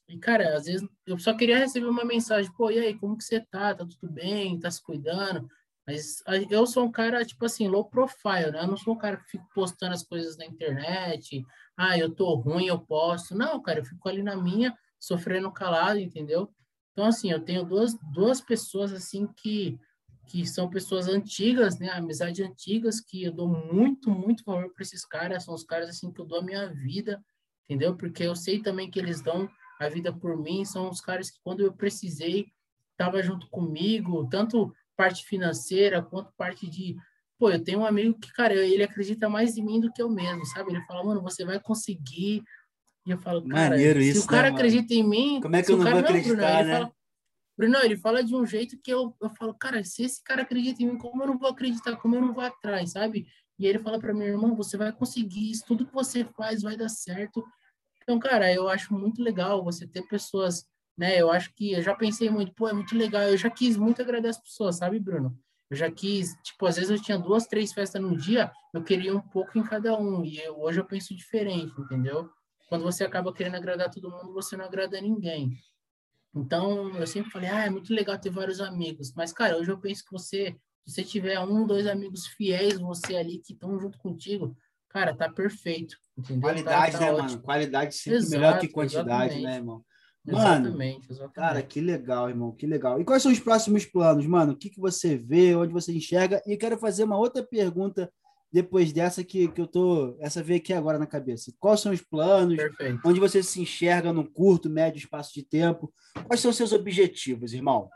E, 0.09 0.19
cara, 0.19 0.57
às 0.57 0.67
vezes 0.67 0.89
eu 1.07 1.17
só 1.21 1.33
queria 1.37 1.59
receber 1.59 1.87
uma 1.87 2.05
mensagem, 2.05 2.51
pô, 2.53 2.69
e 2.69 2.81
aí, 2.81 2.99
como 2.99 3.17
que 3.17 3.23
você 3.23 3.41
tá? 3.41 3.73
Tá 3.73 3.87
tudo 3.87 4.13
bem? 4.13 4.59
Tá 4.59 4.69
se 4.69 4.83
cuidando? 4.83 5.49
Mas 5.87 6.21
eu 6.51 6.67
sou 6.67 6.85
um 6.85 6.91
cara, 6.91 7.25
tipo 7.25 7.45
assim, 7.45 7.69
low 7.69 7.85
profile, 7.85 8.51
né? 8.51 8.63
Eu 8.63 8.67
não 8.67 8.77
sou 8.77 8.95
um 8.95 8.99
cara 8.99 9.19
que 9.19 9.31
fica 9.31 9.47
postando 9.55 9.95
as 9.95 10.03
coisas 10.03 10.37
na 10.37 10.45
internet. 10.45 11.47
Ah, 11.77 11.97
eu 11.97 12.13
tô 12.13 12.35
ruim, 12.35 12.67
eu 12.67 12.81
posto. 12.81 13.37
Não, 13.37 13.63
cara, 13.63 13.79
eu 13.79 13.85
fico 13.85 14.09
ali 14.09 14.21
na 14.21 14.35
minha, 14.35 14.77
sofrendo 14.99 15.51
calado, 15.53 16.01
entendeu? 16.01 16.53
Então, 16.93 17.07
assim, 17.07 17.31
eu 17.31 17.41
tenho 17.41 17.65
duas, 17.65 17.95
duas 18.13 18.41
pessoas, 18.41 18.93
assim, 18.93 19.29
que 19.37 19.79
que 20.27 20.45
são 20.47 20.69
pessoas 20.69 21.09
antigas, 21.09 21.79
né, 21.79 21.89
amizades 21.91 22.45
antigas, 22.45 23.01
que 23.01 23.23
eu 23.23 23.33
dou 23.33 23.49
muito, 23.49 24.11
muito 24.11 24.45
valor 24.45 24.73
para 24.73 24.83
esses 24.83 25.05
caras, 25.05 25.45
são 25.45 25.55
os 25.55 25.65
caras 25.65 25.89
assim 25.89 26.13
que 26.13 26.21
eu 26.21 26.27
dou 26.27 26.41
a 26.41 26.43
minha 26.43 26.67
vida, 26.69 27.23
entendeu? 27.65 27.97
Porque 27.97 28.25
eu 28.25 28.35
sei 28.35 28.61
também 28.61 28.91
que 28.91 28.99
eles 28.99 29.21
dão 29.21 29.49
a 29.81 29.89
vida 29.89 30.13
por 30.13 30.37
mim, 30.37 30.65
são 30.65 30.91
os 30.91 31.01
caras 31.01 31.31
que 31.31 31.39
quando 31.45 31.61
eu 31.61 31.73
precisei, 31.73 32.47
tava 32.97 33.23
junto 33.23 33.49
comigo, 33.51 34.29
tanto 34.29 34.73
parte 34.97 35.25
financeira 35.25 36.03
quanto 36.03 36.33
parte 36.37 36.69
de, 36.69 36.97
pô, 37.39 37.51
eu 37.51 37.63
tenho 37.63 37.81
um 37.81 37.87
amigo 37.87 38.19
que, 38.19 38.33
cara, 38.33 38.55
ele 38.55 38.83
acredita 38.83 39.29
mais 39.29 39.57
em 39.57 39.65
mim 39.65 39.79
do 39.79 39.93
que 39.93 40.03
eu 40.03 40.09
mesmo, 40.09 40.45
sabe? 40.47 40.73
Ele 40.73 40.85
fala, 40.87 41.05
mano, 41.05 41.23
você 41.23 41.45
vai 41.45 41.61
conseguir. 41.61 42.43
E 43.07 43.11
eu 43.11 43.19
falo, 43.19 43.47
cara, 43.47 43.71
Maneiro 43.71 44.01
se 44.01 44.11
isso, 44.11 44.25
o 44.25 44.27
cara 44.27 44.51
né, 44.51 44.57
acredita 44.57 44.93
em 44.95 45.07
mim, 45.07 45.41
como 45.41 45.55
é 45.55 45.63
que 45.63 45.71
eu 45.71 45.77
não 45.77 45.89
vou 45.89 46.01
acreditar, 46.01 46.35
Bruno, 46.35 46.65
né? 46.65 46.73
Fala, 46.73 46.96
Bruno, 47.57 47.79
ele 47.83 47.97
fala 47.97 48.23
de 48.23 48.35
um 48.35 48.45
jeito 48.45 48.79
que 48.79 48.93
eu, 48.93 49.17
eu 49.21 49.31
falo, 49.31 49.55
cara, 49.55 49.83
se 49.83 50.03
esse 50.03 50.23
cara 50.23 50.43
acredita 50.43 50.83
em 50.83 50.87
mim, 50.87 50.99
como 50.99 51.23
eu 51.23 51.27
não 51.29 51.39
vou 51.39 51.49
acreditar? 51.49 51.97
Como 51.97 52.15
eu 52.15 52.21
não 52.21 52.35
vou 52.35 52.45
atrás, 52.45 52.93
sabe? 52.93 53.27
E 53.59 53.67
ele 53.67 53.79
fala 53.79 53.99
para 53.99 54.13
mim, 54.13 54.25
irmão, 54.25 54.55
você 54.55 54.77
vai 54.77 54.93
conseguir 54.93 55.51
isso, 55.51 55.65
tudo 55.67 55.87
que 55.87 55.95
você 55.95 56.25
faz 56.25 56.63
vai 56.63 56.77
dar 56.77 56.91
certo. 56.91 57.43
Então, 58.03 58.19
cara, 58.19 58.53
eu 58.53 58.69
acho 58.69 58.93
muito 58.93 59.23
legal 59.23 59.65
você 59.65 59.87
ter 59.87 60.03
pessoas, 60.03 60.67
né? 60.97 61.21
Eu 61.21 61.31
acho 61.31 61.53
que 61.55 61.73
eu 61.73 61.83
já 61.83 61.95
pensei 61.95 62.29
muito, 62.29 62.53
pô, 62.53 62.69
é 62.69 62.75
muito 62.75 62.95
legal. 62.95 63.23
Eu 63.23 63.37
já 63.39 63.49
quis 63.49 63.77
muito 63.77 64.03
agradar 64.03 64.31
as 64.31 64.39
pessoas, 64.39 64.77
sabe, 64.77 65.01
Bruno? 65.01 65.37
Eu 65.71 65.77
já 65.77 65.91
quis, 65.91 66.37
tipo, 66.43 66.67
às 66.67 66.77
vezes 66.77 66.91
eu 66.91 67.03
tinha 67.03 67.19
duas, 67.19 67.47
três 67.47 67.73
festas 67.73 68.01
no 68.01 68.17
dia, 68.17 68.53
eu 68.73 68.85
queria 68.85 69.17
um 69.17 69.21
pouco 69.21 69.59
em 69.59 69.63
cada 69.63 69.99
um. 69.99 70.23
E 70.25 70.39
eu, 70.39 70.61
hoje 70.61 70.79
eu 70.79 70.85
penso 70.85 71.17
diferente, 71.17 71.73
entendeu? 71.81 72.31
Quando 72.69 72.85
você 72.85 73.05
acaba 73.05 73.33
querendo 73.33 73.57
agradar 73.57 73.91
todo 73.91 74.11
mundo, 74.11 74.33
você 74.33 74.57
não 74.57 74.65
agrada 74.65 75.01
ninguém. 75.01 75.57
Então, 76.37 76.95
eu 76.97 77.07
sempre 77.07 77.31
falei, 77.31 77.49
ah, 77.49 77.65
é 77.65 77.71
muito 77.71 77.93
legal 77.95 78.19
ter 78.19 78.31
vários 78.31 78.61
amigos. 78.61 79.13
Mas, 79.15 79.33
cara, 79.33 79.57
hoje 79.57 79.71
eu 79.71 79.79
penso 79.79 80.05
que 80.05 80.13
você, 80.13 80.55
se 80.87 80.95
você 80.95 81.03
tiver 81.03 81.41
um, 81.41 81.67
dois 81.67 81.87
amigos 81.87 82.27
fiéis, 82.27 82.79
você 82.79 83.17
ali 83.17 83.39
que 83.39 83.55
estão 83.55 83.79
junto 83.81 83.97
contigo, 83.99 84.55
cara, 84.91 85.17
tá 85.17 85.31
perfeito. 85.31 85.97
Entendeu? 86.17 86.43
Qualidade, 86.43 86.93
tá, 86.93 86.99
tá 86.99 87.05
né, 87.05 87.13
ótimo. 87.13 87.29
mano? 87.29 87.43
Qualidade 87.43 87.95
sempre 87.95 88.19
Exato, 88.19 88.31
melhor 88.33 88.59
que 88.59 88.69
quantidade, 88.69 89.07
exatamente. 89.07 89.43
né, 89.43 89.57
irmão? 89.57 89.85
Mano, 90.27 90.67
exatamente, 90.67 91.07
exatamente. 91.11 91.35
cara, 91.35 91.63
que 91.63 91.81
legal, 91.81 92.29
irmão, 92.29 92.53
que 92.53 92.67
legal. 92.67 93.01
E 93.01 93.05
quais 93.05 93.23
são 93.23 93.31
os 93.31 93.39
próximos 93.39 93.87
planos, 93.87 94.27
mano? 94.27 94.53
O 94.53 94.57
que, 94.57 94.69
que 94.69 94.81
você 94.81 95.17
vê, 95.17 95.55
onde 95.55 95.73
você 95.73 95.93
enxerga? 95.93 96.43
E 96.45 96.57
quero 96.57 96.77
fazer 96.77 97.05
uma 97.05 97.17
outra 97.17 97.47
pergunta 97.47 98.13
depois 98.57 98.91
dessa 98.91 99.23
que, 99.23 99.49
que 99.49 99.61
eu 99.61 99.67
tô. 99.67 100.17
Essa 100.19 100.43
veio 100.43 100.59
aqui 100.59 100.73
agora 100.73 100.99
na 100.99 101.07
cabeça. 101.07 101.53
Quais 101.61 101.79
são 101.79 101.93
os 101.93 102.01
planos? 102.01 102.57
Perfeito. 102.57 103.01
Onde 103.05 103.21
você 103.21 103.43
se 103.43 103.61
enxerga 103.61 104.15
no 104.15 104.25
curto, 104.25 104.71
médio 104.71 104.99
espaço 104.99 105.35
de 105.35 105.43
tempo? 105.43 105.93
Quais 106.27 106.41
são 106.41 106.51
os 106.51 106.57
seus 106.57 106.73
objetivos, 106.73 107.53
irmão? 107.53 107.91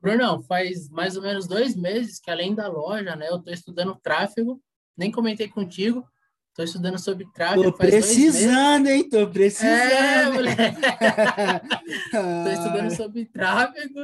Brunão, 0.00 0.40
faz 0.40 0.88
mais 0.88 1.16
ou 1.16 1.22
menos 1.22 1.48
dois 1.48 1.74
meses 1.74 2.20
que 2.20 2.30
além 2.30 2.54
da 2.54 2.68
loja, 2.68 3.16
né, 3.16 3.28
eu 3.28 3.38
estou 3.38 3.52
estudando 3.52 3.98
tráfego. 4.00 4.62
Nem 4.96 5.10
comentei 5.10 5.48
contigo. 5.48 6.06
Estou 6.50 6.64
estudando 6.64 6.98
sobre 7.00 7.26
tráfego. 7.32 7.64
Tô 7.64 7.72
precisando, 7.72 8.86
hein? 8.86 9.08
Tô 9.08 9.26
precisando. 9.26 9.68
É, 9.68 10.30
moleque. 10.30 10.62
Estou 12.06 12.52
estudando 12.52 12.96
sobre 12.96 13.24
tráfego. 13.24 14.00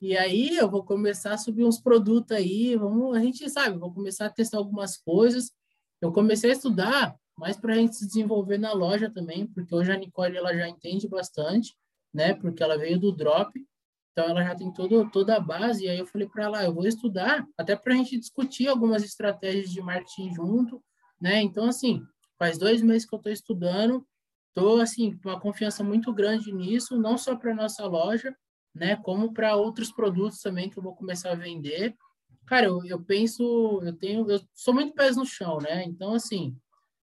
E 0.00 0.16
aí 0.16 0.56
eu 0.56 0.70
vou 0.70 0.84
começar 0.84 1.34
a 1.34 1.38
subir 1.38 1.64
uns 1.64 1.80
produtos 1.80 2.36
aí. 2.36 2.76
Vamos, 2.76 3.16
a 3.16 3.20
gente 3.20 3.48
sabe, 3.50 3.78
vou 3.78 3.92
começar 3.92 4.26
a 4.26 4.30
testar 4.30 4.58
algumas 4.58 4.96
coisas. 4.96 5.50
Eu 6.00 6.12
comecei 6.12 6.50
a 6.50 6.52
estudar 6.52 7.16
mais 7.36 7.56
para 7.56 7.74
a 7.74 7.76
gente 7.76 7.96
se 7.96 8.06
desenvolver 8.06 8.58
na 8.58 8.72
loja 8.72 9.10
também, 9.10 9.46
porque 9.46 9.74
hoje 9.74 9.92
a 9.92 9.96
Nicole 9.96 10.36
ela 10.36 10.54
já 10.54 10.68
entende 10.68 11.08
bastante, 11.08 11.76
né? 12.12 12.34
Porque 12.34 12.62
ela 12.62 12.76
veio 12.76 12.98
do 12.98 13.12
drop. 13.12 13.52
Então 14.12 14.30
ela 14.30 14.42
já 14.42 14.54
tem 14.54 14.72
todo, 14.72 15.08
toda 15.10 15.36
a 15.36 15.40
base, 15.40 15.84
e 15.84 15.88
aí 15.88 15.98
eu 15.98 16.06
falei 16.06 16.28
para 16.28 16.44
ela, 16.44 16.58
ah, 16.58 16.64
eu 16.64 16.74
vou 16.74 16.84
estudar, 16.86 17.46
até 17.56 17.76
para 17.76 17.94
a 17.94 17.96
gente 17.96 18.18
discutir 18.18 18.66
algumas 18.66 19.04
estratégias 19.04 19.70
de 19.70 19.80
marketing 19.80 20.34
junto, 20.34 20.82
né? 21.20 21.40
Então, 21.40 21.66
assim, 21.66 22.02
faz 22.36 22.58
dois 22.58 22.82
meses 22.82 23.08
que 23.08 23.14
eu 23.14 23.18
estou 23.18 23.32
estudando, 23.32 24.04
estou, 24.48 24.80
assim, 24.80 25.16
com 25.18 25.28
uma 25.28 25.38
confiança 25.38 25.84
muito 25.84 26.12
grande 26.12 26.52
nisso, 26.52 26.98
não 26.98 27.16
só 27.16 27.36
para 27.36 27.54
nossa 27.54 27.86
loja, 27.86 28.36
né? 28.74 28.96
Como 28.96 29.32
para 29.32 29.56
outros 29.56 29.92
produtos 29.92 30.40
também 30.40 30.68
que 30.68 30.78
eu 30.78 30.82
vou 30.82 30.94
começar 30.94 31.32
a 31.32 31.36
vender. 31.36 31.94
Cara, 32.46 32.66
eu, 32.66 32.84
eu 32.84 33.02
penso, 33.02 33.80
eu 33.82 33.92
tenho, 33.92 34.30
eu 34.30 34.40
sou 34.54 34.72
muito 34.72 34.94
pés 34.94 35.16
no 35.16 35.26
chão, 35.26 35.58
né? 35.58 35.84
Então, 35.84 36.14
assim, 36.14 36.56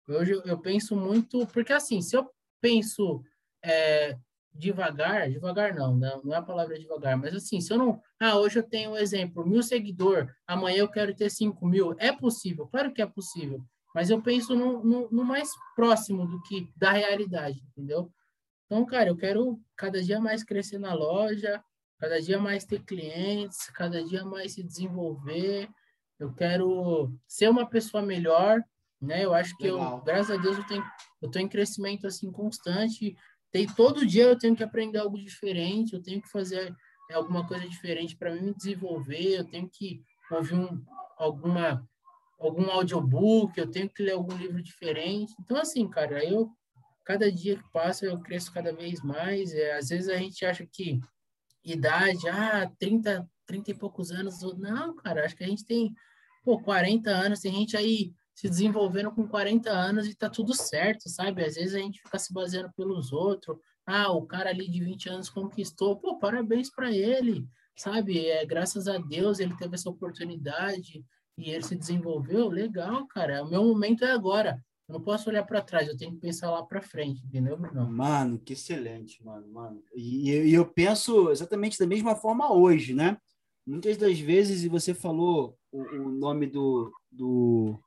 hoje 0.08 0.34
eu, 0.34 0.42
eu 0.42 0.60
penso 0.60 0.96
muito, 0.96 1.46
porque 1.48 1.74
assim, 1.74 2.02
se 2.02 2.16
eu 2.16 2.30
penso 2.62 3.22
é, 3.64 4.18
devagar, 4.56 5.30
devagar 5.30 5.76
não, 5.76 5.96
não, 5.96 6.22
não 6.24 6.34
é 6.34 6.38
a 6.38 6.42
palavra 6.42 6.80
devagar, 6.80 7.18
mas 7.18 7.36
assim, 7.36 7.60
se 7.60 7.74
eu 7.74 7.78
não, 7.78 8.02
ah, 8.20 8.38
hoje 8.38 8.60
eu 8.60 8.64
tenho 8.64 8.92
um 8.92 8.98
exemplo, 8.98 9.46
mil 9.46 9.62
seguidor, 9.62 10.34
amanhã 10.48 10.80
eu 10.80 10.90
quero 10.90 11.14
ter 11.14 11.30
cinco 11.30 11.68
mil, 11.68 11.94
é 12.00 12.12
possível, 12.12 12.68
claro 12.68 12.94
que 12.94 13.02
é 13.02 13.06
possível, 13.06 13.62
mas 13.94 14.10
eu 14.10 14.22
penso 14.22 14.56
no, 14.56 14.84
no, 14.84 15.10
no, 15.12 15.24
mais 15.26 15.50
próximo 15.76 16.26
do 16.26 16.42
que 16.44 16.70
da 16.76 16.92
realidade, 16.92 17.62
entendeu? 17.70 18.12
Então, 18.66 18.86
cara, 18.86 19.10
eu 19.10 19.18
quero 19.18 19.60
cada 19.76 20.02
dia 20.02 20.20
mais 20.20 20.44
crescer 20.44 20.80
na 20.80 20.94
loja, 20.94 21.64
cada 22.00 22.22
dia 22.22 22.40
mais 22.40 22.66
ter 22.66 22.84
clientes, 22.84 23.70
cada 23.70 24.04
dia 24.04 24.26
mais 24.26 24.54
se 24.54 24.64
desenvolver, 24.64 25.70
eu 26.20 26.34
quero 26.34 27.14
ser 27.28 27.50
uma 27.50 27.68
pessoa 27.68 28.02
melhor, 28.02 28.64
né? 29.02 29.24
Eu 29.24 29.34
acho 29.34 29.56
que 29.58 29.64
Legal. 29.70 29.98
eu, 29.98 30.04
graças 30.04 30.38
a 30.38 30.42
Deus, 30.42 30.58
eu 30.58 30.66
tenho, 30.66 30.84
eu 31.22 31.30
tô 31.30 31.40
em 31.40 31.48
crescimento 31.48 32.08
assim 32.08 32.32
constante, 32.32 33.16
tem 33.52 33.68
todo 33.68 34.06
dia 34.06 34.24
eu 34.24 34.38
tenho 34.38 34.56
que 34.56 34.64
aprender 34.64 34.98
algo 34.98 35.18
diferente, 35.18 35.94
eu 35.94 36.02
tenho 36.02 36.22
que 36.22 36.30
fazer 36.30 36.76
é, 37.10 37.14
alguma 37.14 37.48
coisa 37.48 37.68
diferente 37.68 38.16
para 38.16 38.34
me 38.34 38.54
desenvolver, 38.54 39.40
eu 39.40 39.46
tenho 39.46 39.70
que 39.70 40.02
ouvir 40.32 40.56
um, 40.56 40.84
alguma 41.18 41.88
algum 42.38 42.70
audiobook, 42.70 43.58
eu 43.58 43.72
tenho 43.72 43.90
que 43.90 44.04
ler 44.04 44.12
algum 44.12 44.36
livro 44.36 44.62
diferente. 44.62 45.34
Então 45.40 45.58
assim, 45.58 45.88
cara, 45.88 46.24
eu 46.24 46.52
cada 47.06 47.32
dia 47.32 47.56
que 47.58 47.72
passa 47.72 48.06
eu 48.06 48.20
cresço 48.20 48.52
cada 48.52 48.74
vez 48.74 49.02
mais. 49.02 49.54
É, 49.54 49.78
às 49.78 49.90
vezes 49.90 50.10
a 50.10 50.18
gente 50.18 50.46
acha 50.46 50.66
que 50.66 51.00
idade, 51.64 52.28
ah, 52.30 52.70
30, 52.80 53.30
30 53.46 53.72
e 53.72 53.74
poucos 53.74 54.12
anos, 54.12 54.42
não, 54.58 54.96
cara, 54.96 55.26
acho 55.26 55.36
que 55.36 55.44
a 55.44 55.48
gente 55.48 55.66
tem 55.66 55.94
pô, 56.44 56.60
40 56.62 57.10
anos, 57.10 57.40
tem 57.40 57.54
gente 57.54 57.76
aí 57.76 58.14
se 58.34 58.50
desenvolvendo 58.50 59.12
com 59.12 59.28
40 59.28 59.70
anos 59.72 60.08
e 60.08 60.14
tá 60.14 60.30
tudo 60.30 60.54
certo, 60.54 61.10
sabe? 61.10 61.44
Às 61.44 61.56
vezes 61.56 61.74
a 61.74 61.80
gente 61.80 62.02
fica 62.02 62.20
se 62.20 62.34
baseando 62.34 62.72
pelos 62.76 63.14
outros. 63.14 63.58
Ah, 63.86 64.12
o 64.12 64.26
cara 64.26 64.50
ali 64.50 64.70
de 64.70 64.84
20 64.84 65.10
anos 65.10 65.30
conquistou. 65.30 65.98
Pô, 65.98 66.20
parabéns 66.20 66.70
para 66.70 66.92
ele, 66.92 67.48
sabe? 67.76 68.28
É, 68.28 68.46
graças 68.46 68.88
a 68.88 68.98
Deus 68.98 69.40
ele 69.40 69.56
teve 69.56 69.76
essa 69.76 69.90
oportunidade 69.90 71.04
e 71.38 71.50
ele 71.50 71.64
se 71.64 71.76
desenvolveu. 71.76 72.50
Legal, 72.50 73.08
cara. 73.08 73.44
O 73.44 73.50
meu 73.50 73.64
momento 73.64 74.04
é 74.04 74.12
agora. 74.12 74.62
Eu 74.88 74.94
não 74.94 75.02
posso 75.02 75.30
olhar 75.30 75.44
para 75.44 75.62
trás, 75.62 75.88
eu 75.88 75.98
tenho 75.98 76.12
que 76.12 76.20
pensar 76.20 76.52
lá 76.52 76.64
para 76.64 76.82
frente, 76.82 77.26
entendeu, 77.26 77.58
Bruno? 77.58 77.90
Mano, 77.90 78.38
que 78.38 78.54
excelente, 78.54 79.24
mano, 79.24 79.48
mano. 79.48 79.84
E, 79.96 80.30
e 80.30 80.54
eu 80.54 80.66
penso 80.66 81.32
exatamente 81.32 81.80
da 81.80 81.88
mesma 81.88 82.16
forma 82.16 82.54
hoje, 82.54 82.94
né? 82.94 83.18
Muitas 83.66 83.98
das 83.98 84.20
vezes, 84.20 84.64
e 84.64 84.70
você 84.70 84.94
falou 84.94 85.58
o, 85.72 85.82
o 85.82 86.12
nome 86.12 86.46
do, 86.46 86.94
do, 87.12 87.80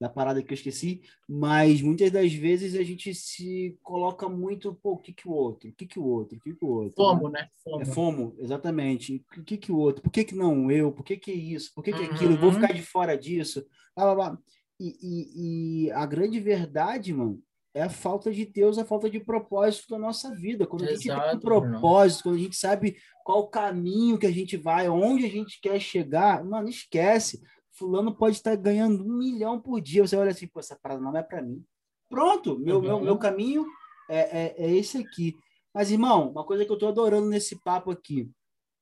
da 0.00 0.08
parada 0.08 0.42
que 0.42 0.50
eu 0.50 0.54
esqueci, 0.54 1.02
mas 1.28 1.82
muitas 1.82 2.10
das 2.10 2.32
vezes 2.32 2.74
a 2.74 2.82
gente 2.82 3.14
se 3.14 3.78
coloca 3.82 4.26
muito, 4.26 4.74
pô, 4.74 4.92
o 4.92 4.98
que 4.98 5.12
que 5.12 5.28
o 5.28 5.32
outro? 5.32 5.68
O 5.68 5.72
que 5.74 5.86
que 5.86 5.98
o 5.98 6.04
outro? 6.04 6.38
O 6.38 6.40
que 6.40 6.54
que 6.54 6.64
o 6.64 6.68
outro? 6.68 6.94
Fomo, 6.96 7.28
né? 7.28 7.48
Fomo. 7.62 7.82
É 7.82 7.84
fomo, 7.84 8.34
exatamente. 8.38 9.22
O 9.36 9.44
que 9.44 9.58
que 9.58 9.70
o 9.70 9.76
outro? 9.76 10.02
Por 10.02 10.10
que 10.10 10.24
que 10.24 10.34
não 10.34 10.70
eu? 10.70 10.90
Por 10.92 11.04
que 11.04 11.18
que 11.18 11.30
isso? 11.30 11.74
Por 11.74 11.84
que 11.84 11.92
que 11.92 12.00
uhum. 12.00 12.06
aquilo? 12.06 12.32
Eu 12.32 12.40
vou 12.40 12.52
ficar 12.52 12.72
de 12.72 12.80
fora 12.80 13.18
disso? 13.18 13.66
Blá, 13.94 14.14
blá, 14.14 14.14
blá. 14.14 14.38
E, 14.80 14.96
e, 15.02 15.86
e, 15.86 15.92
a 15.92 16.06
grande 16.06 16.38
verdade, 16.38 17.12
mano, 17.12 17.42
é 17.74 17.82
a 17.82 17.90
falta 17.90 18.32
de 18.32 18.46
Deus, 18.46 18.78
a 18.78 18.84
falta 18.84 19.10
de 19.10 19.20
propósito 19.20 19.90
da 19.90 19.98
nossa 19.98 20.34
vida. 20.34 20.66
Quando 20.66 20.84
a 20.84 20.92
gente 20.92 21.08
tem 21.08 21.36
um 21.36 21.40
propósito, 21.40 22.24
quando 22.24 22.36
a 22.36 22.40
gente 22.40 22.56
sabe 22.56 22.96
qual 23.24 23.40
o 23.40 23.48
caminho 23.48 24.18
que 24.18 24.26
a 24.26 24.32
gente 24.32 24.56
vai, 24.56 24.88
onde 24.88 25.26
a 25.26 25.28
gente 25.28 25.60
quer 25.60 25.80
chegar, 25.80 26.44
mano, 26.44 26.68
esquece 26.68 27.40
fulano 27.78 28.14
pode 28.14 28.36
estar 28.36 28.56
ganhando 28.56 29.04
um 29.04 29.16
milhão 29.16 29.60
por 29.60 29.80
dia. 29.80 30.06
Você 30.06 30.16
olha 30.16 30.32
assim, 30.32 30.48
pô, 30.48 30.58
essa 30.58 30.76
parada 30.76 31.00
não 31.00 31.16
é 31.16 31.22
para 31.22 31.40
mim. 31.40 31.64
Pronto, 32.10 32.58
meu, 32.58 32.76
uhum. 32.76 32.82
meu, 32.82 33.00
meu 33.00 33.18
caminho 33.18 33.64
é, 34.10 34.18
é, 34.18 34.54
é, 34.58 34.76
esse 34.76 34.98
aqui. 34.98 35.36
Mas, 35.72 35.90
irmão, 35.90 36.30
uma 36.30 36.44
coisa 36.44 36.64
que 36.64 36.70
eu 36.70 36.74
estou 36.74 36.88
adorando 36.88 37.28
nesse 37.28 37.56
papo 37.62 37.90
aqui, 37.90 38.28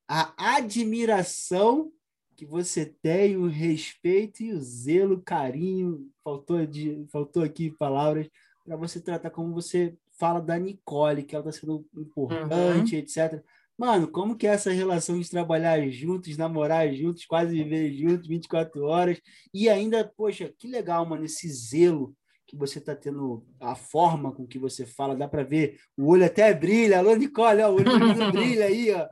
a 0.09 0.33
admiração 0.57 1.93
que 2.37 2.45
você 2.45 2.85
tem, 2.85 3.37
o 3.37 3.49
respeito 3.49 4.43
e 4.43 4.53
o 4.53 4.61
zelo, 4.61 5.15
o 5.17 5.23
carinho, 5.23 6.09
faltou, 6.23 6.65
de, 6.67 7.07
faltou 7.11 7.43
aqui 7.43 7.71
palavras, 7.71 8.29
para 8.65 8.77
você 8.77 9.01
tratar 9.01 9.31
como 9.31 9.55
você 9.55 9.97
fala 10.19 10.41
da 10.41 10.59
Nicole, 10.59 11.23
que 11.23 11.35
ela 11.35 11.49
está 11.49 11.61
sendo 11.61 11.87
importante, 11.97 12.95
uhum. 12.95 13.01
etc. 13.01 13.43
Mano, 13.79 14.09
como 14.09 14.37
que 14.37 14.47
é 14.47 14.51
essa 14.51 14.71
relação 14.71 15.19
de 15.19 15.29
trabalhar 15.29 15.87
juntos, 15.89 16.37
namorar 16.37 16.93
juntos, 16.95 17.27
quase 17.27 17.55
viver 17.55 17.93
juntos 17.93 18.27
24 18.27 18.85
horas 18.85 19.21
e 19.53 19.69
ainda, 19.69 20.05
poxa, 20.05 20.53
que 20.59 20.69
legal, 20.69 21.05
mano, 21.07 21.25
esse 21.25 21.49
zelo 21.49 22.15
que 22.47 22.57
você 22.57 22.81
tá 22.81 22.95
tendo, 22.95 23.45
a 23.61 23.75
forma 23.75 24.33
com 24.33 24.47
que 24.47 24.59
você 24.59 24.87
fala, 24.87 25.17
dá 25.17 25.27
para 25.27 25.43
ver, 25.43 25.79
o 25.97 26.07
olho 26.09 26.25
até 26.25 26.55
brilha. 26.55 26.99
Alô, 26.99 27.15
Nicole, 27.17 27.61
ó, 27.63 27.71
o 27.71 27.75
olho 27.75 27.85
brilha 28.33 28.67
aí, 28.67 28.93
ó. 28.93 29.09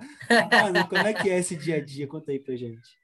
Mano, 0.51 0.89
como 0.89 1.07
é 1.07 1.13
que 1.13 1.29
é 1.29 1.39
esse 1.39 1.57
dia 1.57 1.77
a 1.77 1.81
dia? 1.81 2.07
Conta 2.07 2.31
aí 2.31 2.39
pra 2.39 2.55
gente. 2.55 3.04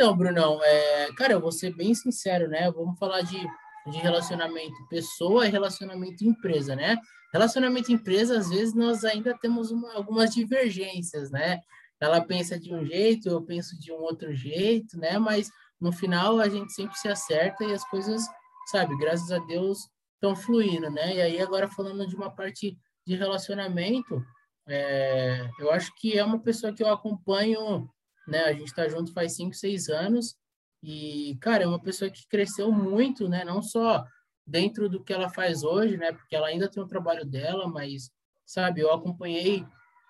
Então, 0.00 0.16
Brunão, 0.16 0.58
é, 0.64 1.12
cara, 1.12 1.34
eu 1.34 1.40
vou 1.42 1.52
ser 1.52 1.76
bem 1.76 1.94
sincero, 1.94 2.48
né? 2.48 2.70
Vamos 2.70 2.98
falar 2.98 3.20
de, 3.20 3.38
de 3.38 3.98
relacionamento 3.98 4.88
pessoa 4.88 5.46
e 5.46 5.50
relacionamento 5.50 6.24
empresa, 6.24 6.74
né? 6.74 6.96
Relacionamento 7.30 7.92
empresa, 7.92 8.38
às 8.38 8.48
vezes 8.48 8.72
nós 8.72 9.04
ainda 9.04 9.36
temos 9.36 9.70
uma, 9.70 9.92
algumas 9.92 10.34
divergências, 10.34 11.30
né? 11.30 11.60
Ela 12.00 12.22
pensa 12.22 12.58
de 12.58 12.74
um 12.74 12.82
jeito, 12.82 13.28
eu 13.28 13.42
penso 13.42 13.78
de 13.78 13.92
um 13.92 13.96
outro 13.96 14.34
jeito, 14.34 14.98
né? 14.98 15.18
Mas 15.18 15.50
no 15.78 15.92
final 15.92 16.40
a 16.40 16.48
gente 16.48 16.72
sempre 16.72 16.96
se 16.96 17.06
acerta 17.06 17.62
e 17.62 17.74
as 17.74 17.84
coisas, 17.84 18.24
sabe, 18.70 18.96
graças 18.96 19.30
a 19.30 19.38
Deus 19.40 19.80
estão 20.14 20.34
fluindo, 20.34 20.88
né? 20.88 21.16
E 21.16 21.20
aí 21.20 21.42
agora 21.42 21.68
falando 21.68 22.06
de 22.06 22.16
uma 22.16 22.30
parte 22.30 22.74
de 23.06 23.16
relacionamento, 23.16 24.24
é, 24.66 25.46
eu 25.58 25.70
acho 25.70 25.92
que 25.96 26.16
é 26.16 26.24
uma 26.24 26.40
pessoa 26.40 26.72
que 26.72 26.82
eu 26.82 26.88
acompanho, 26.88 27.86
né? 28.26 28.44
A 28.44 28.52
gente 28.52 28.68
está 28.68 28.88
junto 28.88 29.12
faz 29.12 29.36
cinco, 29.36 29.54
seis 29.54 29.88
anos 29.88 30.36
e, 30.82 31.36
cara, 31.40 31.64
é 31.64 31.66
uma 31.66 31.80
pessoa 31.80 32.10
que 32.10 32.26
cresceu 32.28 32.72
muito, 32.72 33.28
né? 33.28 33.44
Não 33.44 33.62
só 33.62 34.04
dentro 34.46 34.88
do 34.88 35.02
que 35.02 35.12
ela 35.12 35.28
faz 35.28 35.62
hoje, 35.62 35.96
né? 35.96 36.12
Porque 36.12 36.34
ela 36.34 36.48
ainda 36.48 36.68
tem 36.68 36.82
o 36.82 36.88
trabalho 36.88 37.24
dela, 37.24 37.68
mas, 37.68 38.10
sabe, 38.46 38.80
eu 38.80 38.92
acompanhei 38.92 39.64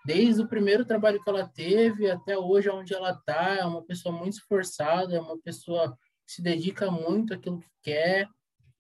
desde 0.06 0.40
o 0.40 0.48
primeiro 0.48 0.84
trabalho 0.84 1.22
que 1.22 1.28
ela 1.28 1.46
teve 1.46 2.10
até 2.10 2.38
hoje 2.38 2.70
onde 2.70 2.94
ela 2.94 3.10
está. 3.10 3.56
É 3.56 3.64
uma 3.64 3.82
pessoa 3.82 4.16
muito 4.16 4.34
esforçada, 4.34 5.14
é 5.14 5.20
uma 5.20 5.38
pessoa 5.38 5.96
que 6.26 6.34
se 6.34 6.42
dedica 6.42 6.90
muito 6.90 7.34
àquilo 7.34 7.60
que 7.60 7.68
quer. 7.82 8.28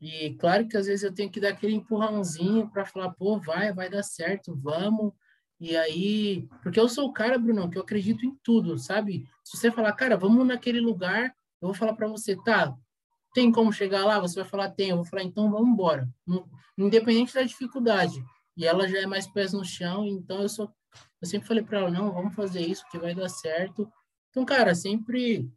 E 0.00 0.34
claro 0.36 0.66
que 0.66 0.76
às 0.76 0.86
vezes 0.86 1.02
eu 1.02 1.12
tenho 1.12 1.30
que 1.30 1.40
dar 1.40 1.50
aquele 1.50 1.74
empurrãozinho 1.74 2.70
para 2.70 2.86
falar, 2.86 3.12
pô, 3.14 3.38
vai, 3.38 3.72
vai 3.72 3.90
dar 3.90 4.02
certo, 4.02 4.56
vamos. 4.56 5.12
E 5.60 5.76
aí, 5.76 6.48
porque 6.62 6.80
eu 6.80 6.88
sou 6.88 7.08
o 7.08 7.12
cara, 7.12 7.38
Bruno, 7.38 7.68
que 7.68 7.76
eu 7.76 7.82
acredito 7.82 8.24
em 8.24 8.34
tudo, 8.42 8.78
sabe? 8.78 9.28
Se 9.44 9.56
você 9.56 9.70
falar, 9.70 9.92
cara, 9.92 10.16
vamos 10.16 10.46
naquele 10.46 10.80
lugar, 10.80 11.34
eu 11.60 11.68
vou 11.68 11.74
falar 11.74 11.94
para 11.94 12.08
você, 12.08 12.34
tá, 12.34 12.74
tem 13.32 13.52
como 13.52 13.72
chegar 13.72 14.04
lá? 14.04 14.18
Você 14.18 14.40
vai 14.40 14.48
falar, 14.48 14.70
tem. 14.70 14.90
Eu 14.90 14.96
vou 14.96 15.04
falar, 15.04 15.22
então 15.22 15.50
vamos 15.50 15.68
embora. 15.68 16.08
Independente 16.76 17.34
da 17.34 17.42
dificuldade. 17.42 18.24
E 18.56 18.66
ela 18.66 18.88
já 18.88 18.98
é 18.98 19.06
mais 19.06 19.26
pés 19.26 19.52
no 19.52 19.64
chão, 19.64 20.06
então 20.06 20.42
eu 20.42 20.48
sou. 20.48 20.72
Eu 21.20 21.28
sempre 21.28 21.46
falei 21.46 21.62
para 21.62 21.78
ela, 21.78 21.90
não, 21.90 22.12
vamos 22.12 22.34
fazer 22.34 22.62
isso, 22.62 22.84
que 22.90 22.98
vai 22.98 23.14
dar 23.14 23.28
certo. 23.28 23.90
Então, 24.30 24.44
cara, 24.44 24.74
sempre 24.74 25.48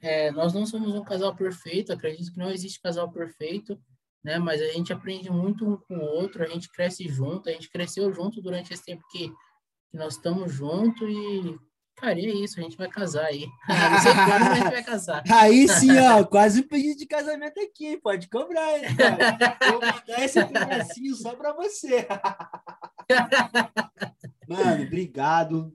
é, 0.00 0.30
nós 0.30 0.54
não 0.54 0.64
somos 0.64 0.94
um 0.94 1.04
casal 1.04 1.34
perfeito, 1.34 1.92
acredito 1.92 2.32
que 2.32 2.38
não 2.38 2.50
existe 2.50 2.80
casal 2.80 3.10
perfeito, 3.10 3.78
né? 4.22 4.38
Mas 4.38 4.60
a 4.60 4.66
gente 4.66 4.92
aprende 4.92 5.30
muito 5.30 5.66
um 5.66 5.76
com 5.76 5.96
o 5.96 6.04
outro, 6.04 6.42
a 6.42 6.46
gente 6.46 6.70
cresce 6.70 7.08
junto, 7.08 7.48
a 7.48 7.52
gente 7.52 7.70
cresceu 7.70 8.12
junto 8.12 8.40
durante 8.40 8.72
esse 8.72 8.84
tempo 8.84 9.02
que, 9.10 9.28
que 9.90 9.96
nós 9.96 10.14
estamos 10.14 10.52
juntos 10.52 11.08
e, 11.08 11.58
cara, 11.96 12.18
e 12.18 12.26
é 12.26 12.34
isso, 12.34 12.60
a 12.60 12.62
gente 12.62 12.76
vai 12.76 12.88
casar 12.88 13.26
aí. 13.26 13.46
não 13.68 14.00
sei 14.00 14.12
quando, 14.12 14.44
mas 14.44 14.52
a 14.52 14.54
gente 14.54 14.72
vai 14.72 14.84
casar. 14.84 15.22
Aí 15.30 15.68
sim, 15.68 15.98
ó, 15.98 16.24
quase 16.24 16.62
pedido 16.62 16.98
de 16.98 17.06
casamento 17.06 17.60
aqui, 17.60 17.96
pode 17.96 18.28
cobrar, 18.28 18.78
hein, 18.78 18.96
cara. 18.96 19.58
Vou 19.70 19.80
mandar 19.80 20.24
esse 20.24 20.44
pedacinho 20.44 21.14
só 21.14 21.34
para 21.34 21.52
você. 21.52 22.06
Mano, 24.48 24.84
obrigado. 24.84 25.72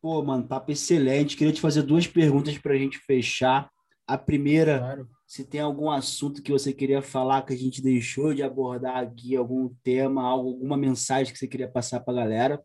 Pô, 0.00 0.22
mano, 0.22 0.46
papo 0.46 0.70
excelente. 0.70 1.36
Queria 1.36 1.52
te 1.52 1.60
fazer 1.60 1.82
duas 1.82 2.06
perguntas 2.06 2.56
para 2.58 2.74
a 2.74 2.76
gente 2.76 2.98
fechar. 2.98 3.68
A 4.06 4.16
primeira, 4.16 4.78
claro. 4.78 5.08
Se 5.28 5.44
tem 5.44 5.60
algum 5.60 5.90
assunto 5.90 6.42
que 6.42 6.50
você 6.50 6.72
queria 6.72 7.02
falar 7.02 7.42
que 7.42 7.52
a 7.52 7.56
gente 7.56 7.82
deixou 7.82 8.32
de 8.32 8.42
abordar 8.42 8.96
aqui, 8.96 9.36
algum 9.36 9.68
tema, 9.82 10.26
alguma 10.26 10.74
mensagem 10.74 11.30
que 11.30 11.38
você 11.38 11.46
queria 11.46 11.70
passar 11.70 12.00
para 12.00 12.14
a 12.14 12.16
galera, 12.16 12.64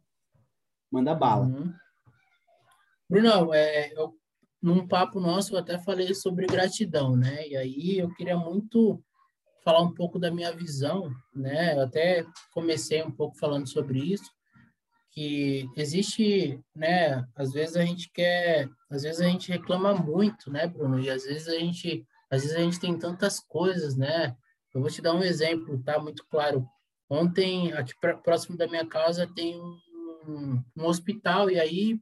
manda 0.90 1.14
bala. 1.14 1.46
Uhum. 1.46 1.74
Bruno, 3.10 3.54
é, 3.54 3.92
eu, 3.92 4.18
num 4.62 4.88
papo 4.88 5.20
nosso 5.20 5.54
eu 5.54 5.60
até 5.60 5.78
falei 5.78 6.14
sobre 6.14 6.48
gratidão, 6.48 7.18
né? 7.18 7.46
E 7.50 7.58
aí 7.58 8.00
eu 8.00 8.14
queria 8.14 8.38
muito 8.38 9.04
falar 9.62 9.82
um 9.82 9.94
pouco 9.94 10.18
da 10.18 10.32
minha 10.32 10.56
visão, 10.56 11.12
né? 11.36 11.76
Eu 11.76 11.82
até 11.82 12.26
comecei 12.54 13.04
um 13.04 13.12
pouco 13.12 13.38
falando 13.38 13.68
sobre 13.68 14.00
isso 14.00 14.32
que 15.12 15.70
existe, 15.76 16.60
né? 16.74 17.28
Às 17.36 17.52
vezes 17.52 17.76
a 17.76 17.86
gente 17.86 18.10
quer, 18.12 18.70
às 18.90 19.04
vezes 19.04 19.20
a 19.20 19.28
gente 19.28 19.52
reclama 19.52 19.94
muito, 19.94 20.50
né, 20.50 20.66
Bruno? 20.66 20.98
E 21.00 21.10
às 21.10 21.26
vezes 21.26 21.50
a 21.50 21.60
gente, 21.60 22.06
às 22.34 22.42
vezes 22.42 22.58
a 22.58 22.62
gente 22.62 22.80
tem 22.80 22.98
tantas 22.98 23.40
coisas, 23.40 23.96
né? 23.96 24.36
Eu 24.74 24.82
vou 24.82 24.90
te 24.90 25.02
dar 25.02 25.14
um 25.14 25.24
exemplo, 25.24 25.82
tá? 25.84 26.00
Muito 26.00 26.26
claro. 26.26 26.68
Ontem, 27.10 27.72
aqui 27.74 27.94
pra, 28.02 28.18
próximo 28.18 28.58
da 28.58 28.68
minha 28.68 28.86
casa, 28.86 29.30
tem 29.36 29.60
um, 29.62 30.64
um 30.76 30.86
hospital, 30.86 31.50
e 31.50 31.60
aí, 31.60 32.02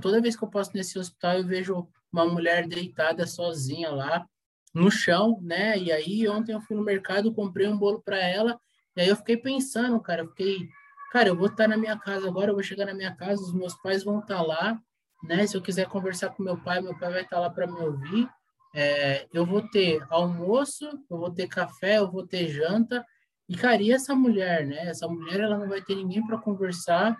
toda 0.00 0.20
vez 0.20 0.36
que 0.36 0.44
eu 0.44 0.50
passo 0.50 0.70
nesse 0.74 0.98
hospital, 0.98 1.38
eu 1.38 1.46
vejo 1.46 1.88
uma 2.12 2.24
mulher 2.24 2.68
deitada 2.68 3.26
sozinha 3.26 3.90
lá 3.90 4.24
no 4.72 4.90
chão, 4.90 5.40
né? 5.42 5.76
E 5.76 5.90
aí, 5.90 6.28
ontem 6.28 6.52
eu 6.52 6.60
fui 6.60 6.76
no 6.76 6.84
mercado, 6.84 7.34
comprei 7.34 7.66
um 7.66 7.76
bolo 7.76 8.00
para 8.00 8.18
ela, 8.18 8.60
e 8.94 9.00
aí 9.00 9.08
eu 9.08 9.16
fiquei 9.16 9.36
pensando, 9.36 9.98
cara, 10.00 10.22
eu 10.22 10.28
fiquei 10.28 10.68
cara, 11.10 11.28
eu 11.30 11.36
vou 11.36 11.46
estar 11.46 11.66
na 11.66 11.76
minha 11.76 11.98
casa 11.98 12.28
agora, 12.28 12.50
eu 12.50 12.54
vou 12.54 12.62
chegar 12.62 12.86
na 12.86 12.94
minha 12.94 13.14
casa, 13.14 13.42
os 13.42 13.52
meus 13.54 13.74
pais 13.74 14.04
vão 14.04 14.18
estar 14.18 14.42
lá, 14.42 14.78
né? 15.24 15.46
Se 15.46 15.56
eu 15.56 15.62
quiser 15.62 15.88
conversar 15.88 16.30
com 16.30 16.42
meu 16.42 16.56
pai, 16.62 16.80
meu 16.80 16.96
pai 16.98 17.10
vai 17.10 17.22
estar 17.22 17.40
lá 17.40 17.48
para 17.48 17.66
me 17.66 17.80
ouvir. 17.80 18.28
É, 18.78 19.26
eu 19.32 19.46
vou 19.46 19.62
ter 19.68 20.04
almoço, 20.10 20.86
eu 21.10 21.18
vou 21.18 21.30
ter 21.30 21.48
café, 21.48 21.98
eu 21.98 22.10
vou 22.10 22.26
ter 22.26 22.48
janta. 22.48 23.04
E, 23.48 23.56
cara, 23.56 23.80
e 23.80 23.90
essa 23.90 24.14
mulher, 24.14 24.66
né? 24.66 24.88
Essa 24.88 25.08
mulher, 25.08 25.40
ela 25.40 25.58
não 25.58 25.68
vai 25.68 25.80
ter 25.80 25.94
ninguém 25.94 26.24
para 26.26 26.38
conversar. 26.38 27.16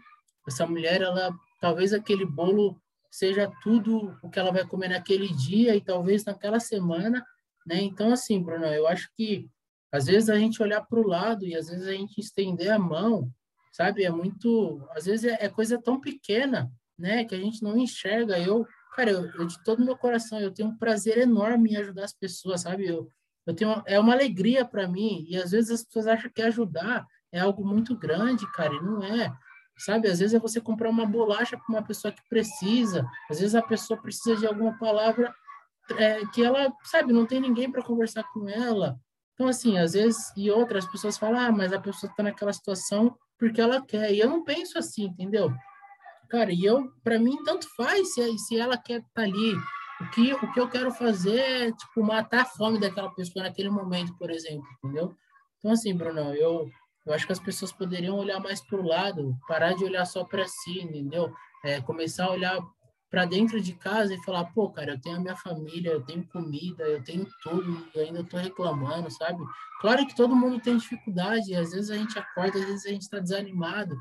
Essa 0.47 0.67
mulher, 0.67 1.01
ela, 1.01 1.35
talvez 1.61 1.93
aquele 1.93 2.27
bolo 2.27 2.81
seja 3.11 3.51
tudo 3.63 4.17
o 4.23 4.29
que 4.29 4.39
ela 4.39 4.53
vai 4.53 4.67
comer 4.67 4.89
naquele 4.89 5.29
dia 5.29 5.75
e 5.75 5.81
talvez 5.81 6.25
naquela 6.25 6.61
semana, 6.61 7.25
né? 7.67 7.81
Então, 7.81 8.13
assim, 8.13 8.43
Bruno, 8.43 8.67
eu 8.67 8.87
acho 8.87 9.09
que 9.17 9.49
às 9.91 10.05
vezes 10.05 10.29
a 10.29 10.39
gente 10.39 10.63
olhar 10.63 10.83
para 10.83 11.01
o 11.01 11.07
lado 11.07 11.47
e 11.47 11.57
às 11.57 11.69
vezes 11.69 11.87
a 11.87 11.93
gente 11.93 12.21
estender 12.21 12.71
a 12.71 12.79
mão 12.79 13.33
sabe? 13.77 14.05
É 14.05 14.11
muito, 14.11 14.83
às 14.93 15.05
vezes 15.05 15.31
é, 15.31 15.37
é, 15.45 15.49
coisa 15.51 15.81
tão 15.81 16.01
pequena, 16.01 16.73
né, 16.99 17.25
que 17.27 17.35
a 17.35 17.39
gente 17.39 17.63
não 17.63 17.77
enxerga. 17.77 18.39
Eu, 18.39 18.67
cara, 18.97 19.11
eu, 19.11 19.31
eu, 19.33 19.47
de 19.47 19.63
todo 19.63 19.85
meu 19.85 19.97
coração, 19.97 20.41
eu 20.41 20.51
tenho 20.51 20.71
um 20.71 20.77
prazer 20.77 21.19
enorme 21.19 21.73
em 21.73 21.77
ajudar 21.77 22.05
as 22.05 22.15
pessoas, 22.15 22.63
sabe? 22.63 22.87
Eu, 22.87 23.11
eu 23.47 23.55
tenho, 23.55 23.83
é 23.87 24.01
uma 24.01 24.15
alegria 24.15 24.65
para 24.65 24.89
mim, 24.89 25.27
e 25.29 25.37
às 25.37 25.51
vezes 25.51 25.71
as 25.71 25.85
pessoas 25.85 26.07
acham 26.07 26.31
que 26.35 26.43
ajudar 26.43 27.07
é 27.31 27.41
algo 27.41 27.65
muito 27.65 27.95
grande, 27.95 28.51
cara, 28.53 28.75
e 28.75 28.81
não 28.81 29.03
é. 29.03 29.31
Sabe, 29.79 30.09
às 30.09 30.21
vezes 30.21 30.33
é 30.33 30.39
você 30.39 30.59
comprar 30.59 30.89
uma 30.89 31.05
bolacha 31.05 31.59
para 31.59 31.69
uma 31.69 31.83
pessoa 31.83 32.11
que 32.11 32.23
precisa, 32.31 33.07
às 33.31 33.39
vezes 33.39 33.55
a 33.55 33.61
pessoa 33.61 34.01
precisa 34.01 34.35
de 34.37 34.47
alguma 34.47 34.79
palavra 34.79 35.35
é, 35.99 36.25
que 36.29 36.43
ela, 36.43 36.73
sabe, 36.83 37.13
não 37.13 37.27
tem 37.27 37.41
ninguém 37.41 37.71
para 37.71 37.83
conversar 37.83 38.25
com 38.33 38.49
ela. 38.49 38.99
Então, 39.35 39.49
assim, 39.49 39.77
às 39.77 39.93
vezes, 39.93 40.33
e 40.35 40.51
outras 40.51 40.87
pessoas 40.87 41.19
falam, 41.19 41.39
ah, 41.39 41.53
mas 41.53 41.75
a 41.75 41.79
pessoa 41.79 42.11
está 42.11 42.23
naquela 42.23 42.55
situação 42.55 43.15
porque 43.39 43.61
ela 43.61 43.85
quer. 43.85 44.11
E 44.13 44.19
eu 44.19 44.31
não 44.31 44.43
penso 44.43 44.79
assim, 44.79 45.05
entendeu? 45.05 45.53
Cara, 46.29 46.53
e 46.53 46.65
eu, 46.65 46.91
para 47.05 47.19
mim, 47.19 47.43
tanto 47.45 47.69
faz 47.77 48.15
se, 48.15 48.39
se 48.39 48.59
ela 48.59 48.77
quer 48.77 49.01
estar 49.01 49.11
tá 49.15 49.23
ali. 49.23 49.55
O 50.01 50.11
que, 50.11 50.35
o 50.35 50.53
que 50.53 50.61
eu 50.61 50.69
quero 50.69 50.91
fazer 50.93 51.39
é, 51.39 51.73
tipo, 51.73 52.03
matar 52.03 52.43
a 52.43 52.45
fome 52.45 52.79
daquela 52.79 53.11
pessoa 53.15 53.45
naquele 53.45 53.71
momento, 53.71 54.15
por 54.19 54.31
exemplo, 54.31 54.67
entendeu? 54.85 55.17
Então, 55.59 55.71
assim, 55.73 55.97
Bruno, 55.97 56.35
eu, 56.35 56.69
eu 57.07 57.15
acho 57.15 57.27
que 57.27 57.33
as 57.33 57.41
pessoas 57.41 57.73
poderiam 57.73 58.17
olhar 58.17 58.39
mais 58.39 58.61
para 58.61 58.79
o 58.79 58.87
lado, 58.87 59.35
parar 59.49 59.73
de 59.75 59.85
olhar 59.85 60.05
só 60.05 60.23
para 60.23 60.47
si, 60.47 60.81
entendeu? 60.81 61.33
É, 61.65 61.81
começar 61.81 62.27
a 62.27 62.33
olhar 62.33 62.59
para 63.11 63.25
dentro 63.25 63.61
de 63.61 63.73
casa 63.73 64.13
e 64.13 64.23
falar, 64.23 64.45
pô, 64.53 64.71
cara, 64.71 64.93
eu 64.93 65.01
tenho 65.01 65.17
a 65.17 65.21
minha 65.21 65.37
família, 65.37 65.93
eu 65.93 66.03
tenho 66.03 66.27
comida, 66.27 66.83
eu 66.85 67.03
tenho 67.03 67.27
tudo 67.43 67.89
e 67.95 68.01
ainda 68.01 68.21
estou 68.21 68.39
reclamando, 68.39 69.11
sabe? 69.11 69.43
Claro 69.81 70.07
que 70.07 70.15
todo 70.15 70.37
mundo 70.37 70.61
tem 70.61 70.77
dificuldade, 70.77 71.55
às 71.55 71.71
vezes 71.71 71.91
a 71.91 71.97
gente 71.97 72.19
acorda, 72.19 72.59
às 72.59 72.67
vezes 72.67 72.85
a 72.85 72.91
gente 72.91 73.03
está 73.03 73.19
desanimado, 73.19 73.97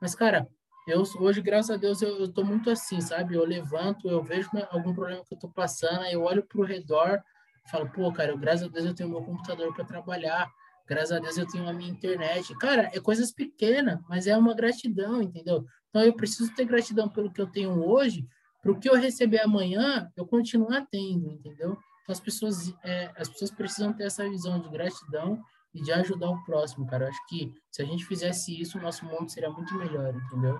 mas, 0.00 0.14
cara, 0.14 0.48
eu 0.86 1.02
hoje, 1.18 1.40
graças 1.40 1.70
a 1.70 1.76
Deus, 1.76 2.02
eu, 2.02 2.24
estou 2.24 2.44
muito 2.44 2.70
assim, 2.70 3.00
sabe? 3.00 3.34
Eu 3.34 3.44
levanto, 3.44 4.08
eu 4.08 4.22
vejo 4.22 4.50
algum 4.70 4.94
problema 4.94 5.24
que 5.24 5.34
eu 5.34 5.36
estou 5.36 5.50
passando, 5.50 6.04
eu 6.06 6.22
olho 6.22 6.42
para 6.42 6.60
o 6.60 6.64
redor 6.64 7.22
falo, 7.66 7.88
pô, 7.90 8.12
cara, 8.12 8.32
eu, 8.32 8.38
graças 8.38 8.66
a 8.66 8.68
Deus 8.68 8.84
eu 8.84 8.94
tenho 8.94 9.08
meu 9.08 9.22
computador 9.22 9.72
para 9.74 9.84
trabalhar, 9.84 10.50
graças 10.86 11.12
a 11.12 11.18
Deus 11.18 11.36
eu 11.36 11.46
tenho 11.46 11.68
a 11.68 11.72
minha 11.72 11.90
internet. 11.90 12.56
Cara, 12.58 12.90
é 12.92 13.00
coisas 13.00 13.32
pequenas, 13.32 14.00
mas 14.08 14.26
é 14.26 14.36
uma 14.36 14.54
gratidão, 14.54 15.22
entendeu? 15.22 15.64
Então 15.88 16.02
eu 16.02 16.14
preciso 16.14 16.54
ter 16.54 16.64
gratidão 16.64 17.08
pelo 17.08 17.32
que 17.32 17.40
eu 17.40 17.46
tenho 17.46 17.70
hoje, 17.84 18.26
para 18.62 18.72
o 18.72 18.78
que 18.78 18.88
eu 18.88 18.94
receber 18.94 19.40
amanhã, 19.40 20.10
eu 20.16 20.26
continuar 20.26 20.86
tendo, 20.90 21.30
entendeu? 21.30 21.76
Então, 22.02 22.12
as 22.12 22.20
pessoas, 22.20 22.74
é, 22.82 23.10
as 23.16 23.28
pessoas 23.28 23.50
precisam 23.50 23.92
ter 23.92 24.04
essa 24.04 24.28
visão 24.28 24.60
de 24.60 24.68
gratidão 24.70 25.40
e 25.74 25.82
de 25.82 25.92
ajudar 25.92 26.30
o 26.30 26.44
próximo, 26.44 26.86
cara. 26.86 27.04
Eu 27.04 27.08
acho 27.08 27.26
que 27.26 27.52
se 27.70 27.82
a 27.82 27.84
gente 27.84 28.04
fizesse 28.04 28.58
isso, 28.58 28.78
o 28.78 28.80
nosso 28.80 29.04
mundo 29.04 29.30
seria 29.30 29.50
muito 29.50 29.74
melhor, 29.74 30.14
entendeu? 30.14 30.58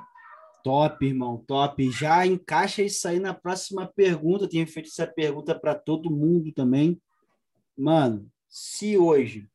Top, 0.65 1.05
irmão, 1.05 1.37
top. 1.47 1.91
Já 1.91 2.27
encaixa 2.27 2.83
isso 2.83 3.07
aí 3.07 3.21
na 3.21 3.35
próxima 3.35 3.87
pergunta. 3.87 4.49
Tenho 4.49 4.67
feito 4.67 4.89
essa 4.89 5.07
pergunta 5.07 5.55
para 5.55 5.75
todo 5.75 6.11
mundo 6.11 6.51
também. 6.53 6.99
Mano, 7.77 8.27
se 8.49 8.97
hoje 8.97 9.47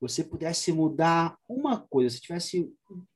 você 0.00 0.24
pudesse 0.24 0.72
mudar 0.72 1.38
uma 1.48 1.78
coisa, 1.78 2.10
se 2.10 2.20
tivesse 2.20 2.74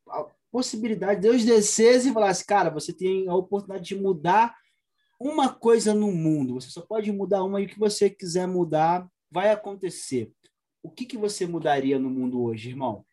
a 0.08 0.24
possibilidade, 0.52 1.20
Deus 1.20 1.44
descesse 1.44 2.10
e 2.10 2.12
falasse, 2.12 2.46
cara, 2.46 2.70
você 2.70 2.92
tem 2.92 3.28
a 3.28 3.34
oportunidade 3.34 3.88
de 3.88 3.96
mudar 3.96 4.56
uma 5.18 5.52
coisa 5.52 5.92
no 5.92 6.12
mundo, 6.12 6.54
você 6.54 6.70
só 6.70 6.80
pode 6.80 7.10
mudar 7.10 7.42
uma 7.42 7.60
e 7.60 7.64
o 7.64 7.68
que 7.68 7.78
você 7.78 8.08
quiser 8.08 8.46
mudar 8.46 9.08
vai 9.30 9.50
acontecer. 9.50 10.32
O 10.80 10.90
que, 10.90 11.06
que 11.06 11.18
você 11.18 11.44
mudaria 11.44 11.98
no 11.98 12.08
mundo 12.08 12.40
hoje, 12.40 12.68
irmão? 12.68 13.04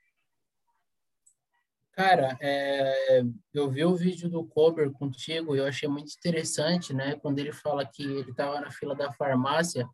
Cara, 1.99 2.37
é, 2.39 3.23
eu 3.53 3.69
vi 3.69 3.83
o 3.83 3.93
vídeo 3.93 4.29
do 4.29 4.45
Kober 4.45 4.89
contigo 4.89 5.53
e 5.53 5.59
eu 5.59 5.65
achei 5.65 5.89
muito 5.89 6.13
interessante, 6.17 6.93
né? 6.93 7.17
Quando 7.17 7.39
ele 7.39 7.51
fala 7.51 7.85
que 7.85 8.01
ele 8.01 8.31
estava 8.31 8.61
na 8.61 8.71
fila 8.71 8.95
da 8.95 9.11
farmácia 9.11 9.85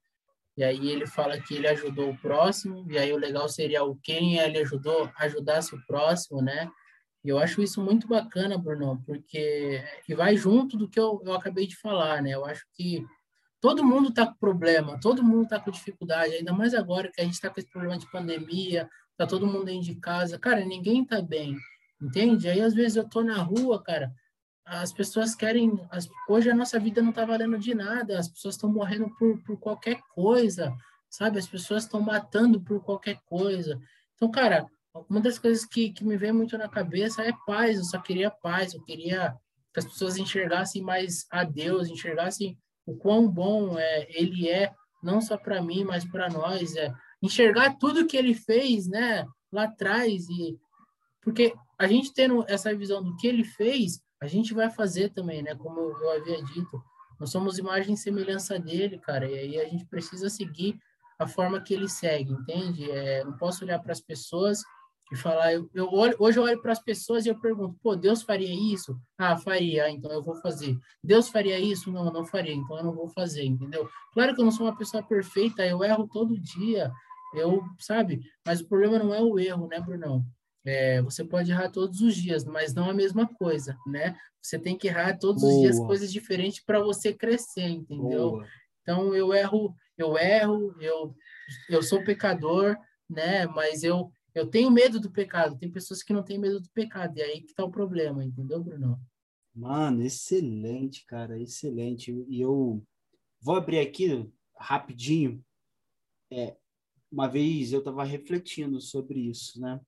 e 0.56 0.64
aí 0.64 0.88
ele 0.92 1.08
fala 1.08 1.42
que 1.42 1.56
ele 1.56 1.68
ajudou 1.68 2.12
o 2.12 2.18
próximo 2.20 2.86
e 2.92 3.00
aí 3.00 3.12
o 3.12 3.18
legal 3.18 3.50
seria 3.50 3.84
o 3.84 3.96
quem 4.04 4.38
ele 4.38 4.60
ajudou 4.60 5.10
ajudasse 5.18 5.74
o 5.74 5.84
próximo, 5.88 6.44
né? 6.44 6.70
E 7.24 7.30
eu 7.30 7.40
acho 7.40 7.64
isso 7.64 7.82
muito 7.82 8.08
bacana, 8.08 8.56
Bruno, 8.56 9.02
porque 9.04 9.84
e 10.08 10.14
vai 10.14 10.38
junto 10.38 10.78
do 10.78 10.88
que 10.88 11.00
eu, 11.00 11.20
eu 11.26 11.34
acabei 11.34 11.66
de 11.66 11.76
falar, 11.76 12.22
né? 12.22 12.36
Eu 12.36 12.46
acho 12.46 12.68
que 12.76 13.04
todo 13.60 13.84
mundo 13.84 14.10
está 14.10 14.28
com 14.28 14.36
problema, 14.36 15.00
todo 15.00 15.24
mundo 15.24 15.46
está 15.46 15.60
com 15.60 15.72
dificuldade, 15.72 16.36
ainda 16.36 16.54
mais 16.54 16.76
agora 16.76 17.10
que 17.12 17.20
a 17.20 17.24
gente 17.24 17.34
está 17.34 17.50
com 17.50 17.60
esse 17.60 17.72
problema 17.72 17.98
de 17.98 18.12
pandemia, 18.12 18.88
tá 19.18 19.26
todo 19.26 19.48
mundo 19.48 19.66
dentro 19.66 19.86
de 19.86 19.96
casa, 19.96 20.38
cara, 20.38 20.64
ninguém 20.64 21.02
está 21.02 21.20
bem, 21.20 21.58
entende? 22.02 22.50
Aí 22.50 22.62
às 22.62 22.74
vezes 22.74 22.98
eu 22.98 23.08
tô 23.08 23.24
na 23.24 23.42
rua, 23.42 23.82
cara, 23.82 24.12
as 24.66 24.92
pessoas 24.92 25.36
querem, 25.36 25.80
as, 25.92 26.10
hoje 26.28 26.50
a 26.50 26.56
nossa 26.56 26.80
vida 26.80 27.02
não 27.02 27.12
está 27.12 27.24
valendo 27.24 27.58
de 27.60 27.76
nada, 27.76 28.18
as 28.18 28.28
pessoas 28.28 28.56
estão 28.56 28.72
morrendo 28.72 29.10
por, 29.18 29.42
por 29.44 29.60
qualquer 29.60 30.02
coisa, 30.14 30.76
sabe? 31.10 31.38
As 31.38 31.48
pessoas 31.48 31.84
estão 31.84 32.02
matando 32.02 32.60
por 32.60 32.84
qualquer 32.84 33.20
coisa. 33.26 33.80
Então, 34.16 34.30
cara, 34.32 34.66
uma 35.10 35.20
das 35.20 35.38
coisas 35.38 35.66
que, 35.66 35.92
que 35.92 36.04
me 36.04 36.18
vem 36.18 36.32
muito 36.32 36.58
na 36.58 36.70
cabeça 36.70 37.22
é 37.22 37.34
paz. 37.46 37.78
Eu 37.78 37.84
só 37.84 38.00
queria 38.00 38.32
paz, 38.32 38.74
eu 38.74 38.82
queria 38.84 39.36
que 39.74 39.80
as 39.80 39.86
pessoas 39.86 40.18
enxergassem 40.18 40.82
mais 40.82 41.26
a 41.30 41.44
Deus, 41.44 41.90
enxergassem 41.90 42.58
o 42.86 42.96
quão 42.96 43.28
bom 43.28 43.78
é, 43.78 44.08
ele 44.10 44.50
é, 44.50 44.74
não 45.04 45.20
só 45.20 45.38
para 45.38 45.62
mim, 45.62 45.84
mas 45.84 46.06
para 46.06 46.30
nós. 46.30 46.76
É, 46.76 46.94
enxergar 47.22 47.78
tudo 47.78 48.08
que 48.08 48.16
ele 48.16 48.34
fez 48.34 48.88
né, 48.88 49.26
lá 49.52 49.64
atrás. 49.66 50.28
e 50.30 50.58
Porque 51.22 51.54
a 51.78 51.88
gente 51.88 52.14
tendo 52.14 52.44
essa 52.48 52.76
visão 52.76 53.04
do 53.04 53.16
que 53.16 53.28
ele 53.28 53.44
fez, 53.44 54.02
a 54.22 54.28
gente 54.28 54.54
vai 54.54 54.70
fazer 54.70 55.10
também, 55.10 55.44
né? 55.44 55.56
Como 55.56 55.80
eu 55.80 56.12
havia 56.12 56.42
dito. 56.44 56.82
Nós 57.20 57.32
somos 57.32 57.58
imagem 57.58 57.94
e 57.94 57.98
semelhança 57.98 58.60
dele, 58.60 59.00
cara, 59.00 59.30
e 59.30 59.38
aí 59.38 59.60
a 59.60 59.66
gente 59.66 59.86
precisa 59.86 60.30
seguir 60.30 60.78
a 61.18 61.26
forma 61.28 61.62
que 61.62 61.74
ele 61.74 61.88
segue, 61.88 62.34
entende? 62.34 62.90
É, 62.92 63.24
não 63.24 63.38
posso 63.38 63.64
olhar 63.64 63.80
para 63.80 63.94
as 63.94 64.02
pessoas 64.02 64.62
e 65.12 65.16
falar, 65.16 65.54
eu, 65.54 65.70
eu 65.74 65.88
olho, 65.94 66.16
hoje 66.20 66.40
eu 66.40 66.44
olho 66.44 66.62
para 66.62 66.72
as 66.72 66.82
pessoas 66.82 67.26
e 67.26 67.30
eu 67.30 67.40
pergunto, 67.40 67.78
pô, 67.82 67.96
Deus 67.96 68.24
faria 68.24 68.52
isso? 68.74 69.00
Ah, 69.18 69.38
faria, 69.38 69.90
então 69.90 70.12
eu 70.12 70.22
vou 70.22 70.36
fazer. 70.42 70.78
Deus 71.04 71.30
faria 71.30 71.60
isso? 71.60 71.92
Não, 71.92 72.12
não 72.12 72.26
faria, 72.26 72.54
então 72.54 72.78
eu 72.78 72.84
não 72.84 72.94
vou 72.94 73.08
fazer, 73.10 73.46
entendeu? 73.46 73.88
Claro 74.14 74.34
que 74.34 74.42
eu 74.42 74.46
não 74.46 74.52
sou 74.52 74.66
uma 74.66 74.76
pessoa 74.76 75.04
perfeita, 75.04 75.66
eu 75.66 75.84
erro 75.84 76.10
todo 76.12 76.40
dia, 76.40 76.92
eu, 77.34 77.64
sabe? 77.80 78.22
Mas 78.46 78.62
o 78.62 78.68
problema 78.68 78.98
não 78.98 79.14
é 79.14 79.22
o 79.22 79.38
erro, 79.38 79.68
né, 79.68 79.80
Brunão? 79.80 80.26
É, 80.66 81.02
você 81.02 81.24
pode 81.24 81.52
errar 81.52 81.70
todos 81.70 82.02
os 82.02 82.16
dias, 82.16 82.44
mas 82.44 82.74
não 82.74 82.90
a 82.90 82.94
mesma 82.94 83.28
coisa, 83.28 83.78
né? 83.86 84.18
Você 84.42 84.58
tem 84.58 84.76
que 84.78 84.88
errar 84.88 85.18
todos 85.18 85.44
Boa. 85.44 85.54
os 85.54 85.62
dias 85.62 85.80
coisas 85.80 86.12
diferentes 86.12 86.64
para 86.64 86.80
você 86.80 87.14
crescer, 87.14 87.68
entendeu? 87.68 88.32
Boa. 88.32 88.48
Então 88.82 89.16
eu 89.16 89.34
erro, 89.34 89.76
eu 89.98 90.18
erro, 90.18 90.76
eu 90.82 91.16
eu 91.70 91.84
sou 91.84 92.04
pecador, 92.04 92.76
né? 93.10 93.46
Mas 93.48 93.84
eu 93.84 94.12
eu 94.34 94.48
tenho 94.48 94.70
medo 94.70 95.00
do 95.00 95.12
pecado. 95.12 95.58
Tem 95.58 95.72
pessoas 95.72 96.04
que 96.04 96.12
não 96.12 96.24
têm 96.24 96.38
medo 96.38 96.60
do 96.60 96.70
pecado. 96.72 97.18
E 97.18 97.22
aí 97.22 97.42
que 97.42 97.54
tá 97.54 97.64
o 97.64 97.72
problema, 97.72 98.24
entendeu, 98.24 98.62
Bruno? 98.62 99.00
Mano, 99.54 100.04
excelente, 100.04 101.06
cara, 101.06 101.40
excelente. 101.40 102.12
E 102.28 102.42
eu 102.42 102.84
vou 103.40 103.56
abrir 103.56 103.80
aqui 103.80 104.30
rapidinho. 104.58 105.44
É, 106.32 106.58
uma 107.10 107.28
vez 107.28 107.72
eu 107.72 107.80
estava 107.80 108.04
refletindo 108.04 108.82
sobre 108.82 109.20
isso, 109.20 109.62
né? 109.62 109.80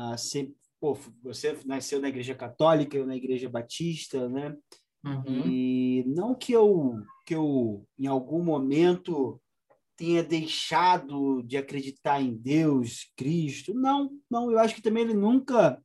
Ah, 0.00 0.16
sempre, 0.16 0.54
pô, 0.80 0.96
você 1.24 1.58
nasceu 1.66 2.00
na 2.00 2.08
igreja 2.08 2.32
católica, 2.32 2.96
eu 2.96 3.04
na 3.04 3.16
igreja 3.16 3.48
batista, 3.48 4.28
né? 4.28 4.56
Uhum. 5.04 5.44
E 5.44 6.04
não 6.06 6.36
que 6.36 6.52
eu, 6.52 7.02
que 7.26 7.34
eu, 7.34 7.84
em 7.98 8.06
algum 8.06 8.40
momento, 8.44 9.40
tenha 9.96 10.22
deixado 10.22 11.42
de 11.42 11.56
acreditar 11.56 12.22
em 12.22 12.32
Deus, 12.32 13.12
Cristo. 13.16 13.74
Não, 13.74 14.08
não, 14.30 14.52
eu 14.52 14.60
acho 14.60 14.76
que 14.76 14.80
também 14.82 15.02
ele 15.02 15.14
nunca 15.14 15.82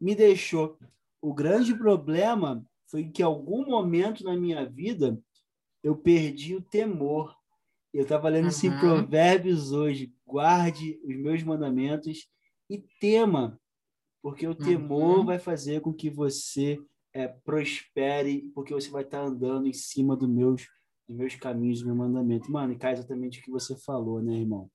me 0.00 0.16
deixou. 0.16 0.76
O 1.20 1.32
grande 1.32 1.72
problema 1.72 2.66
foi 2.90 3.08
que 3.10 3.22
em 3.22 3.24
algum 3.24 3.64
momento 3.64 4.24
na 4.24 4.34
minha 4.34 4.68
vida 4.68 5.16
eu 5.84 5.96
perdi 5.96 6.56
o 6.56 6.60
temor. 6.60 7.32
Eu 7.94 8.02
estava 8.02 8.28
lendo 8.28 8.44
uhum. 8.44 8.50
isso 8.50 8.66
em 8.66 8.76
Provérbios 8.76 9.70
hoje. 9.70 10.12
Guarde 10.26 11.00
os 11.04 11.16
meus 11.16 11.44
mandamentos 11.44 12.26
e 12.72 12.84
tema, 12.98 13.60
porque 14.22 14.46
o 14.46 14.54
temor 14.54 15.18
uhum. 15.18 15.24
vai 15.26 15.38
fazer 15.38 15.80
com 15.80 15.92
que 15.92 16.08
você 16.08 16.78
é, 17.12 17.28
prospere, 17.28 18.50
porque 18.54 18.72
você 18.72 18.88
vai 18.90 19.02
estar 19.02 19.20
andando 19.20 19.66
em 19.66 19.72
cima 19.72 20.16
dos 20.16 20.28
meus 20.28 20.66
dos 21.08 21.16
meus 21.16 21.34
caminhos, 21.34 21.80
do 21.80 21.86
meu 21.86 21.96
mandamento. 21.96 22.50
Mano, 22.50 22.72
e 22.72 22.78
cai 22.78 22.92
exatamente 22.92 23.40
o 23.40 23.42
que 23.42 23.50
você 23.50 23.76
falou, 23.76 24.22
né, 24.22 24.34
irmão? 24.34 24.70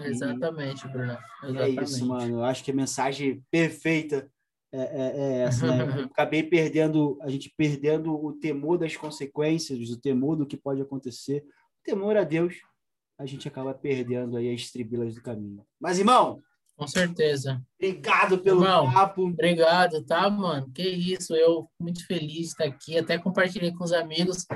Exatamente, 0.00 0.88
Bruno. 0.88 1.18
Exatamente. 1.42 1.78
É 1.78 1.82
isso, 1.82 2.06
mano. 2.06 2.36
Eu 2.36 2.44
acho 2.44 2.64
que 2.64 2.70
a 2.70 2.74
mensagem 2.74 3.44
perfeita 3.50 4.30
é, 4.72 4.80
é, 4.80 5.16
é 5.16 5.38
essa, 5.42 5.66
né? 5.66 5.74
acabei 6.10 6.42
perdendo, 6.42 7.18
a 7.20 7.28
gente 7.28 7.52
perdendo 7.56 8.14
o 8.14 8.32
temor 8.32 8.78
das 8.78 8.96
consequências, 8.96 9.90
o 9.90 10.00
temor 10.00 10.36
do 10.36 10.46
que 10.46 10.56
pode 10.56 10.80
acontecer. 10.80 11.44
O 11.80 11.84
temor 11.84 12.16
a 12.16 12.24
Deus, 12.24 12.54
a 13.18 13.26
gente 13.26 13.46
acaba 13.46 13.74
perdendo 13.74 14.36
aí 14.36 14.52
as 14.52 14.70
tribilas 14.70 15.14
do 15.14 15.22
caminho. 15.22 15.62
Mas, 15.78 15.98
irmão, 15.98 16.40
com 16.76 16.86
certeza. 16.86 17.62
Obrigado 17.78 18.38
pelo 18.38 18.62
Irmão, 18.62 18.92
papo. 18.92 19.28
Obrigado, 19.28 20.04
tá, 20.04 20.28
mano? 20.28 20.70
Que 20.72 20.82
isso, 20.82 21.34
eu 21.34 21.68
muito 21.78 22.06
feliz 22.06 22.32
de 22.32 22.40
estar 22.42 22.64
aqui. 22.64 22.98
Até 22.98 23.18
compartilhei 23.18 23.72
com 23.72 23.84
os 23.84 23.92
amigos. 23.92 24.46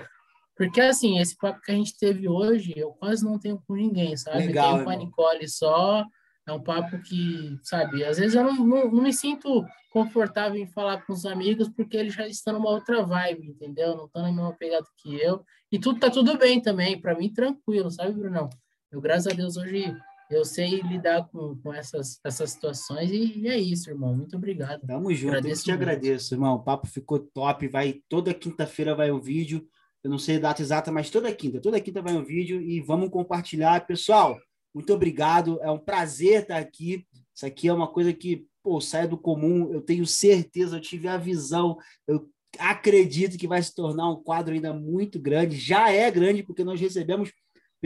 Porque, 0.56 0.80
assim, 0.80 1.18
esse 1.18 1.36
papo 1.36 1.60
que 1.60 1.70
a 1.70 1.74
gente 1.74 1.96
teve 1.98 2.28
hoje, 2.28 2.72
eu 2.76 2.90
quase 2.92 3.24
não 3.24 3.38
tenho 3.38 3.62
com 3.66 3.74
ninguém, 3.74 4.16
sabe? 4.16 4.46
Legal, 4.46 4.72
tenho 4.72 4.84
com 4.84 4.90
a 4.90 4.96
Nicole 4.96 5.48
só. 5.48 6.04
É 6.48 6.52
um 6.52 6.62
papo 6.62 6.98
que, 7.02 7.58
sabe, 7.64 8.04
às 8.04 8.18
vezes 8.18 8.36
eu 8.36 8.44
não, 8.44 8.54
não, 8.54 8.90
não, 8.90 9.02
me 9.02 9.12
sinto 9.12 9.66
confortável 9.92 10.56
em 10.56 10.66
falar 10.66 11.04
com 11.04 11.12
os 11.12 11.26
amigos 11.26 11.68
porque 11.68 11.96
eles 11.96 12.14
já 12.14 12.26
estão 12.28 12.54
numa 12.54 12.70
outra 12.70 13.02
vibe, 13.02 13.48
entendeu? 13.48 13.96
Não 13.96 14.06
estão 14.06 14.22
na 14.22 14.30
mesma 14.30 14.52
pegada 14.52 14.86
que 14.98 15.20
eu. 15.20 15.44
E 15.72 15.78
tudo 15.78 15.98
tá 15.98 16.08
tudo 16.08 16.38
bem 16.38 16.62
também, 16.62 17.00
para 17.00 17.16
mim 17.16 17.32
tranquilo, 17.32 17.90
sabe, 17.90 18.12
Brunão? 18.12 18.48
Eu, 18.92 19.00
graças 19.00 19.26
a 19.26 19.34
Deus, 19.34 19.56
hoje 19.56 19.92
eu 20.30 20.44
sei 20.44 20.80
lidar 20.80 21.28
com, 21.28 21.56
com 21.56 21.72
essas, 21.72 22.18
essas 22.24 22.50
situações 22.50 23.10
e, 23.10 23.38
e 23.38 23.48
é 23.48 23.58
isso, 23.58 23.90
irmão. 23.90 24.14
Muito 24.14 24.36
obrigado. 24.36 24.86
Tamo 24.86 25.12
junto, 25.14 25.36
agradeço 25.36 25.62
eu 25.62 25.64
te 25.64 25.70
muito. 25.70 25.82
agradeço, 25.82 26.34
irmão. 26.34 26.54
O 26.56 26.62
papo 26.62 26.86
ficou 26.86 27.18
top, 27.18 27.68
vai 27.68 28.00
toda 28.08 28.34
quinta-feira 28.34 28.94
vai 28.94 29.10
o 29.10 29.16
um 29.16 29.20
vídeo 29.20 29.66
eu 30.06 30.10
não 30.10 30.20
sei 30.20 30.36
a 30.36 30.40
data 30.40 30.62
exata, 30.62 30.92
mas 30.92 31.10
toda 31.10 31.34
quinta, 31.34 31.60
toda 31.60 31.80
quinta 31.80 32.00
vai 32.00 32.14
um 32.14 32.24
vídeo 32.24 32.62
e 32.62 32.80
vamos 32.80 33.10
compartilhar. 33.10 33.84
Pessoal, 33.88 34.38
muito 34.72 34.94
obrigado, 34.94 35.60
é 35.60 35.68
um 35.68 35.80
prazer 35.80 36.42
estar 36.42 36.58
aqui. 36.58 37.04
Isso 37.34 37.44
aqui 37.44 37.66
é 37.66 37.72
uma 37.72 37.88
coisa 37.88 38.12
que, 38.12 38.46
pô, 38.62 38.80
sai 38.80 39.08
do 39.08 39.18
comum, 39.18 39.72
eu 39.72 39.80
tenho 39.80 40.06
certeza, 40.06 40.76
eu 40.76 40.80
tive 40.80 41.08
a 41.08 41.16
visão, 41.16 41.76
eu 42.06 42.30
acredito 42.56 43.36
que 43.36 43.48
vai 43.48 43.60
se 43.60 43.74
tornar 43.74 44.08
um 44.08 44.22
quadro 44.22 44.54
ainda 44.54 44.72
muito 44.72 45.18
grande, 45.18 45.56
já 45.56 45.90
é 45.90 46.08
grande, 46.08 46.44
porque 46.44 46.62
nós 46.62 46.80
recebemos 46.80 47.32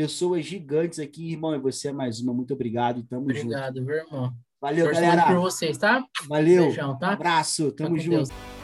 pessoas 0.00 0.46
gigantes 0.46 0.98
aqui, 0.98 1.30
irmão, 1.30 1.54
e 1.54 1.58
você 1.58 1.88
é 1.88 1.92
mais 1.92 2.20
uma, 2.20 2.32
muito 2.32 2.54
obrigado 2.54 3.00
e 3.00 3.02
tamo 3.02 3.22
obrigado, 3.22 3.42
junto. 3.42 3.54
Obrigado, 3.54 3.84
meu 3.84 3.96
irmão. 3.96 4.32
Valeu, 4.58 4.86
Torço 4.86 5.00
galera. 5.00 5.26
por 5.26 5.40
vocês, 5.40 5.76
tá? 5.76 6.02
Valeu. 6.26 6.64
Beijão, 6.64 6.98
tá? 6.98 7.12
Abraço, 7.12 7.70
tamo 7.72 7.98
junto. 7.98 8.16
Deus. 8.16 8.59